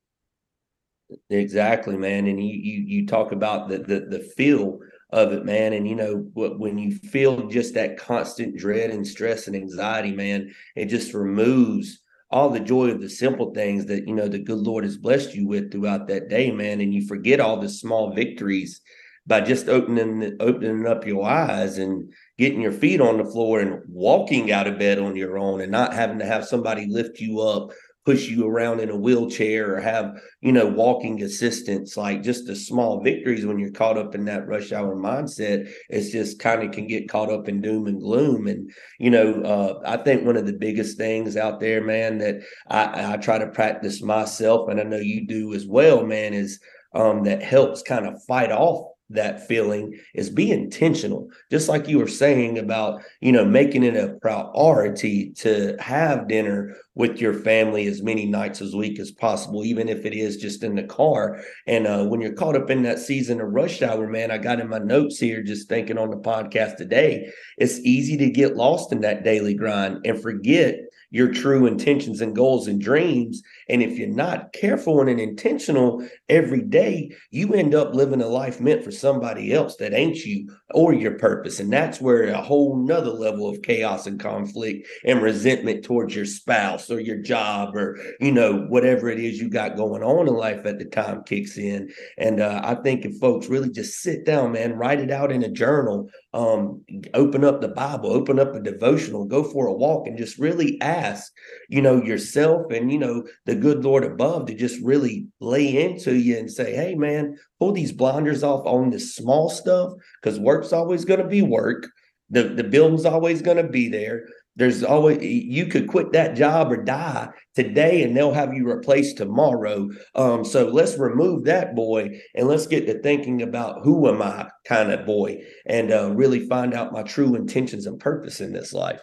Exactly, 1.29 1.97
man. 1.97 2.27
And 2.27 2.41
you 2.43 2.53
you 2.53 2.83
you 2.99 3.07
talk 3.07 3.31
about 3.31 3.67
the 3.69 3.79
the 3.79 4.01
the 4.01 4.19
feel 4.37 4.79
of 5.11 5.31
it, 5.33 5.43
man. 5.43 5.73
And 5.73 5.87
you 5.87 5.95
know 5.95 6.17
when 6.35 6.77
you 6.77 6.95
feel 6.95 7.47
just 7.47 7.73
that 7.73 7.97
constant 7.97 8.55
dread 8.57 8.91
and 8.91 9.07
stress 9.07 9.47
and 9.47 9.55
anxiety, 9.55 10.11
man, 10.11 10.53
it 10.75 10.85
just 10.85 11.13
removes 11.13 11.99
all 12.31 12.51
the 12.51 12.59
joy 12.59 12.89
of 12.89 13.01
the 13.01 13.09
simple 13.09 13.51
things 13.55 13.87
that 13.87 14.07
you 14.07 14.13
know 14.13 14.27
the 14.27 14.37
good 14.37 14.59
Lord 14.59 14.83
has 14.83 14.97
blessed 14.97 15.33
you 15.33 15.47
with 15.47 15.71
throughout 15.71 16.07
that 16.09 16.29
day, 16.29 16.51
man. 16.51 16.79
And 16.79 16.93
you 16.93 17.07
forget 17.07 17.39
all 17.39 17.59
the 17.59 17.69
small 17.69 18.13
victories 18.13 18.79
by 19.25 19.41
just 19.41 19.67
opening 19.67 20.35
opening 20.39 20.85
up 20.85 21.05
your 21.05 21.27
eyes 21.27 21.77
and 21.79 22.11
getting 22.37 22.61
your 22.61 22.71
feet 22.71 23.01
on 23.01 23.17
the 23.17 23.25
floor 23.25 23.59
and 23.59 23.81
walking 23.87 24.51
out 24.51 24.67
of 24.67 24.79
bed 24.79 24.99
on 24.99 25.15
your 25.15 25.37
own 25.37 25.61
and 25.61 25.71
not 25.71 25.93
having 25.93 26.19
to 26.19 26.25
have 26.25 26.45
somebody 26.45 26.85
lift 26.87 27.19
you 27.19 27.39
up 27.41 27.69
push 28.05 28.27
you 28.27 28.47
around 28.47 28.79
in 28.79 28.89
a 28.89 28.95
wheelchair 28.95 29.75
or 29.75 29.79
have 29.79 30.19
you 30.41 30.51
know 30.51 30.65
walking 30.65 31.21
assistance 31.21 31.97
like 31.97 32.23
just 32.23 32.45
the 32.45 32.55
small 32.55 33.03
victories 33.03 33.45
when 33.45 33.59
you're 33.59 33.71
caught 33.71 33.97
up 33.97 34.15
in 34.15 34.25
that 34.25 34.47
rush 34.47 34.71
hour 34.71 34.95
mindset 34.95 35.69
it's 35.89 36.09
just 36.09 36.39
kind 36.39 36.63
of 36.63 36.71
can 36.71 36.87
get 36.87 37.09
caught 37.09 37.31
up 37.31 37.49
in 37.49 37.61
doom 37.61 37.87
and 37.87 37.99
gloom. 37.99 38.47
And 38.47 38.71
you 38.99 39.09
know 39.09 39.41
uh, 39.41 39.81
i 39.85 39.97
think 39.97 40.25
one 40.25 40.37
of 40.37 40.45
the 40.45 40.53
biggest 40.53 40.97
things 40.97 41.35
out 41.37 41.59
there 41.59 41.83
man 41.83 42.17
that 42.19 42.41
I, 42.67 43.13
I 43.13 43.17
try 43.17 43.37
to 43.37 43.47
practice 43.47 44.01
myself 44.01 44.69
and 44.69 44.79
i 44.79 44.83
know 44.83 44.97
you 44.97 45.27
do 45.27 45.53
as 45.53 45.67
well 45.67 46.05
man 46.05 46.33
is 46.33 46.59
um, 46.95 47.23
that 47.25 47.43
helps 47.43 47.83
kind 47.83 48.07
of 48.07 48.23
fight 48.23 48.51
off 48.51 48.93
that 49.09 49.47
feeling 49.47 49.97
is 50.13 50.29
be 50.29 50.51
intentional. 50.51 51.29
Just 51.49 51.69
like 51.69 51.87
you 51.87 51.99
were 51.99 52.07
saying 52.07 52.57
about 52.57 53.01
you 53.21 53.31
know 53.31 53.45
making 53.45 53.83
it 53.83 53.95
a 53.95 54.17
priority 54.21 55.31
to 55.37 55.75
have 55.79 56.27
dinner 56.27 56.75
with 56.95 57.21
your 57.21 57.33
family 57.33 57.87
as 57.87 58.01
many 58.01 58.25
nights 58.25 58.61
as 58.61 58.75
week 58.75 58.99
as 58.99 59.11
possible 59.11 59.63
even 59.63 59.87
if 59.87 60.05
it 60.05 60.13
is 60.13 60.37
just 60.37 60.63
in 60.63 60.75
the 60.75 60.83
car. 60.83 61.41
And 61.65 61.87
uh, 61.87 62.05
when 62.05 62.19
you're 62.19 62.33
caught 62.33 62.55
up 62.55 62.69
in 62.69 62.83
that 62.83 62.99
season 62.99 63.41
of 63.41 63.49
rush 63.49 63.81
hour 63.81 64.07
man 64.07 64.31
i 64.31 64.37
got 64.37 64.59
in 64.59 64.69
my 64.69 64.79
notes 64.79 65.19
here 65.19 65.41
just 65.43 65.67
thinking 65.67 65.97
on 65.97 66.09
the 66.09 66.17
podcast 66.17 66.77
today 66.77 67.31
it's 67.57 67.79
easy 67.79 68.17
to 68.17 68.29
get 68.29 68.55
lost 68.55 68.91
in 68.91 69.01
that 69.01 69.23
daily 69.23 69.53
grind 69.53 69.99
and 70.05 70.21
forget 70.21 70.79
your 71.11 71.31
true 71.31 71.65
intentions 71.65 72.21
and 72.21 72.35
goals 72.35 72.67
and 72.67 72.81
dreams. 72.81 73.41
And 73.67 73.81
if 73.81 73.97
you're 73.97 74.07
not 74.07 74.53
careful 74.53 75.01
and 75.01 75.19
intentional 75.19 76.07
every 76.27 76.61
day, 76.61 77.11
you 77.31 77.53
end 77.53 77.73
up 77.73 77.93
living 77.93 78.21
a 78.21 78.27
life 78.27 78.59
meant 78.59 78.83
for 78.83 78.91
somebody 78.91 79.53
else 79.53 79.75
that 79.77 79.93
ain't 79.93 80.17
you 80.17 80.49
or 80.71 80.93
your 80.93 81.17
purpose. 81.17 81.59
And 81.59 81.71
that's 81.71 81.99
where 81.99 82.25
a 82.29 82.41
whole 82.41 82.75
nother 82.75 83.11
level 83.11 83.49
of 83.49 83.61
chaos 83.61 84.07
and 84.07 84.19
conflict 84.19 84.87
and 85.03 85.21
resentment 85.21 85.83
towards 85.83 86.15
your 86.15 86.25
spouse 86.25 86.89
or 86.91 86.99
your 86.99 87.17
job 87.17 87.75
or, 87.75 87.99
you 88.19 88.31
know, 88.31 88.65
whatever 88.69 89.09
it 89.09 89.19
is 89.19 89.39
you 89.39 89.49
got 89.49 89.77
going 89.77 90.03
on 90.03 90.27
in 90.27 90.33
life 90.33 90.65
at 90.65 90.79
the 90.79 90.85
time 90.85 91.23
kicks 91.23 91.57
in. 91.57 91.89
And 92.17 92.39
uh, 92.39 92.61
I 92.63 92.75
think 92.75 93.05
if 93.05 93.17
folks 93.17 93.47
really 93.47 93.69
just 93.69 93.99
sit 94.01 94.25
down, 94.25 94.51
man, 94.51 94.73
write 94.73 94.99
it 94.99 95.11
out 95.11 95.31
in 95.31 95.43
a 95.43 95.49
journal, 95.49 96.09
um, 96.33 96.83
open 97.13 97.43
up 97.43 97.59
the 97.59 97.69
Bible, 97.69 98.11
open 98.11 98.39
up 98.39 98.53
a 98.53 98.59
devotional, 98.59 99.25
go 99.25 99.43
for 99.43 99.67
a 99.67 99.73
walk, 99.73 100.07
and 100.07 100.17
just 100.17 100.37
really 100.37 100.79
ask, 100.81 101.31
you 101.69 101.81
know, 101.81 102.01
yourself 102.03 102.71
and, 102.71 102.91
you 102.91 102.99
know, 102.99 103.25
the 103.45 103.55
good 103.55 103.83
Lord 103.83 104.03
above 104.03 104.45
to 104.45 104.53
just 104.53 104.79
really 104.83 105.27
lay 105.39 105.83
into 105.83 106.15
you 106.15 106.37
and 106.37 106.51
say, 106.51 106.75
hey, 106.75 106.93
man, 106.95 107.37
pull 107.59 107.71
these 107.71 107.91
blinders 107.91 108.43
off 108.43 108.65
on 108.65 108.91
this 108.91 109.15
small 109.15 109.49
stuff 109.49 109.93
because 110.21 110.39
work's 110.39 110.73
always 110.73 111.03
going 111.03 111.21
to 111.21 111.27
be 111.27 111.41
work. 111.41 111.87
The, 112.29 112.43
the 112.43 112.63
building's 112.63 113.05
always 113.05 113.41
going 113.41 113.57
to 113.57 113.67
be 113.67 113.89
there. 113.89 114.27
There's 114.59 114.83
always 114.83 115.23
you 115.23 115.67
could 115.67 115.87
quit 115.87 116.11
that 116.11 116.35
job 116.35 116.69
or 116.69 116.83
die 116.83 117.29
today, 117.55 118.03
and 118.03 118.15
they'll 118.15 118.33
have 118.33 118.53
you 118.53 118.69
replaced 118.69 119.15
tomorrow. 119.15 119.89
Um, 120.15 120.43
so 120.43 120.67
let's 120.67 120.97
remove 120.97 121.45
that 121.45 121.75
boy 121.75 122.19
and 122.35 122.45
let's 122.45 122.67
get 122.67 122.85
to 122.87 123.01
thinking 123.01 123.41
about 123.41 123.83
who 123.83 124.09
am 124.09 124.21
I 124.21 124.49
kind 124.67 124.91
of 124.91 125.05
boy, 125.05 125.45
and 125.65 125.93
uh, 125.93 126.11
really 126.11 126.45
find 126.45 126.73
out 126.73 126.91
my 126.91 127.03
true 127.03 127.35
intentions 127.35 127.87
and 127.87 128.01
purpose 128.01 128.41
in 128.41 128.51
this 128.51 128.73
life. 128.73 128.99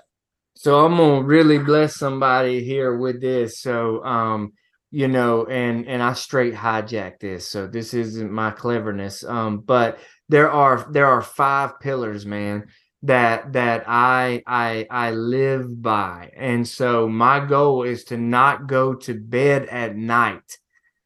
So 0.56 0.84
I'm 0.84 0.98
gonna 0.98 1.22
really 1.22 1.58
bless 1.58 1.96
somebody 1.96 2.62
here 2.62 2.94
with 2.94 3.22
this. 3.22 3.58
So 3.58 4.04
um, 4.04 4.52
you 4.90 5.08
know, 5.08 5.46
and 5.46 5.88
and 5.88 6.02
I 6.02 6.12
straight 6.12 6.52
hijack 6.52 7.18
this. 7.18 7.48
So 7.48 7.66
this 7.66 7.94
isn't 7.94 8.30
my 8.30 8.50
cleverness. 8.50 9.24
Um, 9.24 9.60
but 9.60 10.00
there 10.28 10.50
are 10.50 10.86
there 10.92 11.06
are 11.06 11.22
five 11.22 11.80
pillars, 11.80 12.26
man 12.26 12.66
that 13.06 13.52
that 13.52 13.84
I 13.86 14.42
I 14.46 14.86
I 14.90 15.10
live 15.12 15.82
by. 15.82 16.30
And 16.36 16.66
so 16.66 17.08
my 17.08 17.44
goal 17.44 17.82
is 17.82 18.04
to 18.04 18.16
not 18.16 18.66
go 18.66 18.94
to 18.94 19.14
bed 19.14 19.66
at 19.66 19.96
night 19.96 20.58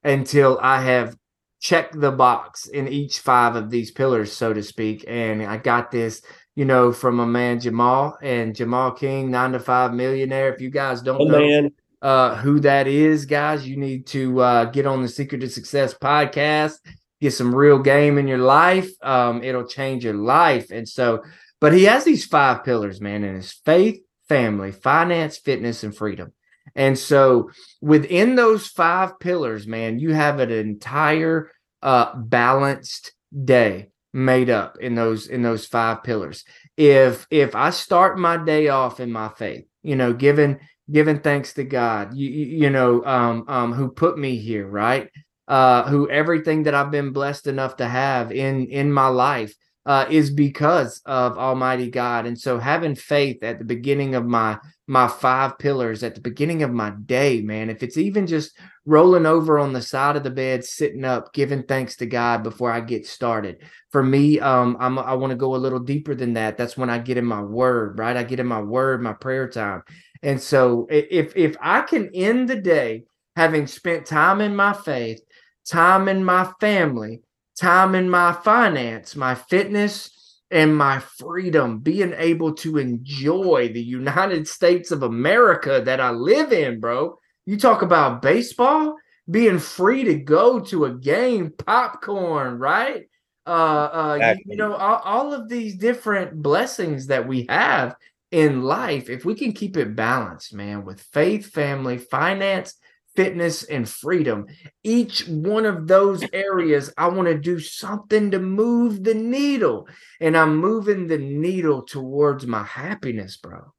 until 0.03 0.59
I 0.61 0.83
have 0.83 1.17
checked 1.61 1.99
the 2.01 2.11
box 2.11 2.67
in 2.67 2.89
each 2.89 3.19
five 3.19 3.55
of 3.55 3.71
these 3.71 3.91
pillars, 3.91 4.33
so 4.33 4.53
to 4.53 4.63
speak. 4.63 5.05
And 5.07 5.43
I 5.43 5.59
got 5.59 5.91
this, 5.91 6.23
you 6.57 6.65
know, 6.65 6.91
from 6.91 7.21
a 7.21 7.27
man 7.27 7.61
Jamal 7.61 8.17
and 8.23 8.57
Jamal 8.57 8.93
King, 8.93 9.31
nine 9.31 9.53
to 9.53 9.61
five 9.61 9.93
millionaire. 9.93 10.53
If 10.53 10.61
you 10.61 10.71
guys 10.71 11.03
don't 11.03 11.21
oh, 11.21 11.25
know 11.25 11.39
man. 11.39 11.73
uh 12.01 12.37
who 12.37 12.61
that 12.61 12.87
is, 12.87 13.27
guys, 13.27 13.69
you 13.69 13.77
need 13.77 14.07
to 14.09 14.41
uh 14.41 14.65
get 14.67 14.87
on 14.87 15.03
the 15.03 15.09
Secret 15.09 15.41
to 15.41 15.51
Success 15.51 15.93
podcast, 15.93 16.79
get 17.21 17.33
some 17.35 17.55
real 17.55 17.79
game 17.79 18.17
in 18.17 18.27
your 18.27 18.39
life. 18.39 18.91
Um, 19.03 19.43
it'll 19.45 19.67
change 19.67 20.05
your 20.05 20.15
life. 20.15 20.71
And 20.71 20.89
so 20.89 21.23
but 21.61 21.73
he 21.73 21.85
has 21.85 22.05
these 22.05 22.25
five 22.25 22.65
pillars, 22.65 23.01
man, 23.01 23.23
in 23.25 23.35
his 23.35 23.53
faith, 23.53 24.01
family, 24.29 24.73
finance, 24.73 25.37
fitness, 25.39 25.85
and 25.85 25.97
freedom. 25.97 26.33
And 26.75 26.99
so 26.99 27.51
within 27.81 28.37
those 28.37 28.67
five 28.67 29.19
pillars, 29.19 29.67
man, 29.67 29.99
you 29.99 30.13
have 30.13 30.41
an 30.41 30.51
entire 30.51 31.51
uh 31.83 32.15
balanced 32.15 33.13
day 33.45 33.89
made 34.13 34.51
up 34.51 34.79
in 34.79 34.95
those 34.95 35.27
in 35.27 35.43
those 35.43 35.67
five 35.67 36.03
pillars. 36.03 36.45
If 36.77 37.27
if 37.31 37.55
I 37.55 37.71
start 37.71 38.19
my 38.19 38.37
day 38.37 38.69
off 38.69 39.01
in 39.01 39.11
my 39.11 39.29
faith, 39.29 39.65
you 39.83 39.97
know, 39.97 40.13
giving 40.13 40.61
giving 40.91 41.21
thanks 41.21 41.55
to 41.55 41.65
God, 41.65 42.15
you 42.15 42.29
you 42.29 42.71
know, 42.71 43.05
um 43.05 43.45
um 43.49 43.73
who 43.73 43.91
put 43.91 44.19
me 44.19 44.37
here, 44.37 44.67
right? 44.67 45.11
Uh 45.49 45.89
who 45.89 46.09
everything 46.09 46.65
that 46.65 46.75
I've 46.75 46.91
been 46.91 47.13
blessed 47.13 47.47
enough 47.47 47.77
to 47.77 47.89
have 47.89 48.33
in 48.33 48.67
in 48.67 48.93
my 48.93 49.09
life 49.09 49.55
uh, 49.87 50.07
is 50.11 50.31
because 50.31 51.01
of 51.07 51.39
Almighty 51.39 51.91
God. 51.91 52.27
And 52.27 52.39
so 52.39 52.59
having 52.59 52.95
faith 52.95 53.43
at 53.43 53.59
the 53.59 53.65
beginning 53.65 54.15
of 54.15 54.27
my 54.27 54.59
my 54.87 55.07
five 55.07 55.57
pillars 55.57 56.03
at 56.03 56.17
the 56.17 56.21
beginning 56.21 56.65
of 56.65 56.73
my 56.73 56.91
day, 56.91 57.41
man, 57.43 57.71
if 57.71 57.81
it's 57.85 57.97
even 57.97 58.27
just 58.27 58.59
rolling 58.85 59.25
over 59.25 59.57
on 59.57 59.73
the 59.73 59.81
side 59.81 60.17
of 60.17 60.25
the 60.25 60.31
bed, 60.31 60.65
sitting 60.65 61.05
up, 61.05 61.33
giving 61.33 61.63
thanks 61.63 61.95
to 61.95 62.07
God 62.07 62.43
before 62.43 62.73
I 62.73 62.81
get 62.81 63.07
started. 63.07 63.63
For 63.93 64.03
me, 64.03 64.41
um, 64.41 64.77
I'm, 64.81 64.99
I 64.99 65.15
want 65.15 65.31
to 65.31 65.37
go 65.37 65.55
a 65.55 65.59
little 65.59 65.79
deeper 65.79 66.17
than 66.17 66.33
that. 66.33 66.57
That's 66.57 66.77
when 66.77 66.91
I 66.91 66.99
get 66.99 67.19
in 67.19 67.25
my 67.25 67.41
word, 67.41 68.01
right? 68.01 68.17
I 68.17 68.25
get 68.25 68.41
in 68.41 68.49
my 68.49 68.61
word, 68.61 69.01
my 69.01 69.13
prayer 69.13 69.49
time. 69.49 69.83
And 70.25 70.41
so 70.41 70.89
if 70.91 71.37
if 71.37 71.57
I 71.61 71.83
can 71.83 72.11
end 72.13 72.49
the 72.49 72.61
day 72.61 73.05
having 73.37 73.69
spent 73.69 74.07
time 74.07 74.41
in 74.41 74.57
my 74.57 74.73
faith, 74.73 75.21
time 75.67 76.09
in 76.09 76.25
my 76.25 76.51
family, 76.61 77.21
time 77.61 77.95
in 77.95 78.09
my 78.09 78.33
finance, 78.33 79.15
my 79.15 79.35
fitness, 79.35 80.11
and 80.51 80.77
my 80.77 80.99
freedom, 80.99 81.79
being 81.79 82.13
able 82.17 82.55
to 82.55 82.79
enjoy 82.79 83.71
the 83.73 83.83
United 83.83 84.49
States 84.49 84.91
of 84.91 85.03
America 85.03 85.81
that 85.85 86.01
I 86.01 86.11
live 86.11 86.53
in, 86.53 86.81
bro. 86.81 87.17
You 87.47 87.57
talk 87.57 87.83
about 87.83 88.23
baseball, 88.23 88.97
being 89.31 89.59
free 89.59 90.05
to 90.05 90.15
go 90.15 90.59
to 90.61 90.87
a 90.87 90.95
game, 90.95 91.53
popcorn, 91.57 92.59
right? 92.59 93.07
Uh, 93.47 93.51
uh, 93.51 94.15
exactly. 94.17 94.45
you, 94.53 94.57
know, 94.57 94.75
all, 94.75 95.01
all 95.05 95.33
of 95.33 95.49
these 95.49 95.77
different 95.77 96.43
blessings 96.43 97.07
that 97.07 97.29
we 97.29 97.47
have 97.49 97.95
in 98.31 98.63
life, 98.63 99.09
if 99.09 99.25
we 99.25 99.35
can 99.35 99.53
keep 99.53 99.77
it 99.77 99.95
balanced, 99.95 100.53
man, 100.55 100.85
with 100.85 101.01
faith, 101.01 101.47
family, 101.47 101.99
finance, 101.99 102.75
fitness, 103.21 103.65
and 103.65 103.87
freedom. 103.87 104.47
Each 104.83 105.29
one 105.29 105.67
of 105.67 105.87
those 105.87 106.25
areas, 106.33 106.91
I 106.97 107.09
want 107.09 107.29
to 107.29 107.39
do 107.39 107.59
something 107.59 108.31
to 108.31 108.39
move 108.39 109.05
the 109.05 109.13
needle. 109.13 109.89
And 110.21 110.35
I'm 110.35 110.57
moving 110.57 111.07
the 111.07 111.19
needle 111.19 111.83
towards 111.83 112.47
my 112.47 112.65
happiness, 112.65 113.37
bro. 113.37 113.75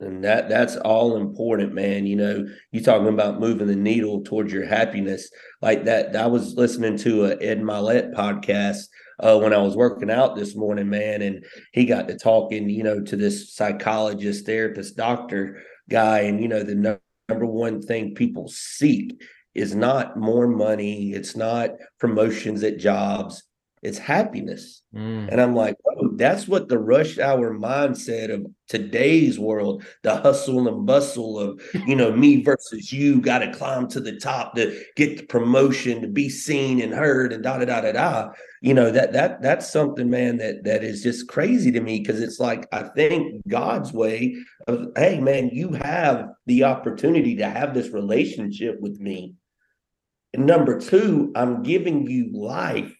And 0.00 0.24
that 0.24 0.48
that's 0.48 0.76
all 0.76 1.18
important, 1.18 1.74
man. 1.74 2.06
You 2.06 2.16
know, 2.16 2.46
you 2.72 2.82
talking 2.82 3.08
about 3.08 3.38
moving 3.38 3.66
the 3.66 3.76
needle 3.76 4.22
towards 4.22 4.50
your 4.50 4.64
happiness 4.64 5.28
like 5.60 5.84
that. 5.84 6.16
I 6.16 6.26
was 6.26 6.54
listening 6.54 6.96
to 6.98 7.26
a 7.26 7.36
Ed 7.36 7.60
Mylett 7.60 8.14
podcast 8.14 8.84
uh, 9.18 9.38
when 9.38 9.52
I 9.52 9.58
was 9.58 9.76
working 9.76 10.10
out 10.10 10.36
this 10.36 10.56
morning, 10.56 10.88
man, 10.88 11.20
and 11.20 11.44
he 11.74 11.84
got 11.84 12.08
to 12.08 12.16
talking, 12.16 12.70
you 12.70 12.82
know, 12.82 13.02
to 13.02 13.16
this 13.16 13.54
psychologist, 13.54 14.46
therapist, 14.46 14.96
doctor 14.96 15.60
guy, 15.90 16.20
and 16.20 16.40
you 16.40 16.48
know, 16.48 16.62
the 16.62 16.98
number 17.30 17.46
one 17.46 17.80
thing 17.80 18.14
people 18.14 18.48
seek 18.48 19.20
is 19.54 19.74
not 19.74 20.16
more 20.16 20.46
money, 20.46 21.12
it's 21.12 21.34
not 21.36 21.70
promotions 21.98 22.62
at 22.62 22.78
jobs, 22.78 23.42
it's 23.82 23.96
happiness. 23.96 24.82
Mm. 24.94 25.28
And 25.30 25.40
I'm 25.40 25.54
like, 25.54 25.76
oh, 25.86 26.10
that's 26.16 26.46
what 26.46 26.68
the 26.68 26.78
rush 26.78 27.18
hour 27.18 27.54
mindset 27.54 28.32
of 28.32 28.46
today's 28.68 29.38
world, 29.38 29.84
the 30.02 30.16
hustle 30.16 30.68
and 30.68 30.84
bustle 30.86 31.38
of, 31.38 31.62
you 31.86 31.96
know, 31.96 32.12
me 32.12 32.42
versus 32.42 32.92
you, 32.92 33.22
got 33.22 33.38
to 33.38 33.52
climb 33.52 33.88
to 33.88 34.00
the 34.00 34.20
top 34.20 34.54
to 34.56 34.82
get 34.96 35.16
the 35.16 35.26
promotion, 35.26 36.02
to 36.02 36.08
be 36.08 36.28
seen 36.28 36.82
and 36.82 36.92
heard 36.92 37.32
and 37.32 37.42
da 37.42 37.58
da 37.58 37.64
da 37.64 37.80
da 37.80 37.92
da. 37.92 38.28
You 38.60 38.74
know, 38.74 38.90
that 38.90 39.14
that 39.14 39.40
that's 39.40 39.72
something, 39.72 40.10
man, 40.10 40.36
that 40.36 40.64
that 40.64 40.84
is 40.84 41.02
just 41.02 41.28
crazy 41.28 41.72
to 41.72 41.80
me 41.80 42.00
because 42.00 42.20
it's 42.20 42.38
like 42.38 42.66
I 42.72 42.82
think 42.82 43.42
God's 43.48 43.94
way 43.94 44.36
of, 44.68 44.88
hey 44.94 45.20
man, 45.20 45.48
you 45.54 45.72
have 45.72 46.28
the 46.44 46.64
opportunity 46.64 47.36
to 47.36 47.48
have 47.48 47.72
this 47.72 47.88
relationship 47.88 48.78
with 48.78 49.00
me. 49.00 49.36
And 50.34 50.44
number 50.44 50.78
two, 50.78 51.32
I'm 51.34 51.62
giving 51.62 52.08
you 52.08 52.30
life 52.32 52.94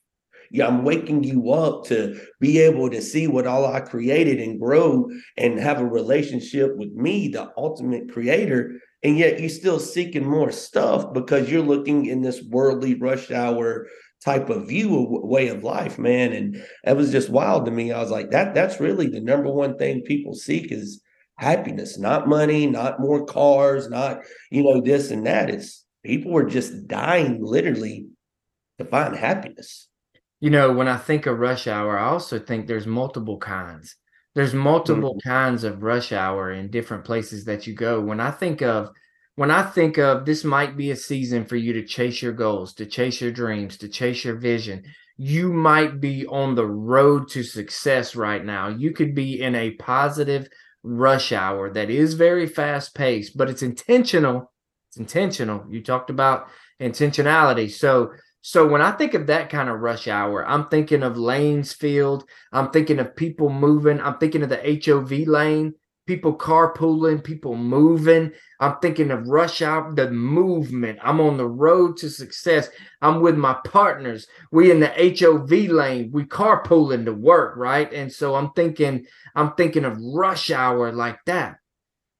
yeah, 0.51 0.67
I'm 0.67 0.83
waking 0.83 1.23
you 1.23 1.53
up 1.53 1.85
to 1.87 2.21
be 2.41 2.59
able 2.59 2.91
to 2.91 3.01
see 3.01 3.29
what 3.29 3.47
all 3.47 3.67
I 3.67 3.81
created 3.81 4.41
and 4.41 4.59
grow 4.59 5.09
and 5.37 5.61
have 5.61 5.81
a 5.81 5.85
relationship 5.85 6.77
with 6.77 6.93
me, 6.93 7.29
the 7.29 7.53
ultimate 7.57 8.13
creator. 8.13 8.81
And 9.05 9.17
yet 9.17 9.39
you're 9.39 9.49
still 9.49 9.79
seeking 9.79 10.29
more 10.29 10.51
stuff 10.51 11.13
because 11.13 11.51
you're 11.51 11.63
looking 11.63 12.07
in 12.07 12.21
this 12.21 12.43
worldly 12.43 12.95
rush 12.95 13.31
hour 13.31 13.87
type 14.25 14.51
of 14.51 14.69
view 14.69 14.99
of 14.99 15.23
way 15.23 15.49
of 15.49 15.63
life, 15.63 15.99
man. 15.99 16.33
And 16.33 16.63
that 16.85 16.97
was 16.97 17.13
just 17.13 17.31
wild 17.31 17.65
to 17.67 17.71
me. 17.71 17.93
I 17.93 18.01
was 18.01 18.11
like, 18.11 18.31
that 18.31 18.53
that's 18.53 18.81
really 18.81 19.07
the 19.07 19.21
number 19.21 19.51
one 19.51 19.79
thing 19.79 20.03
people 20.03 20.35
seek 20.35 20.73
is 20.73 21.01
happiness, 21.37 21.97
not 21.97 22.29
money, 22.29 22.67
not 22.67 23.01
more 23.01 23.25
cars, 23.25 23.89
not, 23.89 24.23
you 24.51 24.65
know, 24.65 24.81
this 24.81 25.13
and 25.13 25.27
that. 25.27 25.49
It's 25.49 25.87
people 26.05 26.33
were 26.33 26.45
just 26.45 26.89
dying 26.89 27.39
literally 27.41 28.09
to 28.79 28.85
find 28.85 29.15
happiness 29.15 29.87
you 30.41 30.51
know, 30.51 30.73
when 30.73 30.89
I 30.89 30.97
think 30.97 31.27
of 31.27 31.39
rush 31.39 31.67
hour, 31.67 31.99
I 31.99 32.09
also 32.09 32.39
think 32.39 32.67
there's 32.67 32.87
multiple 32.87 33.39
kinds. 33.39 33.97
There's 34.35 34.55
multiple 34.55 35.15
mm-hmm. 35.17 35.29
kinds 35.29 35.65
of 35.65 35.83
rush 35.83 36.13
hour 36.13 36.53
in 36.53 36.71
different 36.71 37.05
places 37.05 37.45
that 37.45 37.67
you 37.67 37.75
go. 37.75 38.01
When 38.01 38.21
I 38.21 38.31
think 38.31 38.63
of 38.63 38.91
when 39.37 39.51
I 39.51 39.63
think 39.63 39.99
of 39.99 40.27
this 40.27 40.45
might 40.45 40.77
be 40.77 40.91
a 40.91 40.97
season 40.97 41.45
for 41.45 41.57
you 41.57 41.73
to 41.75 41.85
chase 41.85 42.21
your 42.21 42.33
goals, 42.33 42.75
to 42.75 42.87
chase 42.87 43.21
your 43.21 43.31
dreams, 43.31 43.77
to 43.79 43.89
chase 43.89 44.25
your 44.25 44.37
vision. 44.37 44.85
You 45.17 45.53
might 45.53 46.01
be 46.01 46.27
on 46.27 46.55
the 46.55 46.67
road 46.67 47.29
to 47.31 47.43
success 47.43 48.17
right 48.17 48.45
now. 48.45 48.69
You 48.69 48.93
could 48.93 49.15
be 49.15 49.43
in 49.43 49.55
a 49.55 49.73
positive 49.73 50.49
rush 50.83 51.33
hour 51.33 51.71
that 51.73 51.91
is 51.91 52.15
very 52.15 52.47
fast 52.47 52.95
paced, 52.95 53.37
but 53.37 53.51
it's 53.51 53.63
intentional. 53.63 54.51
It's 54.89 54.97
intentional. 54.97 55.65
You 55.71 55.83
talked 55.83 56.11
about 56.11 56.49
intentionality. 56.81 57.71
So 57.71 58.13
so 58.43 58.67
when 58.67 58.81
I 58.81 58.93
think 58.93 59.15
of 59.15 59.27
that 59.27 59.51
kind 59.51 59.69
of 59.69 59.81
rush 59.81 60.09
hour, 60.09 60.47
I'm 60.49 60.69
thinking 60.69 61.03
of 61.03 61.19
lanes 61.19 61.73
filled. 61.75 62.25
I'm 62.53 62.71
thinking 62.71 62.99
of 62.99 63.15
people 63.15 63.51
moving. 63.51 64.01
I'm 64.01 64.17
thinking 64.17 64.43
of 64.43 64.49
the 64.49 64.81
HOV 64.85 65.29
lane, 65.29 65.75
people 66.07 66.37
carpooling, 66.37 67.23
people 67.23 67.55
moving. 67.55 68.33
I'm 68.59 68.77
thinking 68.81 69.11
of 69.11 69.29
rush 69.29 69.61
hour, 69.61 69.95
the 69.95 70.11
movement. 70.11 70.99
I'm 71.03 71.21
on 71.21 71.37
the 71.37 71.49
road 71.49 71.99
to 71.99 72.09
success. 72.09 72.71
I'm 73.03 73.21
with 73.21 73.37
my 73.37 73.59
partners. 73.67 74.27
We 74.51 74.71
in 74.71 74.81
the 74.81 75.17
HOV 75.21 75.51
lane. 75.71 76.11
We 76.11 76.25
carpooling 76.25 77.05
to 77.05 77.13
work, 77.13 77.57
right? 77.59 77.93
And 77.93 78.11
so 78.11 78.35
I'm 78.37 78.53
thinking, 78.53 79.05
I'm 79.35 79.53
thinking 79.53 79.85
of 79.85 79.99
rush 80.01 80.51
hour 80.51 80.93
like 80.93 81.19
that. 81.27 81.57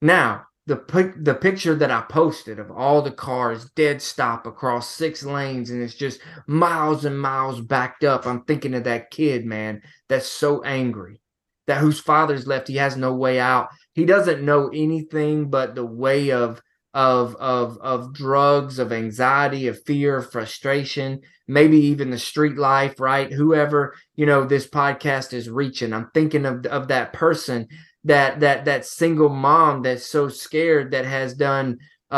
Now, 0.03 0.47
the 0.71 1.13
the 1.17 1.35
picture 1.35 1.75
that 1.75 1.91
I 1.91 2.03
posted 2.03 2.61
of 2.61 2.71
all 2.71 3.03
the 3.03 3.11
cars 3.11 3.69
dead 3.75 4.01
stop 4.01 4.47
across 4.47 4.89
six 4.89 5.25
lanes 5.25 5.71
and 5.71 5.83
it's 5.83 5.97
just 5.97 6.21
miles 6.47 7.05
and 7.05 7.21
miles 7.21 7.61
backed 7.61 8.05
up. 8.05 8.25
I'm 8.25 8.45
thinking 8.45 8.75
of 8.75 8.85
that 8.85 9.11
kid, 9.11 9.45
man, 9.45 9.83
that's 10.09 10.29
so 10.29 10.63
angry. 10.63 11.21
That 11.67 11.81
whose 11.81 11.99
father's 11.99 12.47
left, 12.47 12.69
he 12.69 12.77
has 12.77 12.97
no 12.97 13.13
way 13.15 13.41
out. 13.41 13.71
He 13.95 14.05
doesn't 14.05 14.45
know 14.45 14.69
anything 14.69 15.51
but 15.51 15.75
the 15.75 15.85
way 15.85 16.31
of 16.31 16.63
of 16.95 17.35
of 17.37 17.77
of 17.81 18.15
drugs, 18.15 18.79
of 18.79 18.93
anxiety, 18.93 19.67
of 19.67 19.83
fear, 19.85 20.19
of 20.19 20.31
frustration, 20.31 21.21
maybe 21.49 21.79
even 21.79 22.11
the 22.11 22.19
street 22.19 22.57
life, 22.57 23.01
right? 23.01 23.33
Whoever, 23.33 23.97
you 24.15 24.25
know, 24.25 24.45
this 24.45 24.69
podcast 24.69 25.33
is 25.33 25.51
reaching. 25.51 25.93
I'm 25.93 26.13
thinking 26.15 26.47
of 26.47 26.65
of 26.67 26.87
that 26.89 27.13
person 27.13 27.67
that 28.05 28.41
that 28.41 28.65
that 28.65 28.87
single 28.87 29.29
mom 29.29 29.83
that's 29.83 30.07
so 30.07 30.29
scared 30.29 30.93
that 30.93 31.05
has 31.05 31.35
done 31.35 31.79
uh, 32.11 32.15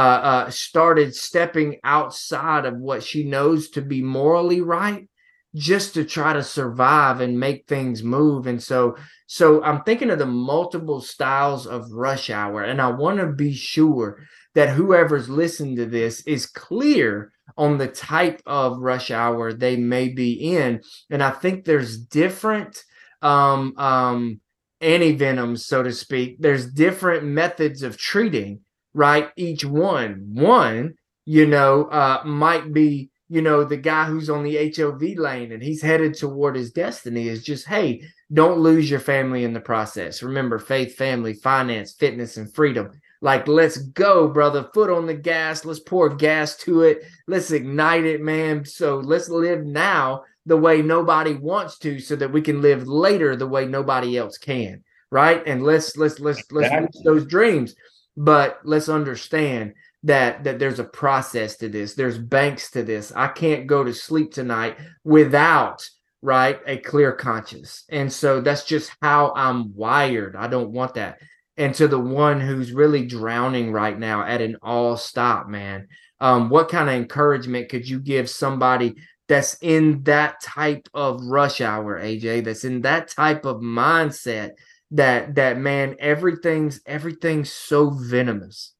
uh, 0.47 0.51
started 0.51 1.15
stepping 1.15 1.79
outside 1.85 2.65
of 2.65 2.77
what 2.79 3.03
she 3.03 3.25
knows 3.25 3.69
to 3.71 3.83
be 3.83 4.01
morally 4.03 4.61
right 4.61 5.09
just 5.55 5.93
to 5.93 6.05
try 6.05 6.33
to 6.33 6.43
survive 6.43 7.21
and 7.21 7.39
make 7.39 7.67
things 7.67 8.03
move. 8.03 8.47
And 8.47 8.63
so 8.63 8.97
so 9.33 9.63
i'm 9.65 9.83
thinking 9.83 10.11
of 10.11 10.19
the 10.19 10.27
multiple 10.27 11.01
styles 11.01 11.67
of 11.67 11.91
rush 11.91 12.29
hour 12.29 12.63
and 12.63 12.83
i 12.83 12.91
want 12.91 13.19
to 13.19 13.27
be 13.27 13.55
sure 13.55 14.19
that 14.55 14.69
whoever's 14.69 15.31
listening 15.31 15.75
to 15.77 15.87
this 15.87 16.21
is 16.27 16.45
clear 16.45 17.33
on 17.57 17.79
the 17.79 17.89
type 17.89 18.43
of 18.45 18.79
rush 18.79 19.11
hour 19.11 19.55
they 19.55 19.77
may 19.77 20.09
be 20.09 20.33
in. 20.55 20.83
And 21.09 21.23
i 21.23 21.31
think 21.31 21.65
there's 21.65 21.97
different 21.97 22.85
um 23.23 23.73
um 23.79 24.41
antivenoms, 24.83 25.61
so 25.61 25.83
to 25.83 25.93
speak. 25.93 26.37
There's 26.41 26.67
different 26.67 27.25
methods 27.25 27.83
of 27.83 27.97
treating, 27.97 28.61
right? 28.93 29.31
Each 29.37 29.65
one. 29.65 30.31
One, 30.35 30.95
you 31.25 31.47
know, 31.47 31.85
uh, 31.85 32.23
might 32.25 32.73
be, 32.73 33.11
you 33.29 33.41
know, 33.41 33.65
the 33.65 33.77
guy 33.77 34.05
who's 34.05 34.29
on 34.29 34.43
the 34.43 34.73
HOV 34.77 35.03
lane 35.17 35.53
and 35.53 35.63
he's 35.63 35.81
headed 35.81 36.15
toward 36.15 36.57
his 36.57 36.73
destiny 36.73 37.29
is 37.29 37.43
just, 37.43 37.67
hey, 37.67 38.03
don't 38.33 38.59
lose 38.59 38.91
your 38.91 39.01
family 39.01 39.45
in 39.45 39.53
the 39.53 39.61
process. 39.61 40.23
Remember, 40.23 40.59
faith, 40.59 40.97
family, 40.97 41.35
finance, 41.35 41.93
fitness, 41.93 42.37
and 42.37 42.53
freedom. 42.53 42.91
Like, 43.23 43.47
let's 43.47 43.79
go, 43.79 44.27
brother. 44.27 44.69
Foot 44.75 44.91
on 44.91 45.07
the 45.07 45.15
gas. 45.15 45.65
Let's 45.65 45.79
pour 45.79 46.09
gas 46.09 46.57
to 46.59 46.83
it. 46.83 47.05
Let's 47.29 47.53
ignite 47.53 48.05
it, 48.05 48.21
man. 48.21 48.65
So 48.65 48.99
let's 48.99 49.29
live 49.29 49.65
now 49.65 50.25
the 50.47 50.57
way 50.57 50.83
nobody 50.83 51.35
wants 51.35 51.79
to 51.79 51.99
so 52.01 52.17
that 52.17 52.33
we 52.33 52.43
can 52.43 52.61
live 52.61 52.89
later 52.89 53.37
the 53.37 53.47
way 53.47 53.67
nobody 53.67 54.17
else 54.17 54.39
can 54.39 54.83
right? 55.13 55.43
And 55.47 55.63
let's 55.63 55.97
let's 55.97 56.19
let's 56.19 56.43
let's 56.51 56.75
reach 56.75 57.05
those 57.05 57.27
dreams. 57.27 57.77
But 58.17 58.59
let's 58.65 58.89
understand 58.89 59.75
that 60.05 60.43
that 60.45 60.59
there's 60.59 60.81
a 60.81 60.85
process 60.85 61.57
to 61.59 61.69
this. 61.69 61.95
There's 61.95 62.19
banks 62.19 62.73
to 62.73 62.83
this. 62.83 63.13
I 63.15 63.29
can't 63.29 63.69
go 63.69 63.85
to 63.85 63.95
sleep 63.95 64.33
tonight 64.33 64.79
without 65.05 65.89
right 66.23 66.59
a 66.67 66.79
clear 66.79 67.13
conscience. 67.13 67.85
And 67.91 68.11
so 68.11 68.41
that's 68.41 68.65
just 68.65 68.91
how 69.03 69.33
i'm 69.37 69.75
wired. 69.75 70.35
I 70.35 70.49
don't 70.49 70.71
want 70.71 70.95
that. 70.95 71.19
And 71.59 71.75
to 71.75 71.87
the 71.87 72.01
one 72.01 72.41
who's 72.41 72.73
really 72.73 73.05
drowning 73.05 73.71
right 73.71 73.99
now 73.99 74.25
at 74.25 74.41
an 74.41 74.57
all 74.63 74.97
stop 74.97 75.49
man 75.49 75.89
um, 76.23 76.51
what 76.51 76.69
kind 76.69 76.89
of 76.89 76.95
encouragement 76.95 77.69
could 77.69 77.87
you 77.87 77.99
give 77.99 78.31
somebody 78.31 78.95
that's 79.29 79.57
in 79.61 80.03
that 80.05 80.41
type 80.43 80.89
of 80.95 81.25
rush 81.25 81.61
hour, 81.61 82.01
AJ, 82.01 82.45
that's 82.45 82.65
in 82.65 82.83
that 82.83 83.09
type 83.09 83.45
of 83.45 83.59
mindset 83.59 84.53
that 84.93 85.35
that 85.37 85.59
man, 85.59 85.97
everything's 85.99 86.81
everything's 86.87 87.51
so 87.51 87.91
venomous. 87.91 88.75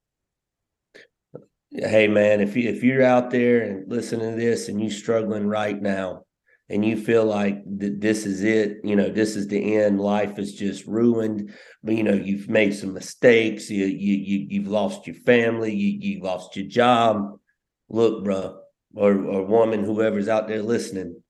Hey 1.71 2.07
man, 2.07 2.39
if 2.39 2.55
you 2.55 2.69
if 2.69 2.83
you're 2.83 3.03
out 3.03 3.31
there 3.31 3.61
and 3.61 3.91
listening 3.91 4.31
to 4.31 4.37
this 4.39 4.69
and 4.69 4.79
you're 4.79 4.91
struggling 4.91 5.47
right 5.47 5.81
now 5.81 6.23
and 6.69 6.85
you 6.85 6.97
feel 6.97 7.25
like 7.25 7.63
th- 7.79 7.93
this 7.97 8.27
is 8.27 8.43
it, 8.43 8.77
you 8.83 8.95
know, 8.95 9.09
this 9.09 9.35
is 9.35 9.47
the 9.47 9.77
end, 9.77 9.99
life 9.99 10.37
is 10.37 10.53
just 10.53 10.85
ruined, 10.85 11.51
but 11.83 11.95
you 11.95 12.03
know, 12.03 12.13
you've 12.13 12.47
made 12.47 12.75
some 12.75 12.93
mistakes, 12.93 13.71
you 13.71 13.85
you, 13.85 14.15
you 14.15 14.47
you've 14.49 14.67
lost 14.67 15.07
your 15.07 15.15
family, 15.15 15.73
you 15.73 15.97
you 15.99 16.21
lost 16.21 16.55
your 16.55 16.67
job. 16.67 17.39
Look, 17.89 18.23
bro, 18.23 18.62
or, 18.95 19.13
or 19.13 19.45
woman, 19.45 19.83
whoever's 19.83 20.27
out 20.27 20.47
there 20.47 20.61
listening, 20.61 21.21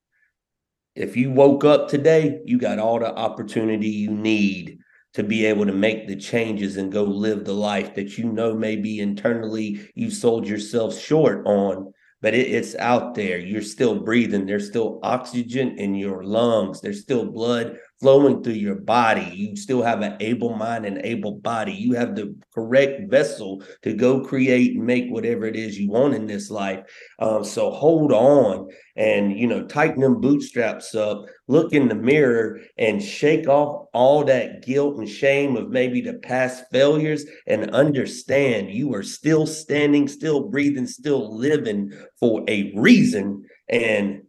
if 0.96 1.18
you 1.18 1.32
woke 1.32 1.64
up 1.64 1.88
today, 1.88 2.40
you 2.46 2.58
got 2.58 2.80
all 2.80 3.00
the 3.00 3.14
opportunity 3.14 3.90
you 3.90 4.12
need 4.12 4.80
to 5.14 5.24
be 5.24 5.46
able 5.46 5.66
to 5.66 5.74
make 5.74 6.08
the 6.08 6.16
changes 6.16 6.78
and 6.78 6.92
go 6.92 7.04
live 7.04 7.46
the 7.46 7.54
life 7.54 7.96
that 7.96 8.18
you 8.18 8.26
know 8.26 8.56
maybe 8.56 9.00
internally 9.00 9.90
you've 9.96 10.14
sold 10.14 10.48
yourself 10.48 11.00
short 11.00 11.46
on 11.46 11.94
but 12.24 12.34
it, 12.34 12.48
it's 12.48 12.74
out 12.76 13.14
there. 13.16 13.38
You're 13.38 13.62
still 13.62 14.00
breathing. 14.00 14.46
There's 14.46 14.70
still 14.70 15.00
oxygen 15.04 15.78
in 15.78 15.94
your 15.94 16.24
lungs. 16.24 16.80
There's 16.80 17.02
still 17.02 17.26
blood 17.26 17.78
flowing 18.04 18.44
through 18.44 18.52
your 18.52 18.76
body. 18.76 19.32
You 19.34 19.56
still 19.56 19.82
have 19.82 20.02
an 20.02 20.18
able 20.20 20.58
mind 20.58 20.86
and 20.86 21.00
able 21.06 21.36
body. 21.36 21.72
You 21.72 21.94
have 21.94 22.18
the 22.18 22.36
correct 22.54 23.10
vessel 23.10 23.64
to 23.82 23.94
go 23.94 24.20
create 24.20 24.76
and 24.76 24.86
make 24.86 25.10
whatever 25.10 25.46
it 25.46 25.56
is 25.56 25.80
you 25.80 25.90
want 25.90 26.14
in 26.14 26.28
this 26.28 26.52
life. 26.52 26.82
Um, 27.20 27.46
so 27.46 27.72
hold 27.72 28.12
on 28.12 28.68
and 28.98 29.40
you 29.40 29.48
know 29.48 29.66
tighten 29.66 30.02
them 30.02 30.20
bootstraps 30.20 30.94
up. 30.96 31.24
Look 31.48 31.72
in 31.72 31.88
the 31.88 31.96
mirror 31.96 32.60
and 32.78 33.02
shake 33.02 33.48
off 33.48 33.88
all 33.94 34.26
that 34.26 34.66
guilt 34.66 34.98
and 34.98 35.08
shame 35.08 35.56
of 35.56 35.70
maybe 35.70 36.02
the 36.02 36.16
past 36.16 36.66
failures 36.74 37.24
and 37.48 37.72
understand 37.72 38.70
you 38.70 38.94
are 38.94 39.04
still 39.04 39.48
standing, 39.48 40.10
still 40.10 40.50
breathing, 40.50 40.88
still 40.88 41.38
living 41.38 41.94
for 42.20 42.44
a 42.50 42.74
reason. 42.76 43.46
And 43.70 44.23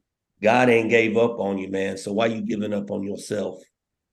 God 0.45 0.69
ain't 0.69 0.91
gave 0.91 1.17
up 1.17 1.41
on 1.41 1.57
you, 1.57 1.71
man. 1.71 1.97
So 1.97 2.13
why 2.13 2.27
you 2.27 2.43
giving 2.43 2.75
up 2.75 2.91
on 2.91 3.03
yourself? 3.03 3.63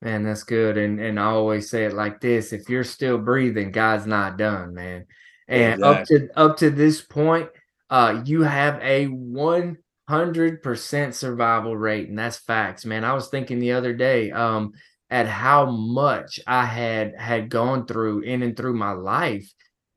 Man, 0.02 0.24
that's 0.24 0.44
good. 0.44 0.78
And 0.78 0.98
and 1.00 1.20
I 1.20 1.26
always 1.26 1.70
say 1.70 1.84
it 1.84 1.94
like 1.94 2.22
this: 2.22 2.54
if 2.54 2.70
you're 2.70 2.86
still 2.86 3.18
breathing, 3.18 3.72
God's 3.72 4.08
not 4.08 4.38
done, 4.38 4.74
man. 4.74 5.06
And 5.50 5.74
exactly. 5.74 5.84
up 5.84 6.06
to 6.08 6.40
up 6.40 6.58
to 6.58 6.70
this 6.70 7.02
point, 7.02 7.50
uh, 7.90 8.24
you 8.26 8.44
have 8.44 8.82
a 8.82 9.08
one 9.08 9.78
hundred 10.08 10.64
percent 10.64 11.16
survival 11.16 11.76
rate, 11.76 12.08
and 12.08 12.18
that's 12.18 12.38
facts, 12.38 12.86
man. 12.86 13.04
I 13.04 13.14
was 13.14 13.28
thinking 13.28 13.60
the 13.60 13.74
other 13.74 13.94
day, 13.94 14.32
um, 14.32 14.72
at 15.10 15.28
how 15.28 15.70
much 15.70 16.40
I 16.48 16.66
had 16.66 17.14
had 17.18 17.50
gone 17.50 17.86
through 17.86 18.22
in 18.22 18.42
and 18.42 18.56
through 18.56 18.76
my 18.76 18.94
life 18.94 19.52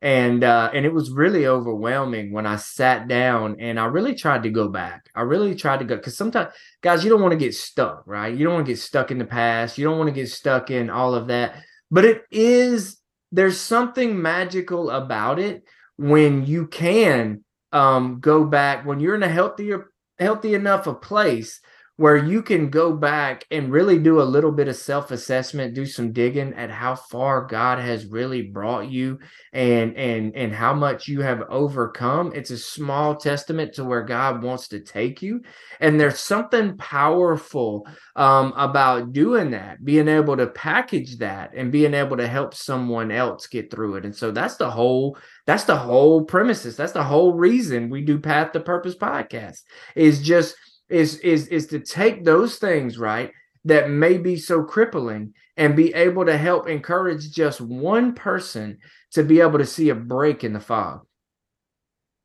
and 0.04 0.44
uh, 0.44 0.70
and 0.74 0.84
it 0.84 0.92
was 0.92 1.10
really 1.10 1.46
overwhelming 1.46 2.30
when 2.30 2.44
I 2.44 2.56
sat 2.56 3.08
down 3.08 3.56
and 3.58 3.80
I 3.80 3.86
really 3.86 4.14
tried 4.14 4.42
to 4.42 4.50
go 4.50 4.68
back. 4.68 5.08
I 5.14 5.22
really 5.22 5.54
tried 5.54 5.78
to 5.78 5.86
go 5.86 5.96
because 5.96 6.14
sometimes, 6.14 6.52
guys, 6.82 7.02
you 7.02 7.08
don't 7.08 7.22
want 7.22 7.32
to 7.32 7.38
get 7.38 7.54
stuck, 7.54 8.02
right? 8.06 8.36
You 8.36 8.44
don't 8.44 8.52
want 8.52 8.66
to 8.66 8.72
get 8.72 8.78
stuck 8.78 9.10
in 9.10 9.18
the 9.18 9.24
past. 9.24 9.78
You 9.78 9.84
don't 9.84 9.96
want 9.96 10.08
to 10.08 10.14
get 10.14 10.28
stuck 10.28 10.70
in 10.70 10.90
all 10.90 11.14
of 11.14 11.28
that. 11.28 11.56
But 11.90 12.04
it 12.04 12.24
is 12.30 12.98
there's 13.32 13.58
something 13.58 14.20
magical 14.20 14.90
about 14.90 15.38
it 15.38 15.64
when 15.96 16.44
you 16.44 16.66
can 16.66 17.42
um, 17.72 18.20
go 18.20 18.44
back 18.44 18.84
when 18.84 19.00
you're 19.00 19.14
in 19.14 19.22
a 19.22 19.28
healthier, 19.28 19.90
healthy 20.18 20.52
enough 20.52 20.86
a 20.86 20.92
place 20.92 21.60
where 21.96 22.16
you 22.16 22.42
can 22.42 22.70
go 22.70 22.92
back 22.92 23.44
and 23.50 23.72
really 23.72 23.98
do 23.98 24.20
a 24.20 24.22
little 24.22 24.52
bit 24.52 24.68
of 24.68 24.76
self-assessment 24.76 25.74
do 25.74 25.86
some 25.86 26.12
digging 26.12 26.52
at 26.54 26.70
how 26.70 26.94
far 26.94 27.46
god 27.46 27.78
has 27.78 28.06
really 28.06 28.42
brought 28.42 28.90
you 28.90 29.18
and 29.52 29.96
and 29.96 30.34
and 30.34 30.52
how 30.52 30.74
much 30.74 31.06
you 31.08 31.20
have 31.20 31.42
overcome. 31.48 32.32
It's 32.34 32.50
a 32.50 32.58
small 32.58 33.16
testament 33.16 33.74
to 33.74 33.84
where 33.84 34.02
god 34.02 34.42
wants 34.42 34.68
to 34.68 34.80
take 34.80 35.22
you. 35.22 35.42
And 35.80 35.98
there's 35.98 36.18
something 36.18 36.76
powerful 36.76 37.86
um, 38.16 38.52
about 38.56 39.12
doing 39.12 39.52
that 39.52 39.84
being 39.84 40.08
able 40.08 40.36
to 40.36 40.48
package 40.48 41.18
that 41.18 41.52
and 41.54 41.72
being 41.72 41.94
able 41.94 42.16
to 42.16 42.26
help 42.26 42.54
someone 42.54 43.10
else 43.10 43.46
get 43.46 43.70
through 43.70 43.96
it. 43.96 44.04
And 44.04 44.14
so 44.14 44.30
that's 44.30 44.56
the 44.56 44.70
whole 44.70 45.16
that's 45.46 45.64
the 45.64 45.76
whole 45.76 46.24
premises. 46.24 46.76
That's 46.76 46.92
the 46.92 47.04
whole 47.04 47.32
reason 47.32 47.90
we 47.90 48.02
do 48.02 48.18
path 48.18 48.52
to 48.52 48.60
purpose 48.60 48.96
podcast 48.96 49.60
is 49.94 50.20
just 50.20 50.56
is 50.94 51.18
is 51.18 51.48
is 51.48 51.66
to 51.66 51.80
take 51.80 52.24
those 52.24 52.56
things 52.56 52.98
right 52.98 53.32
that 53.64 53.90
may 53.90 54.16
be 54.16 54.36
so 54.36 54.62
crippling 54.62 55.34
and 55.56 55.74
be 55.74 55.92
able 55.94 56.24
to 56.24 56.36
help 56.36 56.68
encourage 56.68 57.32
just 57.32 57.60
one 57.60 58.14
person 58.14 58.78
to 59.12 59.24
be 59.24 59.40
able 59.40 59.58
to 59.58 59.66
see 59.66 59.88
a 59.88 59.94
break 59.94 60.44
in 60.44 60.52
the 60.52 60.60
fog. 60.60 61.00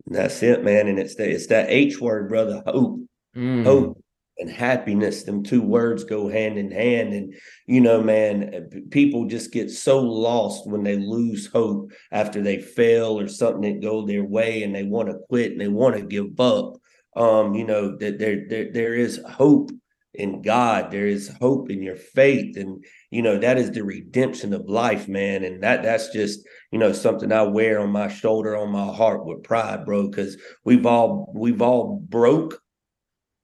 That's 0.06 0.42
it, 0.44 0.64
man. 0.64 0.88
And 0.88 1.00
it's 1.00 1.16
that 1.16 1.30
it's 1.30 1.48
that 1.48 1.70
H 1.70 2.00
word, 2.00 2.30
brother. 2.30 2.62
Hope. 2.66 3.02
Mm. 3.36 3.64
Hope 3.64 4.04
and 4.40 4.50
happiness. 4.50 5.24
Them 5.24 5.44
two 5.44 5.62
words 5.62 6.04
go 6.04 6.30
hand 6.30 6.58
in 6.58 6.72
hand. 6.72 7.14
And 7.14 7.34
you 7.68 7.82
know, 7.82 8.02
man, 8.02 8.88
people 8.90 9.26
just 9.26 9.52
get 9.52 9.70
so 9.70 10.00
lost 10.00 10.68
when 10.68 10.84
they 10.84 10.98
lose 10.98 11.48
hope 11.48 11.92
after 12.12 12.42
they 12.42 12.60
fail 12.60 13.20
or 13.20 13.28
something 13.28 13.62
that 13.62 13.86
go 13.86 14.06
their 14.06 14.24
way 14.24 14.64
and 14.64 14.74
they 14.74 14.84
want 14.84 15.10
to 15.10 15.20
quit 15.28 15.52
and 15.52 15.62
they 15.62 15.68
want 15.68 15.96
to 15.96 16.02
give 16.02 16.40
up. 16.40 16.79
Um, 17.16 17.56
you 17.56 17.66
know, 17.66 17.98
that 17.98 18.20
there, 18.20 18.46
there 18.48 18.72
there 18.72 18.94
is 18.94 19.20
hope 19.28 19.72
in 20.14 20.42
God. 20.42 20.92
There 20.92 21.08
is 21.08 21.32
hope 21.40 21.70
in 21.70 21.84
your 21.84 21.96
faith. 21.96 22.58
And, 22.58 22.84
you 23.12 23.22
know, 23.22 23.38
that 23.38 23.58
is 23.58 23.72
the 23.72 23.84
redemption 23.84 24.54
of 24.54 24.68
life, 24.68 25.08
man. 25.08 25.44
And 25.44 25.64
that 25.64 25.84
that's 25.84 26.10
just, 26.10 26.42
you 26.72 26.80
know, 26.80 26.92
something 26.92 27.32
I 27.32 27.44
wear 27.44 27.80
on 27.80 27.92
my 27.92 28.08
shoulder, 28.08 28.58
on 28.58 28.72
my 28.72 28.88
heart 28.88 29.26
with 29.26 29.44
pride, 29.44 29.86
bro. 29.86 30.10
Cause 30.10 30.38
we've 30.64 30.86
all 30.86 31.32
we've 31.36 31.62
all 31.62 32.00
broke, 32.08 32.62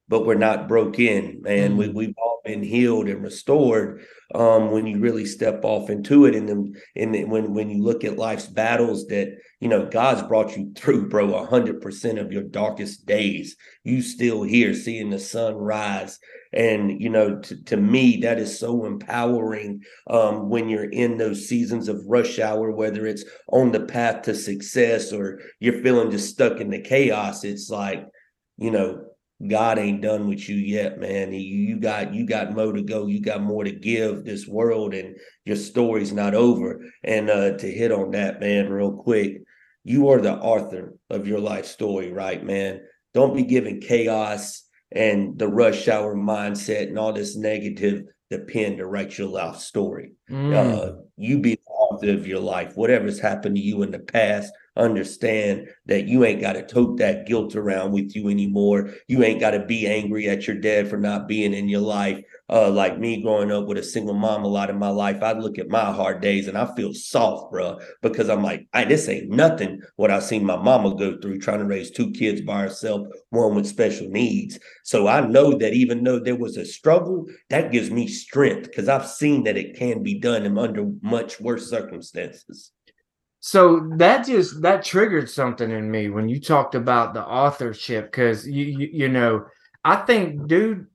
but 0.07 0.25
we're 0.25 0.35
not 0.35 0.67
broken, 0.67 1.41
man. 1.41 1.71
Mm-hmm. 1.71 1.77
We 1.77 1.89
we've 1.89 2.15
all 2.17 2.41
been 2.43 2.63
healed 2.63 3.07
and 3.09 3.23
restored 3.23 4.03
um, 4.33 4.71
when 4.71 4.87
you 4.87 4.99
really 4.99 5.25
step 5.25 5.63
off 5.63 5.89
into 5.89 6.25
it. 6.25 6.35
And 6.35 6.49
then 6.49 6.73
and 6.95 7.31
when 7.31 7.53
when 7.53 7.69
you 7.69 7.83
look 7.83 8.03
at 8.03 8.17
life's 8.17 8.47
battles 8.47 9.07
that 9.07 9.37
you 9.65 9.69
know 9.69 9.87
God's 9.87 10.21
brought 10.21 10.55
you 10.55 10.71
through, 10.75 11.09
bro, 11.09 11.43
hundred 11.43 11.81
percent 11.81 12.19
of 12.19 12.31
your 12.31 12.43
darkest 12.43 13.07
days, 13.07 13.55
you 13.83 14.03
still 14.03 14.43
here 14.43 14.75
seeing 14.75 15.09
the 15.09 15.17
sun 15.17 15.55
rise 15.55 16.19
and 16.53 17.01
you 17.01 17.09
know 17.09 17.39
to, 17.39 17.63
to 17.63 17.75
me 17.75 18.17
that 18.17 18.37
is 18.37 18.59
so 18.59 18.85
empowering 18.85 19.81
um, 20.07 20.49
when 20.49 20.69
you're 20.69 20.91
in 20.91 21.17
those 21.17 21.49
seasons 21.49 21.87
of 21.87 22.05
rush 22.05 22.37
hour 22.37 22.69
whether 22.69 23.07
it's 23.07 23.25
on 23.47 23.71
the 23.71 23.79
path 23.79 24.21
to 24.21 24.35
success 24.35 25.11
or 25.11 25.41
you're 25.59 25.81
feeling 25.81 26.11
just 26.11 26.29
stuck 26.29 26.61
in 26.61 26.69
the 26.69 26.79
chaos 26.79 27.43
it's 27.43 27.71
like 27.71 28.05
you 28.57 28.69
know 28.69 29.03
God 29.45 29.77
ain't 29.77 30.01
done 30.01 30.29
with 30.29 30.47
you 30.47 30.55
yet, 30.55 30.97
man. 30.97 31.33
You, 31.33 31.39
you 31.39 31.77
got 31.77 32.13
you 32.13 32.25
got 32.25 32.55
more 32.55 32.71
to 32.71 32.81
go. 32.81 33.07
You 33.07 33.19
got 33.19 33.41
more 33.41 33.65
to 33.65 33.71
give 33.71 34.23
this 34.23 34.47
world, 34.47 34.93
and 34.93 35.17
your 35.43 35.57
story's 35.57 36.13
not 36.13 36.33
over. 36.33 36.79
And 37.03 37.29
uh, 37.29 37.57
to 37.57 37.69
hit 37.69 37.91
on 37.91 38.11
that, 38.11 38.39
man, 38.39 38.69
real 38.69 38.93
quick, 38.93 39.41
you 39.85 40.09
are 40.09 40.19
the 40.19 40.33
author 40.33 40.95
of 41.11 41.27
your 41.27 41.39
life 41.39 41.67
story, 41.67 42.11
right, 42.11 42.43
man? 42.43 42.81
Don't 43.13 43.35
be 43.35 43.43
giving 43.43 43.79
chaos 43.79 44.63
and 44.91 45.37
the 45.37 45.47
rush 45.47 45.87
hour 45.87 46.15
mindset 46.15 46.87
and 46.87 46.97
all 46.97 47.13
this 47.13 47.37
negative 47.37 48.03
the 48.31 48.39
pen 48.39 48.77
to 48.77 48.87
write 48.87 49.17
your 49.19 49.27
life 49.27 49.57
story. 49.57 50.13
Mm. 50.29 50.53
Uh, 50.53 50.95
you 51.17 51.37
be 51.37 51.55
the 51.55 51.71
author 51.71 52.11
of 52.11 52.25
your 52.25 52.39
life. 52.39 52.75
Whatever's 52.75 53.19
happened 53.19 53.57
to 53.57 53.61
you 53.61 53.83
in 53.83 53.91
the 53.91 53.99
past, 53.99 54.51
understand 54.77 55.67
that 55.85 56.07
you 56.07 56.25
ain't 56.25 56.41
got 56.41 56.53
to 56.53 56.65
tote 56.65 56.97
that 56.97 57.25
guilt 57.25 57.55
around 57.55 57.91
with 57.91 58.15
you 58.15 58.29
anymore. 58.29 58.91
You 59.07 59.23
ain't 59.23 59.39
got 59.39 59.51
to 59.51 59.65
be 59.65 59.87
angry 59.87 60.27
at 60.29 60.47
your 60.47 60.57
dad 60.57 60.89
for 60.89 60.97
not 60.97 61.27
being 61.27 61.53
in 61.53 61.69
your 61.69 61.81
life. 61.81 62.23
Uh, 62.49 62.69
like 62.69 62.99
me 62.99 63.21
growing 63.23 63.51
up 63.51 63.65
with 63.65 63.77
a 63.77 63.83
single 63.83 64.13
mom 64.13 64.43
a 64.43 64.47
lot 64.47 64.69
in 64.69 64.77
my 64.77 64.89
life, 64.89 65.23
I 65.23 65.31
look 65.31 65.57
at 65.57 65.69
my 65.69 65.91
hard 65.91 66.21
days 66.21 66.47
and 66.47 66.57
I 66.57 66.73
feel 66.75 66.93
soft, 66.93 67.51
bro, 67.51 67.79
because 68.03 68.29
I'm 68.29 68.43
like, 68.43 68.67
I, 68.73 68.85
this 68.85 69.09
ain't 69.09 69.29
nothing 69.29 69.81
what 69.95 70.11
I 70.11 70.19
seen 70.19 70.45
my 70.45 70.55
mama 70.55 70.95
go 70.95 71.17
through 71.17 71.39
trying 71.39 71.59
to 71.59 71.65
raise 71.65 71.89
two 71.89 72.11
kids 72.11 72.41
by 72.41 72.61
herself, 72.61 73.07
one 73.29 73.55
with 73.55 73.65
special 73.65 74.07
needs. 74.09 74.59
So 74.83 75.07
I 75.07 75.25
know 75.25 75.57
that 75.57 75.73
even 75.73 76.03
though 76.03 76.19
there 76.19 76.35
was 76.35 76.57
a 76.57 76.65
struggle, 76.65 77.25
that 77.49 77.71
gives 77.71 77.89
me 77.89 78.07
strength 78.07 78.63
because 78.63 78.89
I've 78.89 79.07
seen 79.07 79.43
that 79.45 79.57
it 79.57 79.77
can 79.77 80.03
be 80.03 80.19
done 80.19 80.45
under 80.57 80.91
much 81.01 81.39
worse 81.39 81.69
circumstances. 81.69 82.71
So 83.47 83.91
that 83.97 84.25
just 84.25 84.63
that 84.63 84.83
triggered 84.83 85.29
something 85.29 85.69
in 85.69 85.91
me 85.91 86.09
when 86.09 86.27
you 86.27 86.41
talked 86.41 86.73
about 86.73 87.13
the 87.13 87.23
authorship 87.23 88.05
because 88.05 88.47
you, 88.47 88.65
you 88.65 88.89
you 88.91 89.07
know 89.07 89.45
I 89.83 89.97
think 89.97 90.47
dude 90.47 90.87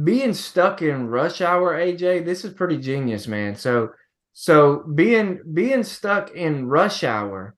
being 0.00 0.32
stuck 0.32 0.80
in 0.80 1.08
rush 1.08 1.40
hour 1.40 1.74
AJ 1.74 2.24
this 2.24 2.44
is 2.44 2.54
pretty 2.54 2.78
genius 2.78 3.26
man. 3.26 3.56
So 3.56 3.88
so 4.32 4.84
being 4.94 5.40
being 5.52 5.82
stuck 5.82 6.30
in 6.30 6.68
rush 6.68 7.02
hour 7.02 7.56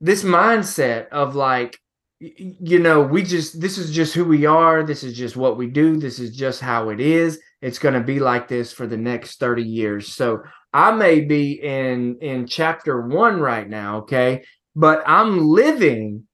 this 0.00 0.24
mindset 0.24 1.10
of 1.10 1.34
like 1.36 1.78
you 2.18 2.78
know 2.78 3.02
we 3.02 3.24
just 3.24 3.60
this 3.60 3.76
is 3.76 3.94
just 3.94 4.14
who 4.14 4.24
we 4.24 4.46
are 4.46 4.82
this 4.82 5.04
is 5.04 5.14
just 5.14 5.36
what 5.36 5.58
we 5.58 5.66
do 5.66 5.98
this 5.98 6.18
is 6.18 6.34
just 6.34 6.62
how 6.62 6.88
it 6.88 6.98
is 6.98 7.38
it's 7.62 7.78
going 7.78 7.94
to 7.94 8.00
be 8.00 8.20
like 8.20 8.48
this 8.48 8.72
for 8.72 8.86
the 8.86 8.96
next 8.96 9.40
30 9.40 9.62
years. 9.62 10.12
So 10.12 10.42
I 10.76 10.92
may 10.92 11.22
be 11.22 11.52
in 11.52 12.18
in 12.20 12.46
chapter 12.46 13.00
1 13.00 13.40
right 13.40 13.66
now, 13.66 14.00
okay? 14.00 14.44
But 14.74 15.02
I'm 15.06 15.48
living 15.48 16.24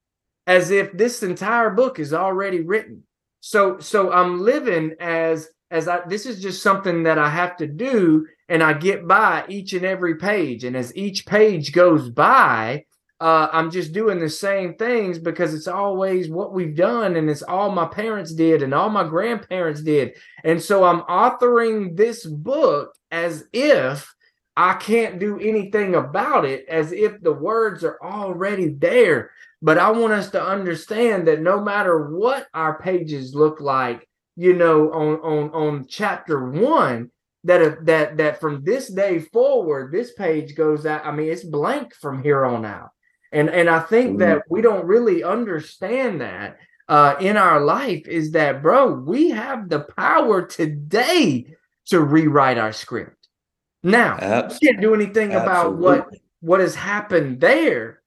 as 0.49 0.73
if 0.73 0.91
this 0.91 1.23
entire 1.23 1.71
book 1.71 2.01
is 2.01 2.13
already 2.13 2.61
written. 2.61 3.05
So 3.39 3.79
so 3.79 4.11
I'm 4.11 4.41
living 4.41 4.97
as 4.99 5.49
as 5.71 5.87
I 5.87 6.01
this 6.09 6.27
is 6.27 6.43
just 6.43 6.61
something 6.61 7.05
that 7.05 7.19
I 7.19 7.29
have 7.29 7.57
to 7.59 7.69
do 7.69 8.27
and 8.49 8.65
I 8.65 8.73
get 8.73 9.07
by 9.07 9.45
each 9.49 9.75
and 9.75 9.85
every 9.85 10.17
page 10.17 10.65
and 10.65 10.77
as 10.77 10.95
each 10.97 11.25
page 11.25 11.73
goes 11.73 12.11
by 12.11 12.85
uh, 13.21 13.49
I'm 13.53 13.71
just 13.71 13.93
doing 13.93 14.19
the 14.19 14.29
same 14.29 14.75
things 14.75 15.21
because 15.21 15.55
it's 15.55 15.69
always 15.69 16.29
what 16.29 16.53
we've 16.53 16.75
done 16.75 17.15
and 17.15 17.31
it's 17.31 17.45
all 17.45 17.71
my 17.71 17.87
parents 17.87 18.35
did 18.35 18.65
and 18.65 18.75
all 18.75 18.91
my 18.91 19.05
grandparents 19.05 19.81
did. 19.83 20.17
And 20.43 20.61
so 20.61 20.83
I'm 20.83 21.03
authoring 21.03 21.97
this 21.97 22.27
book 22.27 22.93
as 23.13 23.45
if 23.53 24.13
I 24.57 24.75
can't 24.75 25.19
do 25.19 25.39
anything 25.39 25.95
about 25.95 26.45
it 26.45 26.67
as 26.69 26.93
if 26.93 27.21
the 27.21 27.33
words 27.33 27.85
are 27.85 27.99
already 28.03 28.69
there. 28.69 29.31
But 29.63 29.79
I 29.79 29.91
want 29.91 30.13
us 30.13 30.31
to 30.31 30.45
understand 30.45 31.29
that 31.29 31.41
no 31.41 31.61
matter 31.61 32.11
what 32.11 32.49
our 32.53 32.81
pages 32.81 33.35
look 33.35 33.61
like, 33.61 34.09
you 34.37 34.55
know, 34.55 34.93
on 34.93 35.21
on 35.21 35.51
on 35.51 35.87
chapter 35.87 36.51
one, 36.51 37.11
that 37.45 37.85
that 37.87 38.17
that 38.17 38.41
from 38.41 38.65
this 38.65 38.93
day 38.93 39.21
forward, 39.21 39.93
this 39.93 40.13
page 40.15 40.55
goes 40.55 40.85
out. 40.85 41.07
I 41.07 41.13
mean, 41.13 41.31
it's 41.31 41.45
blank 41.45 41.95
from 41.95 42.23
here 42.23 42.45
on 42.45 42.65
out. 42.65 42.91
And 43.31 43.49
and 43.49 43.71
I 43.71 43.81
think 43.81 44.11
mm-hmm. 44.11 44.19
that 44.19 44.43
we 44.49 44.61
don't 44.61 44.85
really 44.85 45.23
understand 45.23 46.21
that 46.21 46.59
uh, 46.89 47.15
in 47.21 47.37
our 47.37 47.61
life 47.61 48.07
is 48.07 48.33
that, 48.33 48.63
bro, 48.63 48.93
we 48.93 49.31
have 49.31 49.69
the 49.69 49.81
power 49.97 50.45
today 50.45 51.47
to 51.87 52.01
rewrite 52.01 52.59
our 52.59 52.73
script. 52.73 53.22
Now, 53.83 54.17
Absolutely. 54.21 54.69
can't 54.69 54.81
do 54.81 54.95
anything 54.95 55.33
Absolutely. 55.33 55.43
about 55.43 55.77
what 55.77 56.09
what 56.41 56.61
has 56.61 56.75
happened 56.75 57.41
there, 57.41 58.03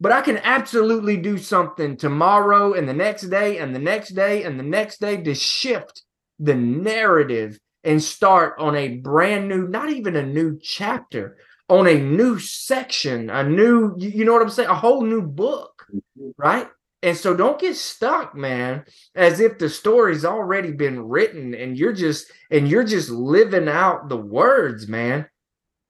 but 0.00 0.12
I 0.12 0.20
can 0.20 0.38
absolutely 0.38 1.16
do 1.16 1.38
something 1.38 1.96
tomorrow 1.96 2.74
and 2.74 2.88
the 2.88 2.94
next 2.94 3.22
day 3.22 3.58
and 3.58 3.74
the 3.74 3.80
next 3.80 4.10
day 4.10 4.44
and 4.44 4.58
the 4.58 4.64
next 4.64 5.00
day 5.00 5.16
to 5.22 5.34
shift 5.34 6.02
the 6.38 6.54
narrative 6.54 7.58
and 7.84 8.02
start 8.02 8.54
on 8.58 8.76
a 8.76 8.96
brand 8.96 9.48
new, 9.48 9.68
not 9.68 9.90
even 9.90 10.16
a 10.16 10.24
new 10.24 10.58
chapter, 10.60 11.36
on 11.68 11.86
a 11.86 11.98
new 11.98 12.38
section, 12.38 13.30
a 13.30 13.42
new, 13.42 13.94
you 13.98 14.24
know 14.24 14.32
what 14.32 14.42
I'm 14.42 14.50
saying, 14.50 14.68
a 14.68 14.74
whole 14.74 15.02
new 15.02 15.22
book, 15.22 15.86
mm-hmm. 15.92 16.30
right? 16.36 16.68
And 17.04 17.14
so 17.14 17.36
don't 17.36 17.60
get 17.60 17.76
stuck, 17.76 18.34
man, 18.34 18.86
as 19.14 19.38
if 19.38 19.58
the 19.58 19.68
story's 19.68 20.24
already 20.24 20.72
been 20.72 21.06
written 21.06 21.54
and 21.54 21.76
you're 21.76 21.92
just 21.92 22.32
and 22.50 22.66
you're 22.66 22.82
just 22.82 23.10
living 23.10 23.68
out 23.68 24.08
the 24.08 24.16
words, 24.16 24.88
man. 24.88 25.28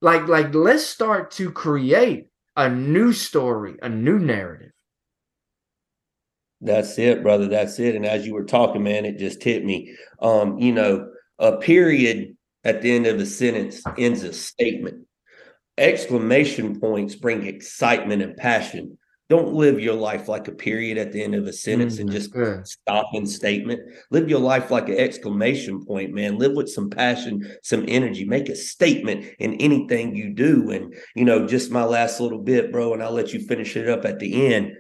Like 0.03 0.27
like 0.27 0.53
let's 0.53 0.85
start 0.85 1.31
to 1.33 1.53
create 1.53 2.27
a 2.57 2.69
new 2.69 3.13
story, 3.13 3.77
a 3.81 3.89
new 3.89 4.19
narrative. 4.19 4.73
That's 6.61 6.99
it, 6.99 7.23
brother. 7.23 7.47
That's 7.47 7.79
it. 7.79 7.95
And 7.95 8.05
as 8.05 8.27
you 8.27 8.35
were 8.35 8.45
talking, 8.45 8.83
man, 8.83 9.05
it 9.05 9.17
just 9.17 9.41
hit 9.41 9.65
me. 9.65 9.95
Um, 10.21 10.59
you 10.59 10.73
know, 10.73 11.11
a 11.39 11.59
period 11.59 12.37
at 12.65 12.83
the 12.83 12.93
end 12.93 13.07
of 13.07 13.21
a 13.21 13.27
sentence 13.27 13.85
ends 13.97 14.25
a 14.25 14.33
statement. 14.33 15.07
Exclamation 15.79 16.81
points 16.81 17.15
bring 17.15 17.47
excitement 17.47 18.21
and 18.21 18.37
passion 18.37 18.99
don't 19.31 19.55
live 19.55 19.81
your 19.81 19.95
life 19.95 20.29
like 20.29 20.49
a 20.49 20.53
period 20.53 20.99
at 20.99 21.13
the 21.13 21.23
end 21.23 21.35
of 21.35 21.47
a 21.47 21.53
sentence 21.53 21.97
mm, 21.97 22.01
and 22.01 22.13
just 22.13 22.31
stop 22.69 23.07
in 23.15 23.27
statement. 23.27 23.81
Live 24.11 24.29
your 24.29 24.41
life 24.41 24.71
like 24.71 24.89
an 24.91 24.99
exclamation 24.99 25.85
point, 25.85 26.13
man. 26.13 26.39
Live 26.39 26.53
with 26.53 26.69
some 26.69 26.91
passion, 26.91 27.43
some 27.63 27.85
energy. 27.89 28.27
Make 28.27 28.51
a 28.51 28.57
statement 28.57 29.25
in 29.39 29.55
anything 29.55 30.15
you 30.15 30.35
do. 30.35 30.71
And, 30.71 30.95
you 31.15 31.25
know, 31.25 31.47
just 31.47 31.71
my 31.71 31.85
last 31.85 32.21
little 32.21 32.43
bit, 32.43 32.71
bro, 32.71 32.93
and 32.93 33.03
I'll 33.03 33.13
let 33.13 33.33
you 33.33 33.41
finish 33.41 33.77
it 33.77 33.89
up 33.89 34.05
at 34.05 34.19
the 34.19 34.53
end. 34.53 34.73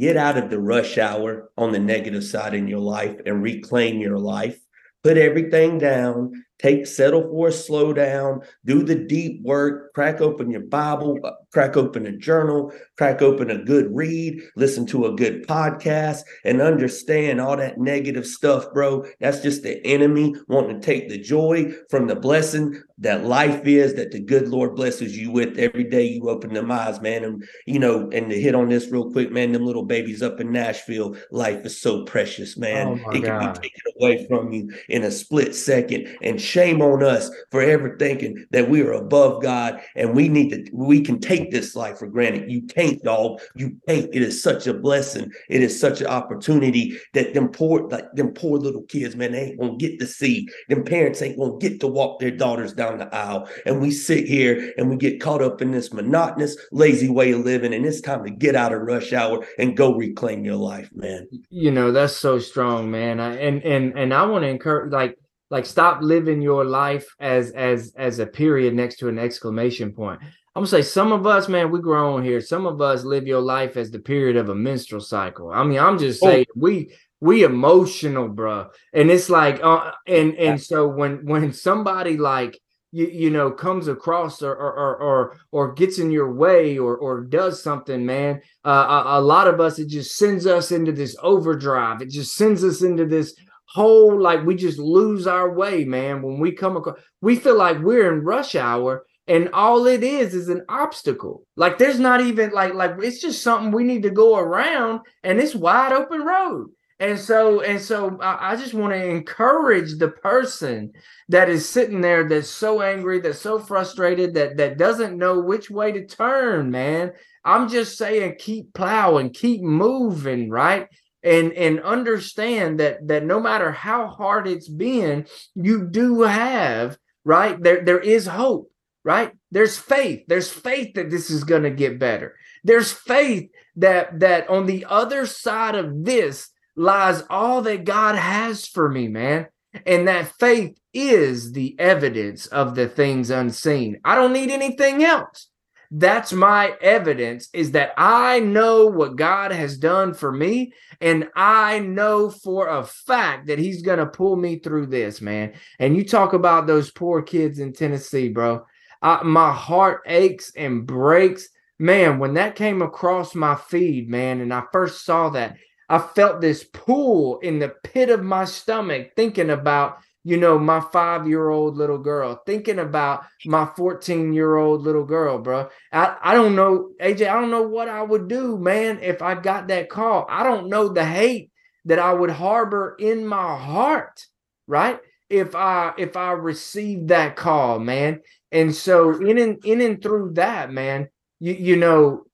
Get 0.00 0.16
out 0.16 0.36
of 0.36 0.50
the 0.50 0.58
rush 0.58 0.98
hour 0.98 1.50
on 1.56 1.70
the 1.70 1.78
negative 1.78 2.24
side 2.24 2.54
in 2.54 2.66
your 2.66 2.80
life 2.80 3.16
and 3.24 3.42
reclaim 3.42 4.00
your 4.00 4.18
life. 4.18 4.58
Put 5.02 5.16
everything 5.16 5.78
down, 5.78 6.44
take 6.58 6.86
settle 6.86 7.22
for 7.22 7.48
a 7.48 7.52
slow 7.52 7.94
down, 7.94 8.42
do 8.66 8.82
the 8.82 8.94
deep 8.94 9.42
work, 9.42 9.94
crack 9.94 10.20
open 10.20 10.50
your 10.50 10.60
Bible, 10.60 11.18
uh, 11.24 11.32
crack 11.52 11.76
open 11.76 12.04
a 12.06 12.12
journal, 12.12 12.70
crack 13.00 13.22
open 13.22 13.50
a 13.50 13.56
good 13.56 13.88
read, 13.96 14.42
listen 14.56 14.84
to 14.84 15.06
a 15.06 15.16
good 15.16 15.46
podcast, 15.46 16.20
and 16.44 16.60
understand 16.60 17.40
all 17.40 17.56
that 17.56 17.78
negative 17.78 18.26
stuff, 18.26 18.70
bro. 18.74 19.06
That's 19.20 19.40
just 19.40 19.62
the 19.62 19.82
enemy 19.86 20.34
wanting 20.48 20.78
to 20.78 20.86
take 20.86 21.08
the 21.08 21.16
joy 21.16 21.72
from 21.88 22.08
the 22.08 22.14
blessing 22.14 22.78
that 23.00 23.24
life 23.24 23.66
is 23.66 23.94
that 23.94 24.10
the 24.12 24.20
good 24.20 24.48
Lord 24.48 24.76
blesses 24.76 25.16
you 25.16 25.30
with 25.30 25.58
every 25.58 25.84
day 25.84 26.04
you 26.04 26.28
open 26.28 26.52
them 26.52 26.70
eyes, 26.70 27.00
man. 27.00 27.24
And 27.24 27.42
you 27.66 27.78
know, 27.78 28.10
and 28.12 28.30
to 28.30 28.38
hit 28.38 28.54
on 28.54 28.68
this 28.68 28.88
real 28.88 29.10
quick, 29.10 29.32
man, 29.32 29.52
them 29.52 29.64
little 29.64 29.84
babies 29.84 30.22
up 30.22 30.38
in 30.38 30.52
Nashville, 30.52 31.16
life 31.30 31.64
is 31.64 31.80
so 31.80 32.04
precious, 32.04 32.58
man. 32.58 33.02
Oh 33.06 33.10
it 33.10 33.22
can 33.22 33.40
God. 33.40 33.54
be 33.54 33.68
taken 33.68 33.92
away 33.98 34.26
from 34.26 34.52
you 34.52 34.70
in 34.88 35.04
a 35.04 35.10
split 35.10 35.54
second. 35.54 36.14
And 36.22 36.40
shame 36.40 36.82
on 36.82 37.02
us 37.02 37.30
for 37.50 37.62
ever 37.62 37.96
thinking 37.96 38.46
that 38.50 38.68
we 38.68 38.82
are 38.82 38.92
above 38.92 39.42
God 39.42 39.80
and 39.96 40.14
we 40.14 40.28
need 40.28 40.50
to 40.50 40.70
we 40.74 41.00
can 41.00 41.20
take 41.20 41.50
this 41.50 41.74
life 41.74 41.98
for 41.98 42.06
granted. 42.06 42.50
You 42.50 42.62
can't, 42.62 42.89
dog. 42.96 43.40
You 43.54 43.76
can't. 43.88 44.08
It 44.12 44.22
is 44.22 44.42
such 44.42 44.66
a 44.66 44.74
blessing. 44.74 45.30
It 45.48 45.62
is 45.62 45.78
such 45.78 46.00
an 46.00 46.08
opportunity 46.08 46.98
that 47.14 47.32
them 47.32 47.48
poor, 47.48 47.88
like 47.88 48.12
them 48.12 48.32
poor 48.32 48.58
little 48.58 48.82
kids, 48.82 49.16
man, 49.16 49.32
they 49.32 49.40
ain't 49.40 49.60
gonna 49.60 49.76
get 49.76 49.98
to 50.00 50.06
see. 50.06 50.48
Them 50.68 50.84
parents 50.84 51.22
ain't 51.22 51.38
gonna 51.38 51.58
get 51.58 51.80
to 51.80 51.86
walk 51.86 52.20
their 52.20 52.30
daughters 52.30 52.74
down 52.74 52.90
down 52.90 52.98
the 52.98 53.14
aisle. 53.14 53.48
And 53.66 53.80
we 53.80 53.90
sit 53.90 54.26
here 54.26 54.72
and 54.76 54.88
we 54.88 54.96
get 54.96 55.20
caught 55.20 55.42
up 55.42 55.62
in 55.62 55.70
this 55.70 55.92
monotonous, 55.92 56.56
lazy 56.72 57.08
way 57.08 57.32
of 57.32 57.40
living. 57.40 57.74
And 57.74 57.84
it's 57.84 58.00
time 58.00 58.24
to 58.24 58.30
get 58.30 58.54
out 58.54 58.72
of 58.72 58.82
rush 58.82 59.12
hour 59.12 59.44
and 59.58 59.76
go 59.76 59.94
reclaim 59.94 60.44
your 60.44 60.56
life, 60.56 60.90
man. 60.94 61.26
You 61.50 61.70
know, 61.70 61.92
that's 61.92 62.16
so 62.16 62.38
strong, 62.38 62.90
man. 62.90 63.20
I, 63.20 63.36
and 63.36 63.62
and 63.62 63.98
and 63.98 64.14
I 64.14 64.24
want 64.26 64.42
to 64.42 64.48
encourage 64.48 64.92
like 64.92 65.16
like 65.50 65.66
stop 65.66 66.00
living 66.02 66.40
your 66.40 66.64
life 66.64 67.14
as 67.18 67.50
as 67.52 67.92
as 67.96 68.18
a 68.18 68.26
period 68.26 68.74
next 68.74 68.96
to 68.98 69.08
an 69.08 69.18
exclamation 69.18 69.92
point. 69.92 70.20
I'm 70.54 70.62
gonna 70.62 70.68
say 70.68 70.82
some 70.82 71.12
of 71.12 71.26
us, 71.26 71.48
man, 71.48 71.70
we 71.70 71.80
grown 71.80 72.24
here. 72.24 72.40
Some 72.40 72.66
of 72.66 72.80
us 72.80 73.04
live 73.04 73.26
your 73.26 73.40
life 73.40 73.76
as 73.76 73.90
the 73.90 74.00
period 74.00 74.36
of 74.36 74.48
a 74.48 74.54
menstrual 74.54 75.00
cycle. 75.00 75.50
I 75.50 75.62
mean, 75.62 75.78
I'm 75.78 75.98
just 75.98 76.22
oh. 76.22 76.26
saying 76.26 76.46
oh. 76.48 76.54
we 76.56 76.92
we 77.20 77.44
emotional, 77.44 78.28
bro. 78.28 78.70
And 78.92 79.10
it's 79.10 79.30
like, 79.30 79.60
uh, 79.62 79.92
and 80.06 80.34
and 80.34 80.60
so 80.60 80.88
when 80.88 81.24
when 81.24 81.52
somebody 81.52 82.16
like 82.16 82.58
you, 82.92 83.06
you 83.06 83.30
know 83.30 83.50
comes 83.50 83.86
across 83.86 84.42
or 84.42 84.52
or 84.52 84.96
or 84.96 85.36
or 85.52 85.72
gets 85.74 85.98
in 85.98 86.10
your 86.10 86.32
way 86.32 86.78
or 86.78 86.96
or 86.96 87.20
does 87.20 87.62
something 87.62 88.04
man 88.04 88.40
uh, 88.64 89.04
a, 89.06 89.18
a, 89.18 89.20
lot 89.20 89.46
of 89.46 89.60
us 89.60 89.78
it 89.78 89.88
just 89.88 90.16
sends 90.16 90.46
us 90.46 90.72
into 90.72 90.90
this 90.92 91.16
overdrive 91.22 92.02
it 92.02 92.10
just 92.10 92.34
sends 92.34 92.64
us 92.64 92.82
into 92.82 93.06
this 93.06 93.34
whole 93.66 94.20
like 94.20 94.44
we 94.44 94.56
just 94.56 94.78
lose 94.78 95.26
our 95.26 95.54
way 95.54 95.84
man 95.84 96.20
when 96.20 96.40
we 96.40 96.50
come 96.50 96.76
across 96.76 96.98
we 97.20 97.36
feel 97.36 97.56
like 97.56 97.78
we're 97.78 98.12
in 98.12 98.24
rush 98.24 98.56
hour 98.56 99.06
and 99.26 99.50
all 99.52 99.86
it 99.86 100.02
is 100.02 100.34
is 100.34 100.48
an 100.48 100.62
obstacle 100.68 101.46
like 101.56 101.78
there's 101.78 102.00
not 102.00 102.20
even 102.20 102.50
like 102.50 102.74
like 102.74 102.92
it's 103.02 103.20
just 103.20 103.42
something 103.42 103.70
we 103.70 103.84
need 103.84 104.02
to 104.02 104.10
go 104.10 104.36
around 104.38 105.00
and 105.22 105.38
it's 105.38 105.54
wide 105.54 105.92
open 105.92 106.22
road 106.22 106.68
and 107.00 107.18
so, 107.18 107.62
and 107.62 107.80
so 107.80 108.18
I, 108.20 108.52
I 108.52 108.56
just 108.56 108.74
want 108.74 108.92
to 108.92 109.02
encourage 109.02 109.96
the 109.96 110.08
person 110.08 110.92
that 111.30 111.48
is 111.48 111.66
sitting 111.66 112.02
there 112.02 112.28
that's 112.28 112.50
so 112.50 112.82
angry, 112.82 113.20
that's 113.20 113.40
so 113.40 113.58
frustrated, 113.58 114.34
that 114.34 114.58
that 114.58 114.76
doesn't 114.76 115.16
know 115.16 115.40
which 115.40 115.70
way 115.70 115.92
to 115.92 116.06
turn, 116.06 116.70
man. 116.70 117.12
I'm 117.42 117.70
just 117.70 117.96
saying 117.96 118.36
keep 118.38 118.74
plowing, 118.74 119.30
keep 119.30 119.62
moving, 119.62 120.50
right? 120.50 120.88
And 121.22 121.54
and 121.54 121.80
understand 121.80 122.80
that 122.80 123.08
that 123.08 123.24
no 123.24 123.40
matter 123.40 123.72
how 123.72 124.08
hard 124.08 124.46
it's 124.46 124.68
been, 124.68 125.26
you 125.54 125.88
do 125.90 126.20
have, 126.20 126.98
right? 127.24 127.58
There 127.62 127.82
there 127.82 128.00
is 128.00 128.26
hope, 128.26 128.69
right? 129.04 129.32
There's 129.50 129.78
faith. 129.78 130.24
There's 130.26 130.50
faith 130.50 130.94
that 130.94 131.10
this 131.10 131.30
is 131.30 131.44
going 131.44 131.62
to 131.62 131.70
get 131.70 131.98
better. 131.98 132.36
There's 132.64 132.92
faith 132.92 133.50
that 133.76 134.20
that 134.20 134.48
on 134.50 134.66
the 134.66 134.86
other 134.88 135.26
side 135.26 135.74
of 135.74 136.04
this 136.04 136.50
lies 136.76 137.22
all 137.30 137.62
that 137.62 137.84
God 137.84 138.16
has 138.16 138.66
for 138.66 138.88
me, 138.88 139.08
man. 139.08 139.46
And 139.86 140.08
that 140.08 140.32
faith 140.38 140.78
is 140.92 141.52
the 141.52 141.78
evidence 141.78 142.46
of 142.46 142.74
the 142.74 142.88
things 142.88 143.30
unseen. 143.30 144.00
I 144.04 144.16
don't 144.16 144.32
need 144.32 144.50
anything 144.50 145.04
else. 145.04 145.48
That's 145.92 146.32
my 146.32 146.74
evidence 146.80 147.48
is 147.52 147.72
that 147.72 147.92
I 147.96 148.38
know 148.38 148.86
what 148.86 149.16
God 149.16 149.50
has 149.50 149.76
done 149.76 150.14
for 150.14 150.30
me. 150.30 150.72
And 151.00 151.28
I 151.34 151.80
know 151.80 152.30
for 152.30 152.68
a 152.68 152.84
fact 152.84 153.48
that 153.48 153.58
He's 153.58 153.82
going 153.82 153.98
to 153.98 154.06
pull 154.06 154.36
me 154.36 154.58
through 154.60 154.86
this, 154.86 155.20
man. 155.20 155.54
And 155.80 155.96
you 155.96 156.04
talk 156.04 156.32
about 156.32 156.66
those 156.66 156.92
poor 156.92 157.22
kids 157.22 157.58
in 157.58 157.72
Tennessee, 157.72 158.28
bro. 158.28 158.66
I, 159.02 159.22
my 159.22 159.52
heart 159.52 160.02
aches 160.06 160.52
and 160.56 160.86
breaks. 160.86 161.48
Man, 161.78 162.18
when 162.18 162.34
that 162.34 162.56
came 162.56 162.82
across 162.82 163.34
my 163.34 163.54
feed, 163.54 164.10
man, 164.10 164.40
and 164.40 164.52
I 164.52 164.64
first 164.72 165.04
saw 165.04 165.30
that, 165.30 165.56
I 165.88 165.98
felt 165.98 166.40
this 166.40 166.62
pull 166.62 167.38
in 167.40 167.58
the 167.58 167.70
pit 167.82 168.10
of 168.10 168.22
my 168.22 168.44
stomach 168.44 169.10
thinking 169.16 169.50
about, 169.50 169.98
you 170.22 170.36
know, 170.36 170.58
my 170.58 170.80
five 170.80 171.26
year 171.26 171.48
old 171.48 171.76
little 171.76 171.98
girl, 171.98 172.40
thinking 172.46 172.78
about 172.78 173.24
my 173.46 173.66
14 173.76 174.32
year 174.32 174.56
old 174.56 174.82
little 174.82 175.04
girl, 175.04 175.38
bro. 175.38 175.68
I, 175.92 176.16
I 176.22 176.34
don't 176.34 176.54
know, 176.54 176.90
AJ, 177.00 177.28
I 177.28 177.40
don't 177.40 177.50
know 177.50 177.62
what 177.62 177.88
I 177.88 178.02
would 178.02 178.28
do, 178.28 178.58
man, 178.58 179.00
if 179.00 179.22
I 179.22 179.34
got 179.34 179.68
that 179.68 179.88
call. 179.88 180.26
I 180.28 180.44
don't 180.44 180.68
know 180.68 180.88
the 180.88 181.04
hate 181.04 181.50
that 181.86 181.98
I 181.98 182.12
would 182.12 182.30
harbor 182.30 182.94
in 182.98 183.26
my 183.26 183.56
heart, 183.56 184.26
right? 184.66 185.00
If 185.30 185.54
I 185.54 185.94
if 185.96 186.16
I 186.16 186.32
received 186.32 187.08
that 187.08 187.36
call, 187.36 187.78
man. 187.78 188.20
And 188.52 188.74
so 188.74 189.14
in 189.24 189.38
and 189.38 189.64
in 189.64 189.80
and 189.80 190.02
through 190.02 190.32
that, 190.34 190.72
man, 190.72 191.08
you 191.38 191.54
you 191.54 191.76
know, 191.76 192.24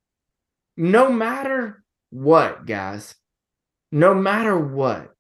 no 0.77 1.11
matter 1.11 1.85
what, 2.11 2.67
guys, 2.67 3.15
no 3.93 4.15
matter 4.15 4.59
what, 4.59 5.15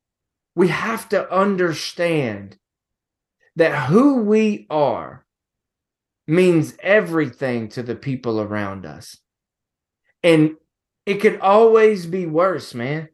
we 0.54 0.68
have 0.68 1.08
to 1.10 1.30
understand 1.30 2.56
that 3.56 3.88
who 3.88 4.22
we 4.22 4.66
are 4.70 5.24
means 6.26 6.74
everything 6.82 7.68
to 7.68 7.82
the 7.82 7.94
people 7.94 8.40
around 8.40 8.86
us. 8.86 9.18
And 10.22 10.56
it 11.04 11.16
could 11.20 11.40
always 11.40 12.06
be 12.06 12.26
worse, 12.26 12.74
man. 12.74 13.08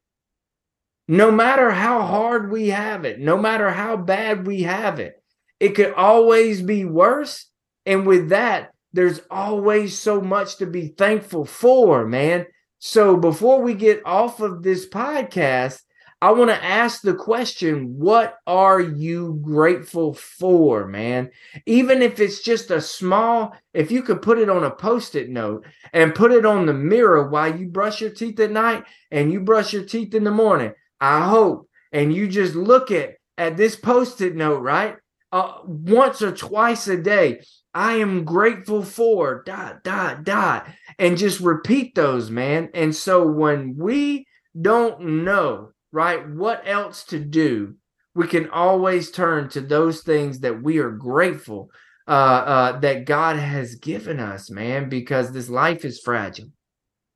No 1.13 1.31
matter 1.31 1.71
how 1.71 2.01
hard 2.01 2.51
we 2.51 2.69
have 2.69 3.05
it, 3.05 3.21
no 3.21 3.37
matter 3.37 3.69
how 3.71 3.99
bad 3.99 4.47
we 4.47 4.63
have 4.63 4.99
it, 4.99 5.23
it 5.61 5.75
could 5.75 5.93
always 5.93 6.63
be 6.63 6.87
worse. 6.87 7.51
And 7.85 8.07
with 8.07 8.31
that, 8.31 8.71
there's 8.95 9.21
always 9.31 9.99
so 9.99 10.23
much 10.23 10.57
to 10.57 10.67
be 10.67 10.89
thankful 10.89 11.45
for, 11.45 12.07
man. 12.07 12.47
So 12.79 13.19
before 13.19 13.61
we 13.61 13.75
get 13.75 14.01
off 14.07 14.41
of 14.41 14.63
this 14.63 14.89
podcast, 14.89 15.83
I 16.23 16.33
want 16.33 16.49
to 16.49 16.65
ask 16.65 17.03
the 17.03 17.13
question 17.13 17.99
what 17.99 18.39
are 18.47 18.81
you 18.81 19.39
grateful 19.43 20.15
for, 20.15 20.87
man? 20.87 21.31
Even 21.67 22.01
if 22.01 22.21
it's 22.21 22.41
just 22.41 22.71
a 22.71 22.81
small, 22.81 23.55
if 23.75 23.91
you 23.91 24.03
could 24.03 24.23
put 24.23 24.39
it 24.39 24.49
on 24.49 24.65
a 24.65 24.71
post 24.71 25.15
it 25.15 25.29
note 25.29 25.67
and 25.93 26.15
put 26.15 26.33
it 26.33 26.47
on 26.47 26.65
the 26.65 26.73
mirror 26.73 27.29
while 27.29 27.55
you 27.55 27.69
brush 27.69 28.01
your 28.01 28.09
teeth 28.09 28.41
at 28.41 28.51
night 28.51 28.85
and 29.11 29.31
you 29.31 29.41
brush 29.41 29.75
your 29.75 29.85
teeth 29.85 30.15
in 30.15 30.25
the 30.25 30.31
morning, 30.31 30.73
I 31.03 31.29
hope. 31.29 31.69
And 31.91 32.15
you 32.15 32.29
just 32.29 32.55
look 32.55 32.91
at, 32.91 33.17
at 33.37 33.57
this 33.57 33.77
post 33.77 34.21
it 34.21 34.37
note, 34.37 34.61
right? 34.61 34.97
Uh, 35.33 35.55
once 35.65 36.23
or 36.23 36.33
twice 36.33 36.87
a 36.89 36.97
day. 36.97 37.43
I 37.75 37.95
am 37.95 38.25
grateful 38.25 38.83
for 38.83 39.43
dot 39.45 39.83
dot 39.83 40.25
dot 40.25 40.69
and 40.99 41.17
just 41.17 41.41
repeat 41.41 41.95
those 41.95 42.31
man 42.31 42.69
and 42.75 42.95
so 42.95 43.27
when 43.27 43.77
we 43.79 44.27
don't 44.61 45.25
know 45.25 45.71
right 45.91 46.29
what 46.29 46.63
else 46.67 47.05
to 47.05 47.19
do 47.19 47.77
we 48.15 48.27
can 48.29 48.51
always 48.51 49.11
turn 49.11 49.49
to 49.49 49.63
those 49.63 50.03
things 50.03 50.41
that 50.41 50.63
we 50.63 50.79
are 50.81 50.91
grateful 50.91 51.71
uh, 52.07 52.11
uh, 52.11 52.81
that 52.81 53.07
God 53.07 53.37
has 53.37 53.77
given 53.77 54.21
us 54.21 54.51
man 54.51 54.91
because 54.91 55.33
this 55.33 55.49
life 55.49 55.87
is 55.87 55.99
fragile 55.99 56.51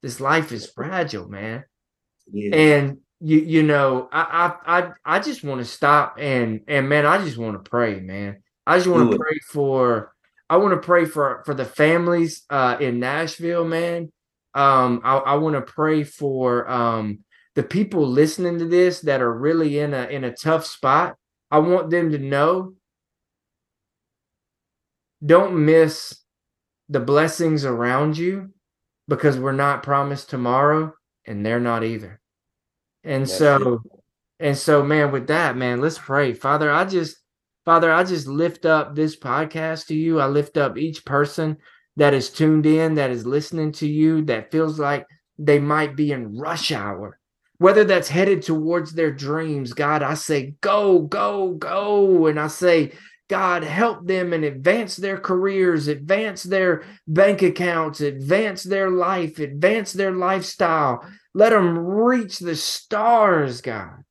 this 0.02 0.20
life 0.20 0.52
is 0.52 0.70
fragile 0.70 1.28
man 1.28 1.64
yeah. 2.32 2.56
and 2.56 2.98
you 3.20 3.38
you 3.38 3.62
know 3.62 4.08
I 4.12 4.52
I 4.66 4.78
I, 4.78 4.92
I 5.04 5.18
just 5.20 5.42
want 5.42 5.60
to 5.60 5.64
stop 5.64 6.16
and 6.18 6.60
and 6.68 6.88
man 6.88 7.06
I 7.06 7.24
just 7.24 7.38
want 7.38 7.62
to 7.62 7.70
pray 7.70 8.00
man 8.00 8.42
I 8.66 8.76
just 8.76 8.88
want 8.88 9.10
to 9.10 9.16
pray 9.16 9.38
for 9.48 10.12
I 10.48 10.56
want 10.58 10.80
to 10.80 10.84
pray 10.84 11.04
for 11.04 11.42
for 11.44 11.54
the 11.54 11.64
families 11.64 12.42
uh, 12.50 12.76
in 12.80 13.00
Nashville, 13.00 13.64
man. 13.64 14.12
Um, 14.54 15.00
I, 15.04 15.16
I 15.16 15.34
want 15.34 15.54
to 15.56 15.60
pray 15.62 16.04
for 16.04 16.70
um, 16.70 17.20
the 17.54 17.62
people 17.62 18.06
listening 18.06 18.58
to 18.58 18.64
this 18.64 19.00
that 19.00 19.20
are 19.20 19.32
really 19.32 19.78
in 19.78 19.92
a 19.92 20.04
in 20.04 20.24
a 20.24 20.34
tough 20.34 20.64
spot. 20.64 21.16
I 21.50 21.58
want 21.58 21.90
them 21.90 22.10
to 22.12 22.18
know 22.18 22.74
don't 25.24 25.64
miss 25.64 26.16
the 26.88 27.00
blessings 27.00 27.64
around 27.64 28.16
you 28.16 28.50
because 29.08 29.38
we're 29.38 29.52
not 29.52 29.82
promised 29.82 30.30
tomorrow 30.30 30.92
and 31.24 31.44
they're 31.44 31.60
not 31.60 31.82
either. 31.82 32.20
And 33.06 33.22
That's 33.22 33.38
so 33.38 33.74
it. 33.74 34.00
and 34.40 34.58
so 34.58 34.82
man 34.82 35.12
with 35.12 35.28
that 35.28 35.56
man 35.56 35.80
let's 35.80 35.98
pray. 35.98 36.34
Father, 36.34 36.70
I 36.70 36.84
just 36.84 37.16
Father, 37.64 37.90
I 37.92 38.04
just 38.04 38.26
lift 38.28 38.66
up 38.66 38.94
this 38.94 39.16
podcast 39.18 39.86
to 39.86 39.94
you. 39.94 40.20
I 40.20 40.26
lift 40.26 40.56
up 40.58 40.76
each 40.78 41.04
person 41.04 41.56
that 41.96 42.14
is 42.14 42.30
tuned 42.30 42.66
in, 42.66 42.94
that 42.94 43.10
is 43.10 43.26
listening 43.26 43.72
to 43.72 43.88
you, 43.88 44.22
that 44.26 44.52
feels 44.52 44.78
like 44.78 45.06
they 45.38 45.58
might 45.58 45.96
be 45.96 46.12
in 46.12 46.38
rush 46.38 46.70
hour, 46.70 47.18
whether 47.58 47.84
that's 47.84 48.08
headed 48.08 48.42
towards 48.42 48.92
their 48.92 49.10
dreams. 49.12 49.72
God, 49.72 50.02
I 50.02 50.14
say, 50.14 50.54
go, 50.60 51.00
go, 51.00 51.54
go. 51.54 52.26
And 52.26 52.38
I 52.38 52.46
say, 52.48 52.92
God, 53.28 53.64
help 53.64 54.06
them 54.06 54.32
and 54.32 54.44
advance 54.44 54.96
their 54.96 55.18
careers, 55.18 55.88
advance 55.88 56.44
their 56.44 56.84
bank 57.08 57.42
accounts, 57.42 58.00
advance 58.00 58.62
their 58.62 58.90
life, 58.90 59.40
advance 59.40 59.92
their 59.92 60.12
lifestyle. 60.12 61.04
Let 61.36 61.50
them 61.50 61.76
reach 61.76 62.38
the 62.38 62.56
stars, 62.56 63.60
God. 63.60 64.04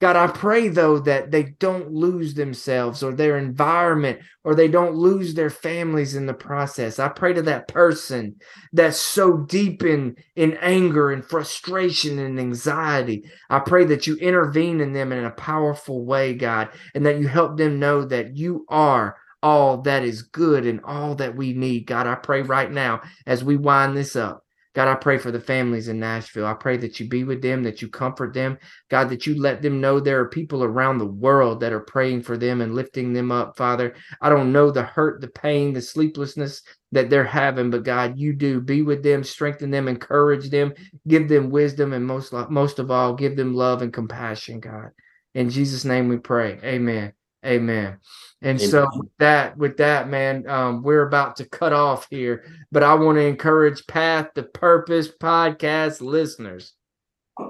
God, 0.00 0.16
I 0.16 0.26
pray 0.26 0.66
though 0.66 0.98
that 0.98 1.30
they 1.30 1.44
don't 1.60 1.92
lose 1.92 2.34
themselves 2.34 3.04
or 3.04 3.12
their 3.12 3.38
environment 3.38 4.18
or 4.42 4.56
they 4.56 4.66
don't 4.66 4.96
lose 4.96 5.34
their 5.34 5.50
families 5.50 6.16
in 6.16 6.26
the 6.26 6.34
process. 6.34 6.98
I 6.98 7.10
pray 7.10 7.32
to 7.34 7.42
that 7.42 7.68
person 7.68 8.40
that's 8.72 8.96
so 8.96 9.36
deep 9.36 9.84
in, 9.84 10.16
in 10.34 10.54
anger 10.54 11.12
and 11.12 11.24
frustration 11.24 12.18
and 12.18 12.40
anxiety. 12.40 13.30
I 13.48 13.60
pray 13.60 13.84
that 13.84 14.08
you 14.08 14.16
intervene 14.16 14.80
in 14.80 14.92
them 14.92 15.12
in 15.12 15.24
a 15.24 15.30
powerful 15.30 16.04
way, 16.04 16.34
God, 16.34 16.70
and 16.92 17.06
that 17.06 17.20
you 17.20 17.28
help 17.28 17.56
them 17.56 17.78
know 17.78 18.04
that 18.06 18.36
you 18.36 18.66
are 18.68 19.16
all 19.44 19.82
that 19.82 20.02
is 20.02 20.22
good 20.22 20.66
and 20.66 20.80
all 20.82 21.14
that 21.14 21.36
we 21.36 21.52
need. 21.52 21.86
God, 21.86 22.08
I 22.08 22.16
pray 22.16 22.42
right 22.42 22.70
now 22.70 23.02
as 23.28 23.44
we 23.44 23.56
wind 23.56 23.96
this 23.96 24.16
up 24.16 24.42
God, 24.74 24.88
I 24.88 24.94
pray 24.94 25.18
for 25.18 25.30
the 25.30 25.40
families 25.40 25.88
in 25.88 26.00
Nashville. 26.00 26.46
I 26.46 26.54
pray 26.54 26.78
that 26.78 26.98
you 26.98 27.06
be 27.06 27.24
with 27.24 27.42
them, 27.42 27.62
that 27.64 27.82
you 27.82 27.88
comfort 27.88 28.32
them. 28.32 28.58
God, 28.88 29.10
that 29.10 29.26
you 29.26 29.38
let 29.38 29.60
them 29.60 29.80
know 29.80 30.00
there 30.00 30.20
are 30.20 30.28
people 30.28 30.64
around 30.64 30.98
the 30.98 31.06
world 31.06 31.60
that 31.60 31.72
are 31.72 31.80
praying 31.80 32.22
for 32.22 32.38
them 32.38 32.62
and 32.62 32.74
lifting 32.74 33.12
them 33.12 33.30
up, 33.30 33.56
Father. 33.56 33.94
I 34.22 34.30
don't 34.30 34.50
know 34.50 34.70
the 34.70 34.82
hurt, 34.82 35.20
the 35.20 35.28
pain, 35.28 35.74
the 35.74 35.82
sleeplessness 35.82 36.62
that 36.92 37.10
they're 37.10 37.24
having, 37.24 37.70
but 37.70 37.84
God, 37.84 38.18
you 38.18 38.32
do. 38.32 38.60
Be 38.60 38.80
with 38.80 39.02
them, 39.02 39.24
strengthen 39.24 39.70
them, 39.70 39.88
encourage 39.88 40.48
them, 40.48 40.72
give 41.06 41.28
them 41.28 41.50
wisdom, 41.50 41.92
and 41.92 42.06
most, 42.06 42.32
most 42.50 42.78
of 42.78 42.90
all, 42.90 43.14
give 43.14 43.36
them 43.36 43.54
love 43.54 43.82
and 43.82 43.92
compassion, 43.92 44.60
God. 44.60 44.88
In 45.34 45.50
Jesus' 45.50 45.84
name 45.84 46.08
we 46.08 46.16
pray. 46.18 46.58
Amen. 46.64 47.12
Amen. 47.44 47.98
And 48.40 48.58
Amen. 48.58 48.70
so 48.70 48.88
with 48.94 49.10
that, 49.18 49.56
with 49.56 49.76
that, 49.78 50.08
man, 50.08 50.48
um, 50.48 50.82
we're 50.82 51.06
about 51.06 51.36
to 51.36 51.44
cut 51.44 51.72
off 51.72 52.06
here, 52.10 52.44
but 52.70 52.82
I 52.82 52.94
want 52.94 53.16
to 53.16 53.26
encourage 53.26 53.86
Path 53.86 54.34
to 54.34 54.42
Purpose 54.42 55.08
podcast 55.08 56.00
listeners 56.00 56.72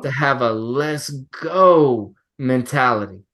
to 0.03 0.11
have 0.11 0.43
a 0.43 0.53
let's 0.53 1.11
go 1.11 2.15
mentality. 2.39 3.25